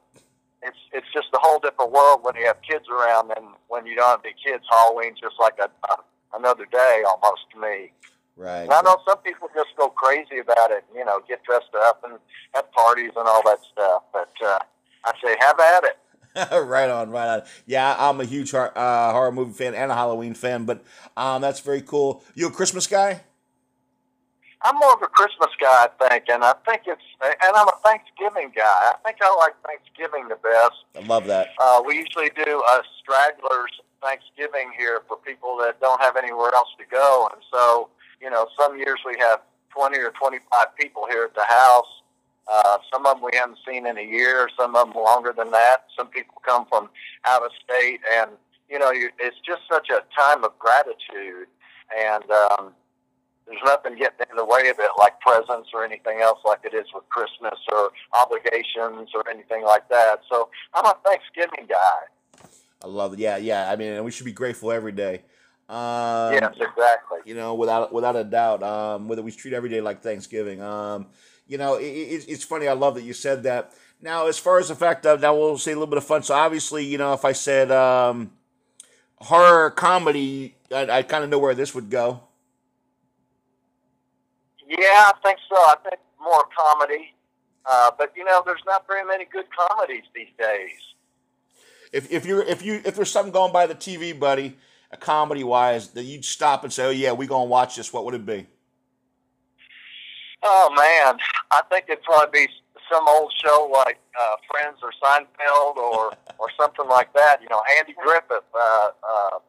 it's 0.65 0.77
it's 0.91 1.07
just 1.13 1.27
a 1.33 1.39
whole 1.39 1.59
different 1.59 1.91
world 1.91 2.19
when 2.23 2.35
you 2.35 2.45
have 2.45 2.57
kids 2.61 2.85
around 2.89 3.29
than 3.29 3.53
when 3.67 3.85
you 3.85 3.95
don't 3.95 4.09
have 4.09 4.23
the 4.23 4.33
kids. 4.33 4.63
Halloween's 4.69 5.19
just 5.19 5.35
like 5.39 5.57
a, 5.59 5.69
a 5.89 5.95
another 6.37 6.65
day 6.65 7.03
almost 7.07 7.45
to 7.53 7.59
me. 7.59 7.91
Right. 8.35 8.63
And 8.63 8.73
I 8.73 8.81
know 8.81 8.97
some 9.07 9.19
people 9.19 9.47
just 9.55 9.69
go 9.77 9.89
crazy 9.89 10.39
about 10.39 10.71
it. 10.71 10.83
You 10.93 11.05
know, 11.05 11.21
get 11.27 11.43
dressed 11.43 11.73
up 11.75 12.03
and 12.03 12.19
have 12.53 12.69
parties 12.73 13.11
and 13.15 13.27
all 13.27 13.41
that 13.45 13.59
stuff. 13.71 14.03
But 14.11 14.31
uh, 14.45 14.59
I 15.05 15.13
say, 15.23 15.35
have 15.39 15.59
at 15.59 15.83
it. 15.85 15.97
right 16.51 16.89
on, 16.89 17.11
right 17.11 17.27
on. 17.27 17.43
Yeah, 17.65 17.95
I'm 17.97 18.19
a 18.19 18.25
huge 18.25 18.51
horror, 18.51 18.77
uh, 18.77 19.13
horror 19.13 19.31
movie 19.31 19.53
fan 19.53 19.73
and 19.73 19.89
a 19.89 19.95
Halloween 19.95 20.33
fan, 20.33 20.65
but 20.65 20.83
um, 21.15 21.41
that's 21.41 21.61
very 21.61 21.81
cool. 21.81 22.23
You 22.33 22.47
a 22.47 22.51
Christmas 22.51 22.87
guy? 22.87 23.21
I'm 24.65 24.75
more 24.77 24.93
of 24.93 25.01
a 25.03 25.07
Christmas 25.07 25.53
guy, 25.61 25.85
I 25.85 26.09
think, 26.09 26.25
and 26.27 26.43
I 26.43 26.53
think 26.65 26.81
it's, 26.87 27.05
and 27.21 27.53
I'm 27.55 27.67
a 27.67 27.77
Thanksgiving 27.85 28.51
guy. 28.55 28.63
I 28.65 28.95
think 29.05 29.17
I 29.21 29.29
like 29.37 29.53
Thanksgiving 29.61 30.27
the 30.27 30.41
best. 30.41 30.83
I 30.97 31.05
love 31.05 31.27
that. 31.27 31.49
Uh, 31.61 31.83
we 31.85 31.97
usually 31.97 32.31
do 32.35 32.63
a 32.63 32.81
stragglers 32.99 33.71
Thanksgiving 34.01 34.71
here 34.77 35.01
for 35.07 35.17
people 35.17 35.55
that 35.61 35.79
don't 35.79 36.01
have 36.01 36.17
anywhere 36.17 36.51
else 36.53 36.69
to 36.79 36.85
go, 36.89 37.29
and 37.31 37.41
so 37.53 37.89
you 38.21 38.29
know, 38.29 38.47
some 38.59 38.77
years 38.77 38.99
we 39.05 39.15
have 39.19 39.41
20 39.69 39.97
or 39.99 40.11
25 40.11 40.75
people 40.79 41.05
here 41.09 41.25
at 41.25 41.35
the 41.35 41.45
house. 41.47 42.01
Uh, 42.51 42.77
some 42.91 43.05
of 43.05 43.17
them 43.17 43.23
we 43.23 43.37
haven't 43.37 43.57
seen 43.67 43.87
in 43.87 43.97
a 43.97 44.01
year, 44.01 44.49
some 44.57 44.75
of 44.75 44.87
them 44.87 45.03
longer 45.03 45.33
than 45.35 45.51
that. 45.51 45.85
Some 45.97 46.07
people 46.07 46.35
come 46.45 46.65
from 46.67 46.89
out 47.25 47.43
of 47.43 47.51
state, 47.63 47.99
and 48.17 48.31
you 48.69 48.79
know, 48.79 48.91
you, 48.91 49.09
it's 49.19 49.37
just 49.45 49.61
such 49.69 49.89
a 49.89 50.01
time 50.19 50.43
of 50.43 50.57
gratitude. 50.59 51.47
And 51.95 52.23
um, 52.31 52.73
there's 53.47 53.61
nothing 53.65 53.95
getting 53.97 54.25
in 54.29 54.37
the 54.37 54.45
way 54.45 54.69
of 54.69 54.79
it 54.79 54.91
like 54.97 55.19
presents 55.21 55.69
or 55.73 55.85
anything 55.85 56.19
else 56.21 56.39
like 56.45 56.59
it 56.63 56.73
is 56.73 56.85
with 56.93 57.07
Christmas 57.09 57.59
or 57.71 57.91
obligations 58.13 59.09
or 59.13 59.27
anything 59.29 59.63
like 59.63 59.87
that. 59.89 60.21
So 60.29 60.49
I'm 60.73 60.85
a 60.85 60.95
Thanksgiving 61.05 61.67
guy. 61.69 62.47
I 62.83 62.87
love 62.87 63.13
it. 63.13 63.19
Yeah, 63.19 63.37
yeah. 63.37 63.71
I 63.71 63.75
mean, 63.75 64.03
we 64.03 64.11
should 64.11 64.25
be 64.25 64.31
grateful 64.31 64.71
every 64.71 64.91
day. 64.91 65.23
Um, 65.67 66.33
yes, 66.33 66.53
exactly. 66.59 67.19
You 67.25 67.33
know, 67.33 67.55
without 67.55 67.91
without 67.91 68.15
a 68.15 68.23
doubt, 68.23 68.61
um, 68.61 69.07
whether 69.07 69.23
we 69.23 69.31
treat 69.31 69.53
every 69.53 69.69
day 69.69 69.81
like 69.81 70.01
Thanksgiving. 70.01 70.61
Um, 70.61 71.07
you 71.47 71.57
know, 71.57 71.75
it, 71.75 71.85
it, 71.85 72.25
it's 72.27 72.43
funny. 72.43 72.67
I 72.67 72.73
love 72.73 72.95
that 72.95 73.03
you 73.03 73.13
said 73.13 73.43
that. 73.43 73.73
Now, 74.01 74.27
as 74.27 74.37
far 74.37 74.59
as 74.59 74.67
the 74.67 74.75
fact 74.75 75.05
of 75.05 75.21
now, 75.21 75.35
we'll 75.35 75.57
say 75.57 75.71
a 75.71 75.75
little 75.75 75.87
bit 75.87 75.97
of 75.97 76.03
fun. 76.03 76.21
So, 76.21 76.35
obviously, 76.35 76.85
you 76.85 76.97
know, 76.97 77.13
if 77.13 77.25
I 77.25 77.31
said 77.31 77.71
um, 77.71 78.31
horror 79.17 79.71
comedy, 79.71 80.55
I, 80.71 80.87
I 80.89 81.01
kind 81.03 81.23
of 81.23 81.29
know 81.29 81.39
where 81.39 81.55
this 81.55 81.73
would 81.73 81.89
go. 81.89 82.21
Yeah, 84.67 84.77
I 84.77 85.13
think 85.23 85.39
so. 85.49 85.55
I 85.55 85.75
think 85.83 85.99
more 86.21 86.43
comedy. 86.57 87.13
Uh, 87.65 87.91
but 87.97 88.13
you 88.15 88.23
know, 88.23 88.41
there's 88.45 88.63
not 88.65 88.85
very 88.87 89.05
many 89.05 89.25
good 89.25 89.45
comedies 89.55 90.03
these 90.13 90.27
days. 90.37 90.79
If 91.91 92.11
if 92.11 92.25
you're 92.25 92.43
if 92.43 92.63
you 92.63 92.81
if 92.85 92.95
there's 92.95 93.11
something 93.11 93.31
going 93.31 93.51
by 93.51 93.67
the 93.67 93.75
TV, 93.75 94.17
buddy, 94.17 94.57
a 94.91 94.97
comedy 94.97 95.43
wise, 95.43 95.89
that 95.89 96.03
you'd 96.03 96.25
stop 96.25 96.63
and 96.63 96.71
say, 96.71 96.85
"Oh 96.85 96.89
yeah, 96.89 97.11
we 97.13 97.27
gonna 97.27 97.45
watch 97.45 97.75
this." 97.75 97.91
What 97.91 98.05
would 98.05 98.13
it 98.13 98.25
be? 98.25 98.47
Oh 100.43 100.69
man, 100.75 101.17
I 101.51 101.61
think 101.71 101.85
it'd 101.87 102.03
probably 102.03 102.45
be 102.45 102.53
some 102.91 103.07
old 103.07 103.33
show 103.43 103.69
like 103.71 103.99
uh, 104.19 104.35
Friends 104.51 104.77
or 104.83 104.91
Seinfeld 105.03 105.77
or 105.77 106.13
or 106.37 106.47
something 106.59 106.87
like 106.87 107.13
that. 107.13 107.41
You 107.41 107.49
know, 107.49 107.61
Andy 107.79 107.95
Griffith. 108.03 108.43
Uh, 108.53 108.89
uh, 109.09 109.39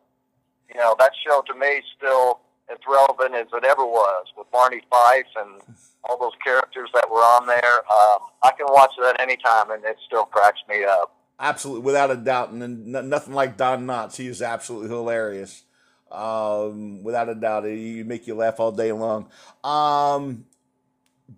you 0.73 0.81
know, 0.81 0.97
that 0.99 1.13
show 1.27 1.43
to 1.47 1.55
me 1.55 1.81
still 1.97 2.41
as 2.71 2.79
relevant 2.89 3.35
as 3.35 3.47
it 3.53 3.65
ever 3.65 3.85
was 3.85 4.27
with 4.37 4.51
Barney 4.51 4.81
Fife 4.91 5.27
and 5.37 5.61
all 6.05 6.19
those 6.19 6.33
characters 6.43 6.89
that 6.95 7.09
were 7.11 7.19
on 7.19 7.47
there. 7.47 7.77
Um, 7.77 8.29
I 8.43 8.51
can 8.57 8.67
watch 8.69 8.93
that 9.01 9.21
anytime, 9.21 9.71
and 9.71 9.85
it 9.85 9.97
still 10.07 10.25
cracks 10.25 10.61
me 10.69 10.85
up. 10.85 11.15
Absolutely, 11.39 11.83
without 11.83 12.11
a 12.11 12.17
doubt, 12.17 12.51
and 12.51 12.87
nothing 12.87 13.35
like 13.35 13.57
Don 13.57 13.87
Knotts. 13.87 14.17
He 14.17 14.27
is 14.27 14.41
absolutely 14.41 14.89
hilarious. 14.89 15.65
Um, 16.11 17.03
without 17.03 17.29
a 17.29 17.35
doubt, 17.35 17.65
he 17.65 18.03
make 18.03 18.27
you 18.27 18.35
laugh 18.35 18.59
all 18.59 18.73
day 18.73 18.93
long. 18.93 19.29
Um, 19.63 20.47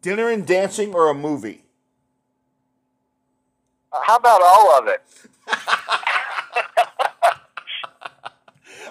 dinner 0.00 0.28
and 0.30 0.46
dancing 0.46 0.94
or 0.94 1.08
a 1.10 1.14
movie? 1.14 1.64
Uh, 3.92 4.00
how 4.04 4.16
about 4.16 4.42
all 4.42 4.78
of 4.78 4.86
it? 4.86 5.02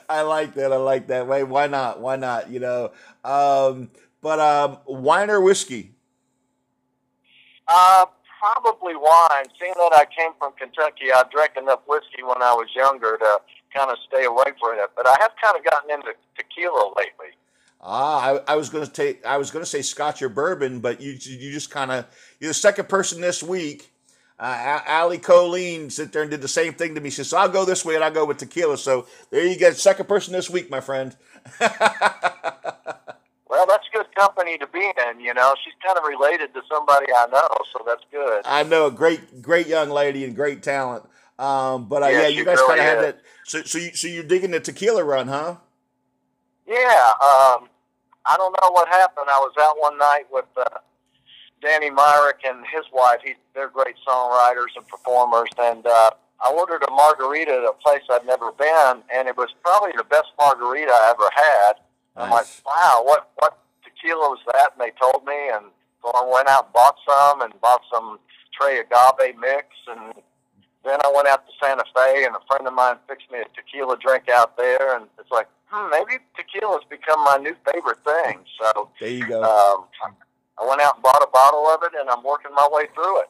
I 0.09 0.21
like 0.21 0.53
that. 0.55 0.71
I 0.71 0.77
like 0.77 1.07
that. 1.07 1.27
Wait, 1.27 1.43
why 1.43 1.67
not? 1.67 1.99
Why 1.99 2.15
not? 2.15 2.49
You 2.49 2.59
know. 2.59 2.91
Um, 3.23 3.89
but 4.21 4.39
um, 4.39 4.77
wine 4.85 5.29
or 5.29 5.41
whiskey? 5.41 5.91
Uh, 7.67 8.05
probably 8.39 8.95
wine. 8.95 9.45
Seeing 9.59 9.73
that 9.75 9.93
I 9.93 10.05
came 10.05 10.31
from 10.39 10.53
Kentucky, 10.53 11.11
I 11.13 11.23
drank 11.31 11.51
enough 11.57 11.81
whiskey 11.87 12.23
when 12.23 12.41
I 12.41 12.53
was 12.53 12.67
younger 12.75 13.17
to 13.17 13.37
kind 13.73 13.91
of 13.91 13.97
stay 14.07 14.25
away 14.25 14.45
from 14.59 14.79
it. 14.79 14.89
But 14.95 15.07
I 15.07 15.15
have 15.19 15.31
kind 15.41 15.57
of 15.57 15.63
gotten 15.63 15.91
into 15.91 16.13
tequila 16.37 16.93
lately. 16.95 17.35
Ah, 17.81 18.41
I, 18.47 18.53
I 18.53 18.55
was 18.55 18.69
going 18.69 18.85
to 18.85 18.91
take. 18.91 19.25
I 19.25 19.37
was 19.37 19.51
going 19.51 19.63
to 19.63 19.69
say 19.69 19.81
Scotch 19.81 20.21
or 20.21 20.29
bourbon, 20.29 20.79
but 20.79 20.99
you 20.99 21.11
you 21.11 21.51
just 21.51 21.69
kind 21.69 21.91
of 21.91 22.05
you're 22.39 22.49
the 22.49 22.53
second 22.53 22.89
person 22.89 23.21
this 23.21 23.43
week. 23.43 23.91
Uh, 24.39 24.80
Ali 24.88 25.17
Colleen 25.17 25.89
sit 25.89 26.12
there 26.12 26.21
and 26.21 26.30
did 26.30 26.41
the 26.41 26.47
same 26.47 26.73
thing 26.73 26.93
to 26.93 27.02
me. 27.02 27.10
She 27.10 27.17
says, 27.17 27.34
"I'll 27.34 27.50
go 27.50 27.65
this 27.65 27.84
way," 27.84 27.95
and 27.95 28.04
I'll 28.04 28.12
go 28.12 28.23
with 28.26 28.38
tequila. 28.38 28.78
So 28.78 29.08
there 29.32 29.43
you 29.45 29.58
go, 29.58 29.71
second 29.71 30.08
person 30.08 30.34
this 30.34 30.47
week, 30.50 30.69
my 30.69 30.80
friend. 30.80 31.15
well, 31.60 31.71
that's 33.67 33.88
good 33.91 34.06
company 34.15 34.60
to 34.60 34.67
be 34.67 34.91
in. 35.08 35.19
You 35.19 35.34
know, 35.34 35.56
she's 35.63 35.73
kind 35.84 35.97
of 35.97 36.04
related 36.04 36.54
to 36.54 36.62
somebody 36.71 37.08
I 37.15 37.26
know, 37.32 37.47
so 37.73 37.84
that's 37.86 38.04
good. 38.12 38.43
I 38.45 38.62
know, 38.62 38.88
a 38.88 38.91
great, 38.91 39.41
great 39.41 39.65
young 39.65 39.89
lady 39.89 40.23
and 40.23 40.36
great 40.36 40.62
talent. 40.62 41.04
Um, 41.39 41.86
but 41.88 42.04
uh, 42.04 42.08
yeah, 42.08 42.21
yeah 42.21 42.28
you 42.28 42.45
guys 42.45 42.60
kind 42.62 42.80
of 42.80 42.86
had 42.86 43.04
that. 43.04 43.21
So, 43.45 43.63
so 43.63 43.80
you, 43.80 43.95
so 43.95 44.08
you're 44.08 44.23
digging 44.23 44.52
the 44.52 44.60
tequila 44.60 45.04
run, 45.04 45.28
huh? 45.28 45.56
Yeah, 46.67 46.76
um, 46.76 47.69
I 48.26 48.36
don't 48.38 48.52
know 48.62 48.71
what 48.71 48.88
happened. 48.88 49.28
I 49.30 49.39
was 49.39 49.54
out 49.60 49.80
one 49.80 49.97
night 49.97 50.26
with 50.32 50.45
uh, 50.58 50.80
Danny 51.61 51.89
Myrick 51.89 52.41
and 52.45 52.65
his 52.71 52.85
wife. 52.93 53.19
He, 53.23 53.33
they're 53.53 53.69
great 53.69 53.95
songwriters 54.07 54.75
and 54.75 54.87
performers, 54.87 55.49
and 55.57 55.85
uh, 55.85 56.11
I 56.45 56.51
ordered 56.51 56.83
a 56.87 56.91
margarita 56.91 57.51
at 57.51 57.63
a 57.63 57.73
place 57.81 58.03
I'd 58.09 58.25
never 58.25 58.51
been, 58.51 59.03
and 59.13 59.27
it 59.27 59.35
was 59.37 59.49
probably 59.63 59.91
the 59.97 60.03
best 60.03 60.29
margarita 60.39 60.91
I 60.91 61.13
ever 61.15 61.29
had. 61.33 61.73
Nice. 62.15 62.25
I'm 62.25 62.29
like, 62.31 62.47
wow, 62.65 63.01
what 63.03 63.31
what 63.37 63.57
tequila 63.83 64.29
was 64.29 64.39
that? 64.53 64.71
And 64.73 64.81
they 64.81 64.91
told 64.99 65.25
me, 65.25 65.49
and 65.53 65.65
so 66.03 66.11
I 66.13 66.29
went 66.31 66.47
out 66.47 66.65
and 66.65 66.73
bought 66.73 66.95
some, 67.07 67.41
and 67.41 67.53
bought 67.61 67.81
some 67.91 68.19
Tres 68.53 68.85
Agave 68.85 69.35
mix, 69.39 69.67
and 69.87 70.13
then 70.85 70.99
I 71.03 71.11
went 71.13 71.27
out 71.27 71.45
to 71.47 71.53
Santa 71.61 71.83
Fe, 71.95 72.25
and 72.25 72.35
a 72.35 72.39
friend 72.47 72.67
of 72.67 72.73
mine 72.73 72.97
fixed 73.07 73.31
me 73.31 73.39
a 73.39 73.45
tequila 73.55 73.97
drink 73.97 74.29
out 74.29 74.57
there, 74.57 74.95
and 74.95 75.07
it's 75.19 75.31
like, 75.31 75.47
hmm, 75.65 75.89
maybe 75.91 76.23
tequila 76.35 76.79
has 76.79 76.87
become 76.89 77.23
my 77.25 77.37
new 77.37 77.55
favorite 77.71 78.03
thing. 78.05 78.39
So 78.59 78.89
there 78.99 79.09
you 79.09 79.27
go. 79.27 79.43
Um, 79.43 79.85
I 80.59 80.67
went 80.67 80.81
out 80.81 80.95
and 80.95 81.03
bought 81.03 81.21
a 81.21 81.29
bottle 81.31 81.67
of 81.67 81.83
it, 81.83 81.91
and 81.99 82.09
I'm 82.09 82.23
working 82.23 82.51
my 82.53 82.67
way 82.71 82.85
through 82.93 83.21
it. 83.21 83.29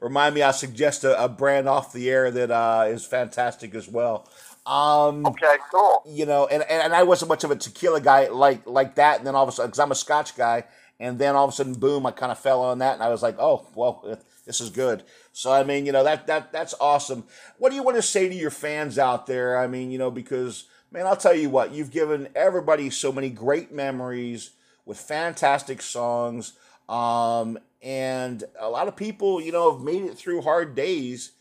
Remind 0.00 0.34
me, 0.34 0.42
I 0.42 0.50
suggest 0.50 1.04
a, 1.04 1.22
a 1.22 1.28
brand 1.28 1.68
off 1.68 1.92
the 1.92 2.10
air 2.10 2.30
that 2.30 2.50
uh, 2.50 2.84
is 2.88 3.04
fantastic 3.04 3.74
as 3.74 3.88
well. 3.88 4.28
Um, 4.66 5.26
okay, 5.26 5.56
cool. 5.70 6.02
You 6.06 6.26
know, 6.26 6.46
and, 6.46 6.62
and 6.62 6.94
I 6.94 7.02
wasn't 7.02 7.28
much 7.28 7.44
of 7.44 7.50
a 7.50 7.56
tequila 7.56 8.00
guy 8.00 8.28
like 8.28 8.66
like 8.66 8.94
that, 8.94 9.18
and 9.18 9.26
then 9.26 9.34
all 9.34 9.42
of 9.42 9.48
a 9.48 9.52
sudden, 9.52 9.70
because 9.70 9.80
I'm 9.80 9.92
a 9.92 9.96
Scotch 9.96 10.36
guy, 10.36 10.64
and 10.98 11.18
then 11.18 11.36
all 11.36 11.44
of 11.44 11.50
a 11.50 11.54
sudden, 11.54 11.74
boom, 11.74 12.06
I 12.06 12.12
kind 12.12 12.32
of 12.32 12.38
fell 12.38 12.62
on 12.62 12.78
that, 12.78 12.94
and 12.94 13.02
I 13.02 13.08
was 13.08 13.22
like, 13.22 13.36
oh, 13.38 13.66
well, 13.74 14.18
this 14.46 14.60
is 14.60 14.70
good. 14.70 15.02
So 15.32 15.52
I 15.52 15.64
mean, 15.64 15.86
you 15.86 15.92
know, 15.92 16.04
that 16.04 16.26
that 16.28 16.52
that's 16.52 16.74
awesome. 16.80 17.24
What 17.58 17.70
do 17.70 17.76
you 17.76 17.82
want 17.82 17.96
to 17.96 18.02
say 18.02 18.28
to 18.28 18.34
your 18.34 18.50
fans 18.50 18.98
out 18.98 19.26
there? 19.26 19.58
I 19.58 19.66
mean, 19.66 19.90
you 19.90 19.98
know, 19.98 20.10
because 20.10 20.64
Man, 20.94 21.08
I'll 21.08 21.16
tell 21.16 21.34
you 21.34 21.50
what, 21.50 21.72
you've 21.72 21.90
given 21.90 22.28
everybody 22.36 22.88
so 22.88 23.10
many 23.10 23.28
great 23.28 23.72
memories 23.72 24.50
with 24.84 24.98
fantastic 24.98 25.82
songs. 25.82 26.54
Um, 26.88 27.58
and 27.82 28.44
a 28.58 28.68
lot 28.68 28.88
of 28.88 28.96
people, 28.96 29.40
you 29.40 29.52
know, 29.52 29.72
have 29.72 29.82
made 29.82 30.02
it 30.04 30.16
through 30.16 30.42
hard 30.42 30.74
days 30.74 31.32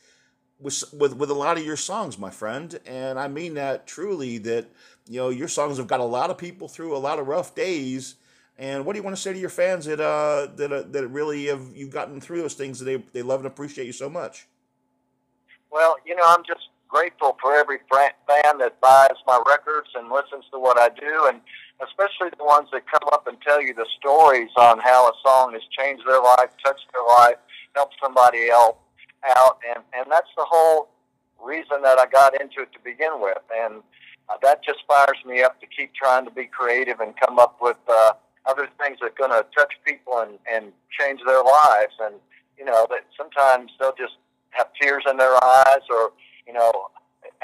with, 0.60 0.84
with, 0.94 1.16
with 1.16 1.30
a 1.30 1.34
lot 1.34 1.58
of 1.58 1.66
your 1.66 1.78
songs, 1.78 2.18
my 2.18 2.30
friend. 2.30 2.80
And 2.86 3.20
I 3.20 3.28
mean 3.28 3.56
that 3.56 3.88
truly 3.88 4.38
that, 4.39 4.68
you 5.08 5.20
know, 5.20 5.30
your 5.30 5.48
songs 5.48 5.78
have 5.78 5.88
got 5.88 6.00
a 6.00 6.06
lot 6.06 6.30
of 6.30 6.38
people 6.38 6.68
through 6.68 6.96
a 6.96 7.00
lot 7.00 7.20
of 7.20 7.28
rough 7.28 7.56
days. 7.56 8.16
And 8.58 8.86
what 8.86 8.94
do 8.94 9.00
you 9.00 9.04
want 9.04 9.16
to 9.16 9.22
say 9.22 9.34
to 9.34 9.39
your 9.39 9.50
fans 9.50 9.86
that 9.86 10.00
uh, 10.00 10.48
that 10.58 10.72
uh, 10.72 10.84
that 10.91 11.08
really 11.08 11.48
have 11.48 11.66
you've 11.74 11.89
gotten 11.89 12.22
through 12.22 12.41
those 12.41 12.54
things 12.54 12.78
that 12.80 12.86
they 12.86 12.98
they 13.12 13.24
love 13.24 13.39
and 13.39 13.48
appreciate 13.48 13.88
you 13.88 13.91
so 13.91 14.10
much? 14.10 14.48
Well, 15.72 15.98
you 16.06 16.16
know, 16.16 16.24
I'm 16.28 16.44
just 16.46 16.70
grateful 16.88 17.36
for 17.41 17.56
every 17.56 17.80
fan 17.89 18.58
that 18.60 18.80
buys 18.80 19.18
my 19.26 19.41
records 19.48 19.89
and 19.96 20.12
listens 20.12 20.46
to 20.52 20.60
what 20.60 20.80
I 20.80 20.89
do, 20.89 21.30
and 21.30 21.41
especially 21.84 22.30
the 22.38 22.44
ones 22.44 22.70
that 22.72 22.84
come 22.88 23.08
up 23.12 23.28
and 23.28 23.38
tell 23.42 23.62
you 23.62 23.74
the 23.74 23.88
stories 24.00 24.50
on 24.58 24.80
how 24.80 25.08
a 25.08 25.14
song 25.26 25.54
has 25.54 25.62
changed 25.78 26.04
their 26.08 26.22
life, 26.22 26.50
touched 26.64 26.86
their 26.94 27.06
life, 27.06 27.36
helped 27.76 27.96
somebody 28.02 28.50
else 28.50 28.78
out, 29.38 29.60
and 29.68 29.84
and 29.94 30.06
that's 30.12 30.30
the 30.38 30.46
whole 30.48 30.90
reason 31.44 31.82
that 31.84 32.00
I 32.00 32.06
got 32.08 32.40
into 32.40 32.62
it 32.62 32.72
to 32.74 32.80
begin 32.84 33.20
with, 33.20 33.44
and 33.56 33.84
uh, 34.30 34.38
that 34.42 34.64
just 34.64 34.80
fires 34.88 35.20
me 35.26 35.44
up 35.44 35.60
to 35.62 35.68
keep 35.68 35.94
trying 35.94 36.26
to 36.26 36.32
be 36.32 36.46
creative 36.46 37.00
and 37.00 37.14
come 37.18 37.40
up 37.40 37.58
with 37.62 37.78
uh, 37.90 38.14
other 38.46 38.68
things 38.82 38.98
that 39.02 39.12
are 39.12 39.18
going 39.18 39.32
to 39.32 39.46
touch 39.56 39.74
people 39.86 40.20
and 40.20 40.40
and 40.52 40.72
change 41.00 41.22
their 41.26 41.44
lives, 41.44 41.94
and 42.02 42.16
you 42.58 42.66
know 42.66 42.88
that 42.90 43.06
sometimes 43.18 43.72
they'll 43.80 43.96
just 43.98 44.16
have 44.52 44.68
tears 44.80 45.04
in 45.10 45.18
their 45.18 45.36
eyes 45.44 45.84
or 45.90 46.12
you 46.48 46.54
know, 46.54 46.72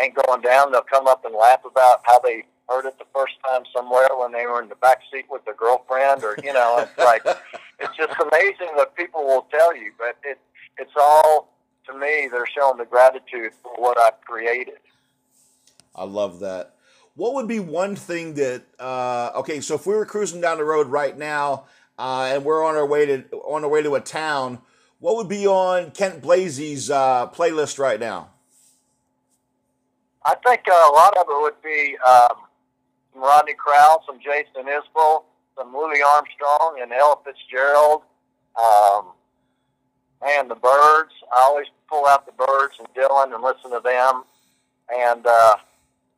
ain't 0.02 0.16
going 0.16 0.42
down. 0.42 0.72
They'll 0.72 0.82
come 0.82 1.08
up 1.08 1.26
and 1.26 1.36
laugh 1.36 1.62
about 1.66 2.02
how 2.04 2.20
they 2.20 2.44
heard 2.70 2.86
it 2.86 2.98
the 3.00 3.06
first 3.14 3.34
time 3.46 3.64
somewhere 3.76 4.08
when 4.16 4.32
they 4.32 4.46
were 4.46 4.62
in 4.62 4.70
the 4.70 4.76
back 4.76 5.00
seat 5.12 5.26
with 5.30 5.44
their 5.46 5.56
girlfriend, 5.56 6.24
or 6.24 6.38
you 6.44 6.54
know, 6.54 6.78
it's 6.80 6.98
like 6.98 7.24
it's 7.80 7.98
just 7.98 8.14
amazing 8.20 8.76
what 8.76 8.96
people 8.96 9.24
will 9.24 9.48
tell 9.52 9.76
you. 9.76 9.92
But 9.98 10.18
it 10.24 10.40
it's 10.78 10.94
all 10.96 11.54
to 11.88 11.94
me. 11.94 12.30
They're 12.32 12.48
showing 12.48 12.78
the 12.78 12.86
gratitude 12.86 13.52
for 13.62 13.74
what 13.78 13.98
I've 13.98 14.22
created. 14.22 14.80
I 15.96 16.04
love 16.04 16.40
that. 16.42 16.76
What 17.16 17.34
would 17.34 17.48
be 17.48 17.60
one 17.60 17.96
thing 17.96 18.36
that 18.36 18.64
uh, 18.80 19.32
okay? 19.36 19.60
So 19.60 19.76
if 19.76 19.86
we 19.86 19.94
were 19.94 20.06
cruising 20.06 20.40
down 20.40 20.58
the 20.58 20.64
road 20.64 20.88
right 20.88 21.18
now 21.18 21.66
uh, 21.98 22.30
and 22.32 22.46
we're 22.46 22.64
on 22.64 22.76
our 22.76 22.86
way 22.86 23.06
to 23.06 23.24
on 23.46 23.64
our 23.64 23.70
way 23.70 23.82
to 23.82 23.96
a 23.96 24.02
town, 24.02 24.60
what 25.00 25.16
would 25.16 25.28
be 25.28 25.48
on 25.48 25.92
Kent 25.92 26.22
Blazy's 26.22 26.90
uh, 26.90 27.28
playlist 27.28 27.80
right 27.80 28.00
now? 28.00 28.30
I 30.26 30.36
think 30.46 30.62
uh, 30.70 30.74
a 30.74 30.94
lot 30.94 31.18
of 31.18 31.26
it 31.28 31.42
would 31.42 31.62
be 31.64 31.98
um, 32.08 32.38
some 33.20 33.28
Rodney 33.28 33.54
Crowell, 33.54 34.04
some 34.06 34.20
Jason 34.20 34.68
Isbell, 34.68 35.24
some 35.58 35.74
Louis 35.74 36.02
Armstrong, 36.02 36.80
and 36.82 36.92
Ella 36.92 37.18
Fitzgerald. 37.26 38.04
Um, 38.56 39.08
and 40.22 40.50
the 40.50 40.56
Byrds. 40.56 41.14
I 41.32 41.44
always 41.44 41.68
pull 41.90 42.06
out 42.06 42.26
the 42.26 42.34
Byrds 42.34 42.74
and 42.80 42.88
Dylan 42.94 43.34
and 43.34 43.44
listen 43.44 43.72
to 43.72 43.82
them. 43.84 44.24
And, 44.94 45.26
uh, 45.26 45.56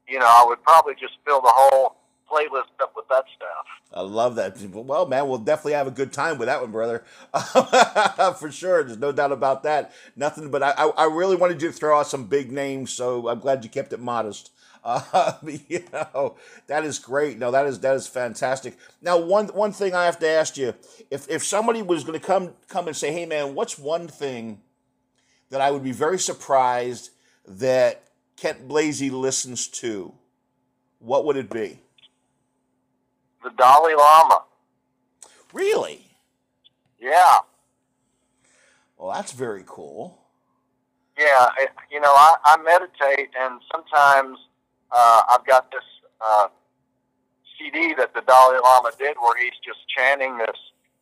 you 0.08 0.20
know, 0.20 0.26
I 0.26 0.45
would 0.47 0.64
probably 0.64 0.93
just 0.93 1.14
fill 1.26 1.41
the 1.41 1.52
whole 1.52 1.95
playlist 2.32 2.72
up 2.82 2.93
with 2.95 3.06
that 3.10 3.26
stuff. 3.36 3.66
I 3.93 4.02
love 4.02 4.36
that. 4.36 4.58
Well, 4.74 5.06
man, 5.06 5.28
we'll 5.28 5.38
definitely 5.38 5.74
have 5.74 5.88
a 5.88 5.91
good 5.91 6.14
time 6.14 6.38
with 6.38 6.47
that 6.47 6.62
one, 6.62 6.72
brother. 6.72 7.04
For 8.39 8.52
sure. 8.52 8.84
There's 8.84 8.97
no 8.97 9.12
doubt 9.12 9.32
about 9.32 9.64
that. 9.64 9.91
Nothing, 10.16 10.49
but 10.49 10.64
I, 10.64 10.72
I 10.72 11.06
really 11.06 11.36
wanted 11.36 11.62
you 11.62 11.68
to 11.68 11.74
throw 11.74 11.99
out 11.99 12.08
some 12.08 12.26
big 12.26 12.52
names, 12.52 12.91
so 12.91 13.28
I'm 13.28 13.39
glad 13.39 13.64
you 13.64 13.70
kept 13.70 13.93
it 13.93 13.99
modest. 13.99 14.52
Uh, 14.84 15.34
you 15.68 15.84
know, 15.94 16.36
that 16.68 16.84
is 16.84 17.00
great. 17.00 17.38
No, 17.38 17.52
that 17.52 17.66
is 17.66 17.80
that 17.82 17.96
is 17.96 18.08
fantastic. 18.08 18.78
Now, 19.02 19.18
one 19.18 19.48
one 19.48 19.72
thing 19.72 19.94
I 19.94 20.06
have 20.06 20.20
to 20.20 20.28
ask 20.28 20.58
you: 20.58 20.74
if 21.10 21.30
if 21.30 21.44
somebody 21.44 21.82
was 21.82 22.04
going 22.04 22.20
to 22.20 22.26
come 22.26 22.54
come 22.68 22.88
and 22.88 22.96
say, 22.96 23.12
"Hey, 23.12 23.26
man, 23.26 23.56
what's 23.56 23.78
one 23.78 24.08
thing 24.08 24.62
that 25.50 25.62
I 25.62 25.72
would 25.72 25.84
be 25.84 25.92
very 25.92 26.20
surprised 26.20 27.12
that 27.46 28.04
Kent 28.38 28.68
Blazy 28.68 29.10
listens 29.10 29.68
to?" 29.68 30.14
What 31.00 31.26
would 31.26 31.36
it 31.36 31.50
be? 31.50 31.80
the 33.44 33.50
Dalai 33.58 33.96
Lama. 33.96 34.44
Really? 35.54 36.06
Yeah. 37.00 37.40
Well, 38.98 39.14
that's 39.14 39.32
very 39.32 39.64
cool. 39.66 40.20
Yeah, 41.18 41.50
you 41.92 42.00
know, 42.00 42.12
I, 42.12 42.36
I 42.46 42.58
meditate, 42.64 43.30
and 43.40 43.60
sometimes 43.72 44.38
uh, 44.92 45.22
I've 45.32 45.46
got 45.46 45.72
this 45.72 45.84
uh, 46.20 46.48
CD 47.58 47.94
that 47.98 48.14
the 48.14 48.22
Dalai 48.22 48.60
Lama 48.64 48.92
did 48.98 49.16
where 49.20 49.38
he's 49.42 49.58
just 49.64 49.80
chanting 49.96 50.38
this 50.38 50.58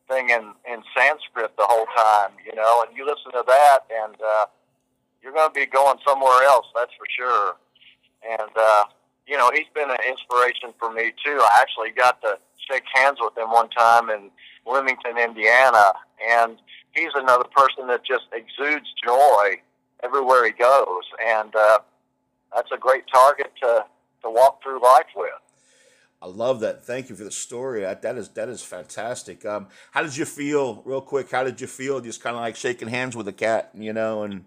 thing 0.08 0.30
in, 0.30 0.52
in 0.70 0.82
Sanskrit 0.96 1.56
the 1.56 1.66
whole 1.68 1.86
time, 1.96 2.32
you 2.44 2.54
know, 2.54 2.84
and 2.86 2.96
you 2.96 3.06
listen 3.06 3.32
to 3.32 3.44
that, 3.46 3.80
and 4.04 4.16
uh, 4.20 4.46
you're 5.22 5.32
going 5.32 5.48
to 5.48 5.54
be 5.54 5.66
going 5.66 5.98
somewhere 6.06 6.42
else, 6.44 6.66
that's 6.74 6.92
for 6.98 7.06
sure. 7.08 7.56
And, 8.28 8.50
uh, 8.56 8.84
you 9.26 9.36
know, 9.36 9.50
he's 9.54 9.70
been 9.74 9.90
an 9.90 10.02
inspiration 10.08 10.74
for 10.78 10.92
me 10.92 11.12
too. 11.24 11.38
I 11.40 11.60
actually 11.60 11.90
got 11.90 12.20
to 12.22 12.38
shake 12.70 12.84
hands 12.94 13.18
with 13.20 13.36
him 13.38 13.50
one 13.50 13.70
time 13.70 14.10
in 14.10 14.30
Bloomington, 14.66 15.16
Indiana, 15.18 15.92
and 16.28 16.58
he's 16.92 17.12
another 17.14 17.46
person 17.56 17.86
that 17.86 18.04
just 18.04 18.26
exudes 18.32 18.86
joy 19.04 19.60
everywhere 20.02 20.44
he 20.44 20.52
goes, 20.52 21.04
and 21.24 21.54
uh, 21.54 21.78
that's 22.54 22.70
a 22.72 22.78
great 22.78 23.04
target 23.12 23.52
to 23.62 23.84
to 24.22 24.30
walk 24.30 24.62
through 24.62 24.82
life 24.82 25.06
with. 25.16 25.30
I 26.22 26.26
love 26.26 26.60
that. 26.60 26.84
Thank 26.84 27.08
you 27.08 27.16
for 27.16 27.24
the 27.24 27.30
story. 27.30 27.80
That 27.80 28.16
is 28.16 28.28
that 28.30 28.48
is 28.48 28.62
fantastic. 28.62 29.46
Um, 29.46 29.68
how 29.92 30.02
did 30.02 30.16
you 30.16 30.26
feel, 30.26 30.82
real 30.84 31.00
quick? 31.00 31.30
How 31.30 31.44
did 31.44 31.60
you 31.60 31.66
feel, 31.66 32.00
just 32.00 32.22
kind 32.22 32.36
of 32.36 32.42
like 32.42 32.56
shaking 32.56 32.88
hands 32.88 33.16
with 33.16 33.26
a 33.28 33.32
cat, 33.32 33.70
you 33.74 33.94
know? 33.94 34.24
And 34.24 34.44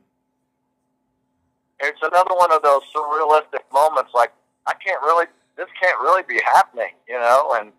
it's 1.79 1.99
another 2.03 2.35
one 2.35 2.51
of 2.51 2.61
those 2.61 2.81
surrealistic 2.95 3.65
moments. 3.73 4.11
Like 4.13 4.33
I 4.67 4.73
can't 4.85 5.01
really, 5.01 5.25
this 5.57 5.67
can't 5.81 5.99
really 5.99 6.21
be 6.27 6.39
happening, 6.45 6.93
you 7.07 7.17
know, 7.19 7.55
and, 7.59 7.71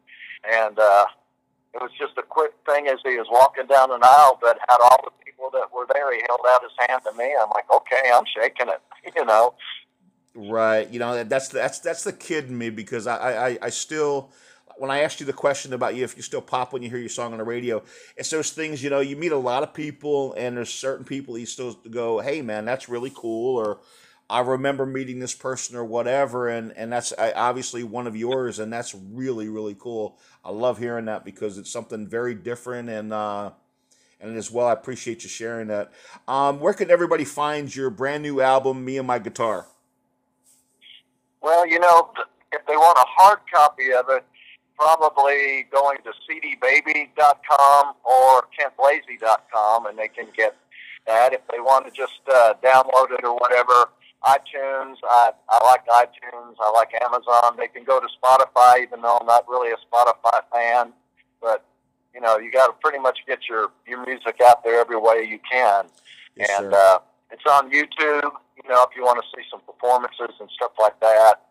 and, 0.50 0.78
uh, 0.78 1.06
it 1.74 1.82
was 1.82 1.90
just 1.98 2.16
a 2.18 2.22
quick 2.22 2.52
thing 2.66 2.86
as 2.86 2.98
he 3.04 3.18
was 3.18 3.26
walking 3.28 3.66
down 3.66 3.90
an 3.90 3.98
aisle, 4.02 4.38
but 4.40 4.58
had 4.68 4.78
all 4.78 5.00
the 5.02 5.10
people 5.24 5.50
that 5.50 5.74
were 5.74 5.86
there, 5.92 6.14
he 6.14 6.22
held 6.28 6.46
out 6.54 6.62
his 6.62 6.70
hand 6.86 7.02
to 7.02 7.12
me. 7.18 7.34
I'm 7.34 7.50
like, 7.50 7.66
okay, 7.68 8.12
I'm 8.14 8.22
shaking 8.30 8.68
it, 8.68 8.80
you 9.16 9.24
know. 9.24 9.54
Right. 10.36 10.90
You 10.90 10.98
know, 10.98 11.22
that's 11.24 11.48
that's 11.48 11.78
that's 11.78 12.02
the 12.02 12.12
kid 12.12 12.46
in 12.46 12.58
me 12.58 12.70
because 12.70 13.06
I, 13.06 13.50
I, 13.50 13.58
I 13.62 13.70
still 13.70 14.32
when 14.78 14.90
I 14.90 15.00
asked 15.02 15.20
you 15.20 15.26
the 15.26 15.32
question 15.32 15.72
about 15.72 15.94
you 15.94 16.02
if 16.02 16.16
you 16.16 16.22
still 16.22 16.40
pop 16.40 16.72
when 16.72 16.82
you 16.82 16.90
hear 16.90 16.98
your 16.98 17.08
song 17.08 17.30
on 17.32 17.38
the 17.38 17.44
radio, 17.44 17.84
it's 18.16 18.30
those 18.30 18.50
things, 18.50 18.82
you 18.82 18.90
know, 18.90 18.98
you 18.98 19.14
meet 19.14 19.30
a 19.30 19.36
lot 19.38 19.62
of 19.62 19.72
people 19.72 20.34
and 20.36 20.56
there's 20.56 20.70
certain 20.74 21.04
people 21.04 21.38
you 21.38 21.46
still 21.46 21.74
go, 21.88 22.18
Hey 22.18 22.42
man, 22.42 22.64
that's 22.64 22.88
really 22.88 23.12
cool 23.14 23.56
or 23.56 23.78
I 24.28 24.40
remember 24.40 24.86
meeting 24.86 25.20
this 25.20 25.34
person 25.34 25.76
or 25.76 25.84
whatever, 25.84 26.48
and 26.48 26.72
and 26.72 26.90
that's 26.90 27.12
obviously 27.18 27.84
one 27.84 28.06
of 28.06 28.16
yours, 28.16 28.58
and 28.58 28.72
that's 28.72 28.94
really 28.94 29.48
really 29.48 29.76
cool. 29.78 30.18
I 30.44 30.50
love 30.50 30.78
hearing 30.78 31.04
that 31.04 31.24
because 31.26 31.58
it's 31.58 31.70
something 31.70 32.08
very 32.08 32.34
different, 32.34 32.88
and 32.88 33.12
uh, 33.12 33.50
and 34.20 34.36
as 34.36 34.50
well, 34.50 34.68
I 34.68 34.72
appreciate 34.72 35.24
you 35.24 35.28
sharing 35.28 35.68
that. 35.68 35.92
Um, 36.28 36.60
where 36.60 36.74
can 36.74 36.90
everybody 36.90 37.24
find 37.24 37.74
your 37.74 37.90
brand 37.90 38.22
new 38.22 38.40
album, 38.40 38.84
Me 38.84 38.98
and 38.98 39.06
My 39.06 39.18
Guitar? 39.18 39.66
Well, 41.44 41.68
you 41.68 41.78
know, 41.78 42.08
if 42.52 42.64
they 42.66 42.74
want 42.74 42.96
a 42.96 43.04
hard 43.06 43.40
copy 43.52 43.92
of 43.92 44.06
it, 44.08 44.24
probably 44.78 45.66
going 45.70 45.98
to 46.04 46.12
cdbaby.com 46.24 47.94
or 48.02 48.48
kentblazy.com, 48.58 49.86
and 49.86 49.98
they 49.98 50.08
can 50.08 50.26
get 50.34 50.56
that. 51.06 51.34
If 51.34 51.42
they 51.52 51.60
want 51.60 51.84
to 51.84 51.92
just 51.92 52.20
uh, 52.32 52.54
download 52.64 53.12
it 53.12 53.24
or 53.24 53.36
whatever, 53.36 53.90
iTunes. 54.24 54.96
I, 55.04 55.32
I 55.50 55.64
like 55.66 55.86
iTunes. 55.86 56.54
I 56.58 56.70
like 56.70 56.88
Amazon. 57.04 57.58
They 57.58 57.68
can 57.68 57.84
go 57.84 58.00
to 58.00 58.06
Spotify, 58.06 58.82
even 58.82 59.02
though 59.02 59.18
I'm 59.18 59.26
not 59.26 59.46
really 59.46 59.70
a 59.70 59.76
Spotify 59.76 60.40
fan. 60.50 60.94
But 61.42 61.62
you 62.14 62.22
know, 62.22 62.38
you 62.38 62.50
got 62.50 62.68
to 62.68 62.72
pretty 62.80 62.98
much 62.98 63.18
get 63.26 63.40
your 63.50 63.68
your 63.86 64.04
music 64.06 64.40
out 64.42 64.64
there 64.64 64.80
every 64.80 64.96
way 64.96 65.26
you 65.28 65.38
can. 65.50 65.86
Yes, 66.36 66.50
and 66.58 66.72
uh, 66.72 67.00
it's 67.34 67.44
on 67.50 67.70
YouTube. 67.70 68.30
You 68.62 68.70
know, 68.70 68.86
if 68.88 68.96
you 68.96 69.02
want 69.02 69.20
to 69.20 69.26
see 69.36 69.44
some 69.50 69.60
performances 69.66 70.34
and 70.40 70.48
stuff 70.54 70.72
like 70.78 70.98
that, 71.00 71.42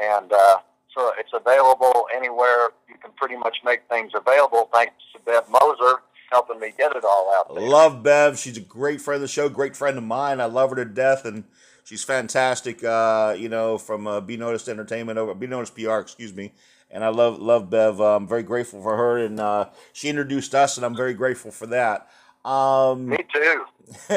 and 0.00 0.32
uh, 0.32 0.58
so 0.94 1.12
it's 1.18 1.30
available 1.32 2.06
anywhere. 2.14 2.70
You 2.88 2.96
can 3.00 3.12
pretty 3.16 3.36
much 3.36 3.58
make 3.64 3.82
things 3.88 4.12
available. 4.14 4.68
Thanks 4.72 4.94
to 5.14 5.20
Bev 5.24 5.48
Moser 5.48 6.02
helping 6.32 6.58
me 6.58 6.72
get 6.76 6.96
it 6.96 7.04
all 7.04 7.32
out 7.34 7.54
there. 7.54 7.66
Love 7.66 8.02
Bev. 8.02 8.38
She's 8.38 8.56
a 8.56 8.60
great 8.60 9.00
friend 9.00 9.16
of 9.16 9.22
the 9.22 9.28
show, 9.28 9.48
great 9.48 9.76
friend 9.76 9.96
of 9.96 10.04
mine. 10.04 10.40
I 10.40 10.46
love 10.46 10.70
her 10.70 10.76
to 10.76 10.84
death, 10.84 11.24
and 11.24 11.44
she's 11.84 12.02
fantastic. 12.02 12.82
Uh, 12.82 13.36
you 13.38 13.48
know, 13.48 13.78
from 13.78 14.06
uh, 14.06 14.20
B!Noticed 14.20 14.68
Entertainment 14.68 15.18
over 15.18 15.34
B!Noticed 15.34 15.76
PR, 15.76 15.98
excuse 15.98 16.34
me. 16.34 16.52
And 16.90 17.04
I 17.04 17.08
love 17.08 17.40
love 17.40 17.70
Bev. 17.70 18.00
I'm 18.00 18.26
very 18.26 18.42
grateful 18.42 18.82
for 18.82 18.96
her, 18.96 19.18
and 19.18 19.40
uh, 19.40 19.70
she 19.92 20.08
introduced 20.08 20.54
us, 20.54 20.76
and 20.76 20.84
I'm 20.84 20.96
very 20.96 21.14
grateful 21.14 21.50
for 21.50 21.66
that. 21.68 22.08
Um, 22.44 23.08
Me 23.08 23.18
too. 23.32 23.64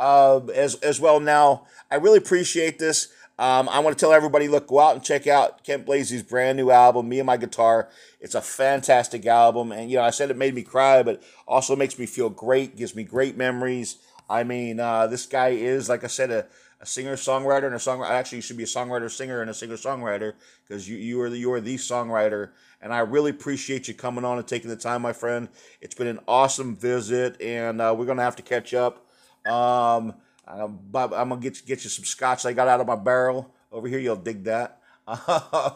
um, 0.00 0.50
as 0.50 0.74
as 0.76 1.00
well. 1.00 1.20
Now, 1.20 1.66
I 1.90 1.96
really 1.96 2.18
appreciate 2.18 2.78
this. 2.78 3.08
Um, 3.36 3.68
I 3.68 3.80
want 3.80 3.98
to 3.98 4.00
tell 4.00 4.12
everybody, 4.12 4.46
look, 4.46 4.68
go 4.68 4.78
out 4.78 4.94
and 4.94 5.04
check 5.04 5.26
out 5.26 5.64
Kent 5.64 5.86
Blazy's 5.86 6.22
brand 6.22 6.56
new 6.56 6.70
album, 6.70 7.08
Me 7.08 7.18
and 7.18 7.26
My 7.26 7.36
Guitar. 7.36 7.88
It's 8.20 8.36
a 8.36 8.40
fantastic 8.40 9.26
album, 9.26 9.72
and 9.72 9.90
you 9.90 9.96
know, 9.96 10.04
I 10.04 10.10
said 10.10 10.30
it 10.30 10.36
made 10.36 10.54
me 10.54 10.62
cry, 10.62 11.02
but 11.02 11.22
also 11.46 11.74
makes 11.74 11.98
me 11.98 12.06
feel 12.06 12.30
great, 12.30 12.76
gives 12.76 12.94
me 12.94 13.02
great 13.02 13.36
memories. 13.36 13.96
I 14.30 14.44
mean, 14.44 14.78
uh, 14.78 15.08
this 15.08 15.26
guy 15.26 15.48
is, 15.48 15.88
like 15.88 16.04
I 16.04 16.06
said, 16.06 16.30
a, 16.30 16.46
a 16.84 16.86
singer 16.86 17.16
songwriter 17.16 17.64
and 17.64 17.74
a 17.74 17.78
songwriter. 17.78 18.10
Actually, 18.10 18.36
you 18.36 18.42
should 18.42 18.58
be 18.58 18.62
a 18.62 18.66
songwriter 18.66 19.10
singer 19.10 19.40
and 19.40 19.48
a 19.48 19.54
singer 19.54 19.76
songwriter 19.76 20.34
because 20.68 20.86
you 20.86 20.98
you 20.98 21.18
are 21.22 21.30
the, 21.30 21.38
you 21.38 21.50
are 21.50 21.60
the 21.60 21.76
songwriter. 21.76 22.50
And 22.82 22.92
I 22.92 22.98
really 22.98 23.30
appreciate 23.30 23.88
you 23.88 23.94
coming 23.94 24.22
on 24.22 24.36
and 24.36 24.46
taking 24.46 24.68
the 24.68 24.76
time, 24.76 25.00
my 25.00 25.14
friend. 25.14 25.48
It's 25.80 25.94
been 25.94 26.08
an 26.08 26.20
awesome 26.28 26.76
visit, 26.76 27.40
and 27.40 27.80
uh, 27.80 27.94
we're 27.96 28.04
gonna 28.04 28.22
have 28.22 28.36
to 28.36 28.42
catch 28.42 28.74
up. 28.74 29.06
Um, 29.46 30.14
I'm, 30.46 30.78
I'm 30.94 31.10
gonna 31.10 31.38
get 31.38 31.58
you, 31.58 31.66
get 31.66 31.84
you 31.84 31.90
some 31.90 32.04
scotch 32.04 32.44
I 32.44 32.52
got 32.52 32.68
out 32.68 32.82
of 32.82 32.86
my 32.86 32.96
barrel 32.96 33.50
over 33.72 33.88
here. 33.88 33.98
You'll 33.98 34.16
dig 34.16 34.44
that. 34.44 34.82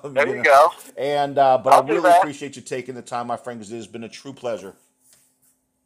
there 0.04 0.28
you, 0.28 0.34
you 0.34 0.36
know? 0.36 0.42
go. 0.42 0.68
And 0.98 1.38
uh, 1.38 1.56
but 1.56 1.72
I'll 1.72 1.84
i 1.84 1.88
really 1.88 2.10
appreciate 2.10 2.54
you 2.54 2.60
taking 2.60 2.94
the 2.94 3.02
time, 3.02 3.28
my 3.28 3.38
friend, 3.38 3.58
because 3.58 3.72
it 3.72 3.76
has 3.76 3.86
been 3.86 4.04
a 4.04 4.10
true 4.10 4.34
pleasure. 4.34 4.76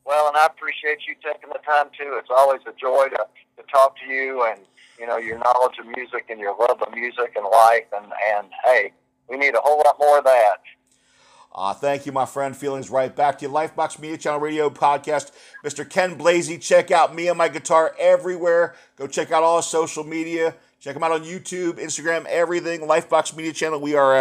Well, 0.05 0.27
and 0.27 0.37
I 0.37 0.47
appreciate 0.47 0.99
you 1.07 1.15
taking 1.23 1.51
the 1.51 1.61
time 1.65 1.87
too. 1.97 2.19
It's 2.19 2.31
always 2.37 2.61
a 2.67 2.73
joy 2.73 3.09
to, 3.11 3.27
to 3.57 3.63
talk 3.73 3.97
to 3.99 4.13
you 4.13 4.45
and 4.51 4.59
you 5.03 5.09
know 5.09 5.17
your 5.17 5.37
knowledge 5.39 5.79
of 5.81 5.87
music 5.87 6.27
and 6.31 6.39
your 6.39 6.57
love 6.57 6.81
of 6.81 6.95
music 6.95 7.33
and 7.35 7.45
life 7.45 7.87
and 7.93 8.07
and 8.37 8.49
hey, 8.65 8.93
we 9.29 9.37
need 9.37 9.53
a 9.55 9.61
whole 9.61 9.83
lot 9.85 9.97
more 9.99 10.19
of 10.19 10.25
that. 10.25 10.59
Uh, 11.53 11.75
thank 11.75 12.07
you, 12.07 12.13
my 12.13 12.25
friend. 12.25 12.57
Feelings 12.57 12.89
right 12.89 13.15
back 13.15 13.39
to 13.39 13.47
you. 13.47 13.51
Life 13.51 13.75
Box 13.75 13.99
Media 13.99 14.17
Channel 14.17 14.41
Radio 14.41 14.71
Podcast. 14.71 15.33
Mr. 15.65 15.89
Kent 15.89 16.19
Blazy. 16.19 16.57
Check 16.57 16.93
out 16.93 17.15
me 17.15 17.29
and 17.29 17.37
my 17.37 17.49
guitar 17.49 17.95
everywhere. 17.99 18.75
Go 18.97 19.09
check 19.09 19.33
out 19.33 19.43
all 19.43 19.61
social 19.61 20.05
media. 20.05 20.55
Check 20.81 20.95
them 20.95 21.03
out 21.03 21.13
on 21.13 21.25
YouTube, 21.25 21.75
Instagram, 21.75 22.25
everything. 22.27 22.87
Life 22.87 23.11
Box 23.11 23.37
Media 23.37 23.53
Channel. 23.53 23.81
We 23.81 23.97
are 23.97 24.17
out. 24.17 24.21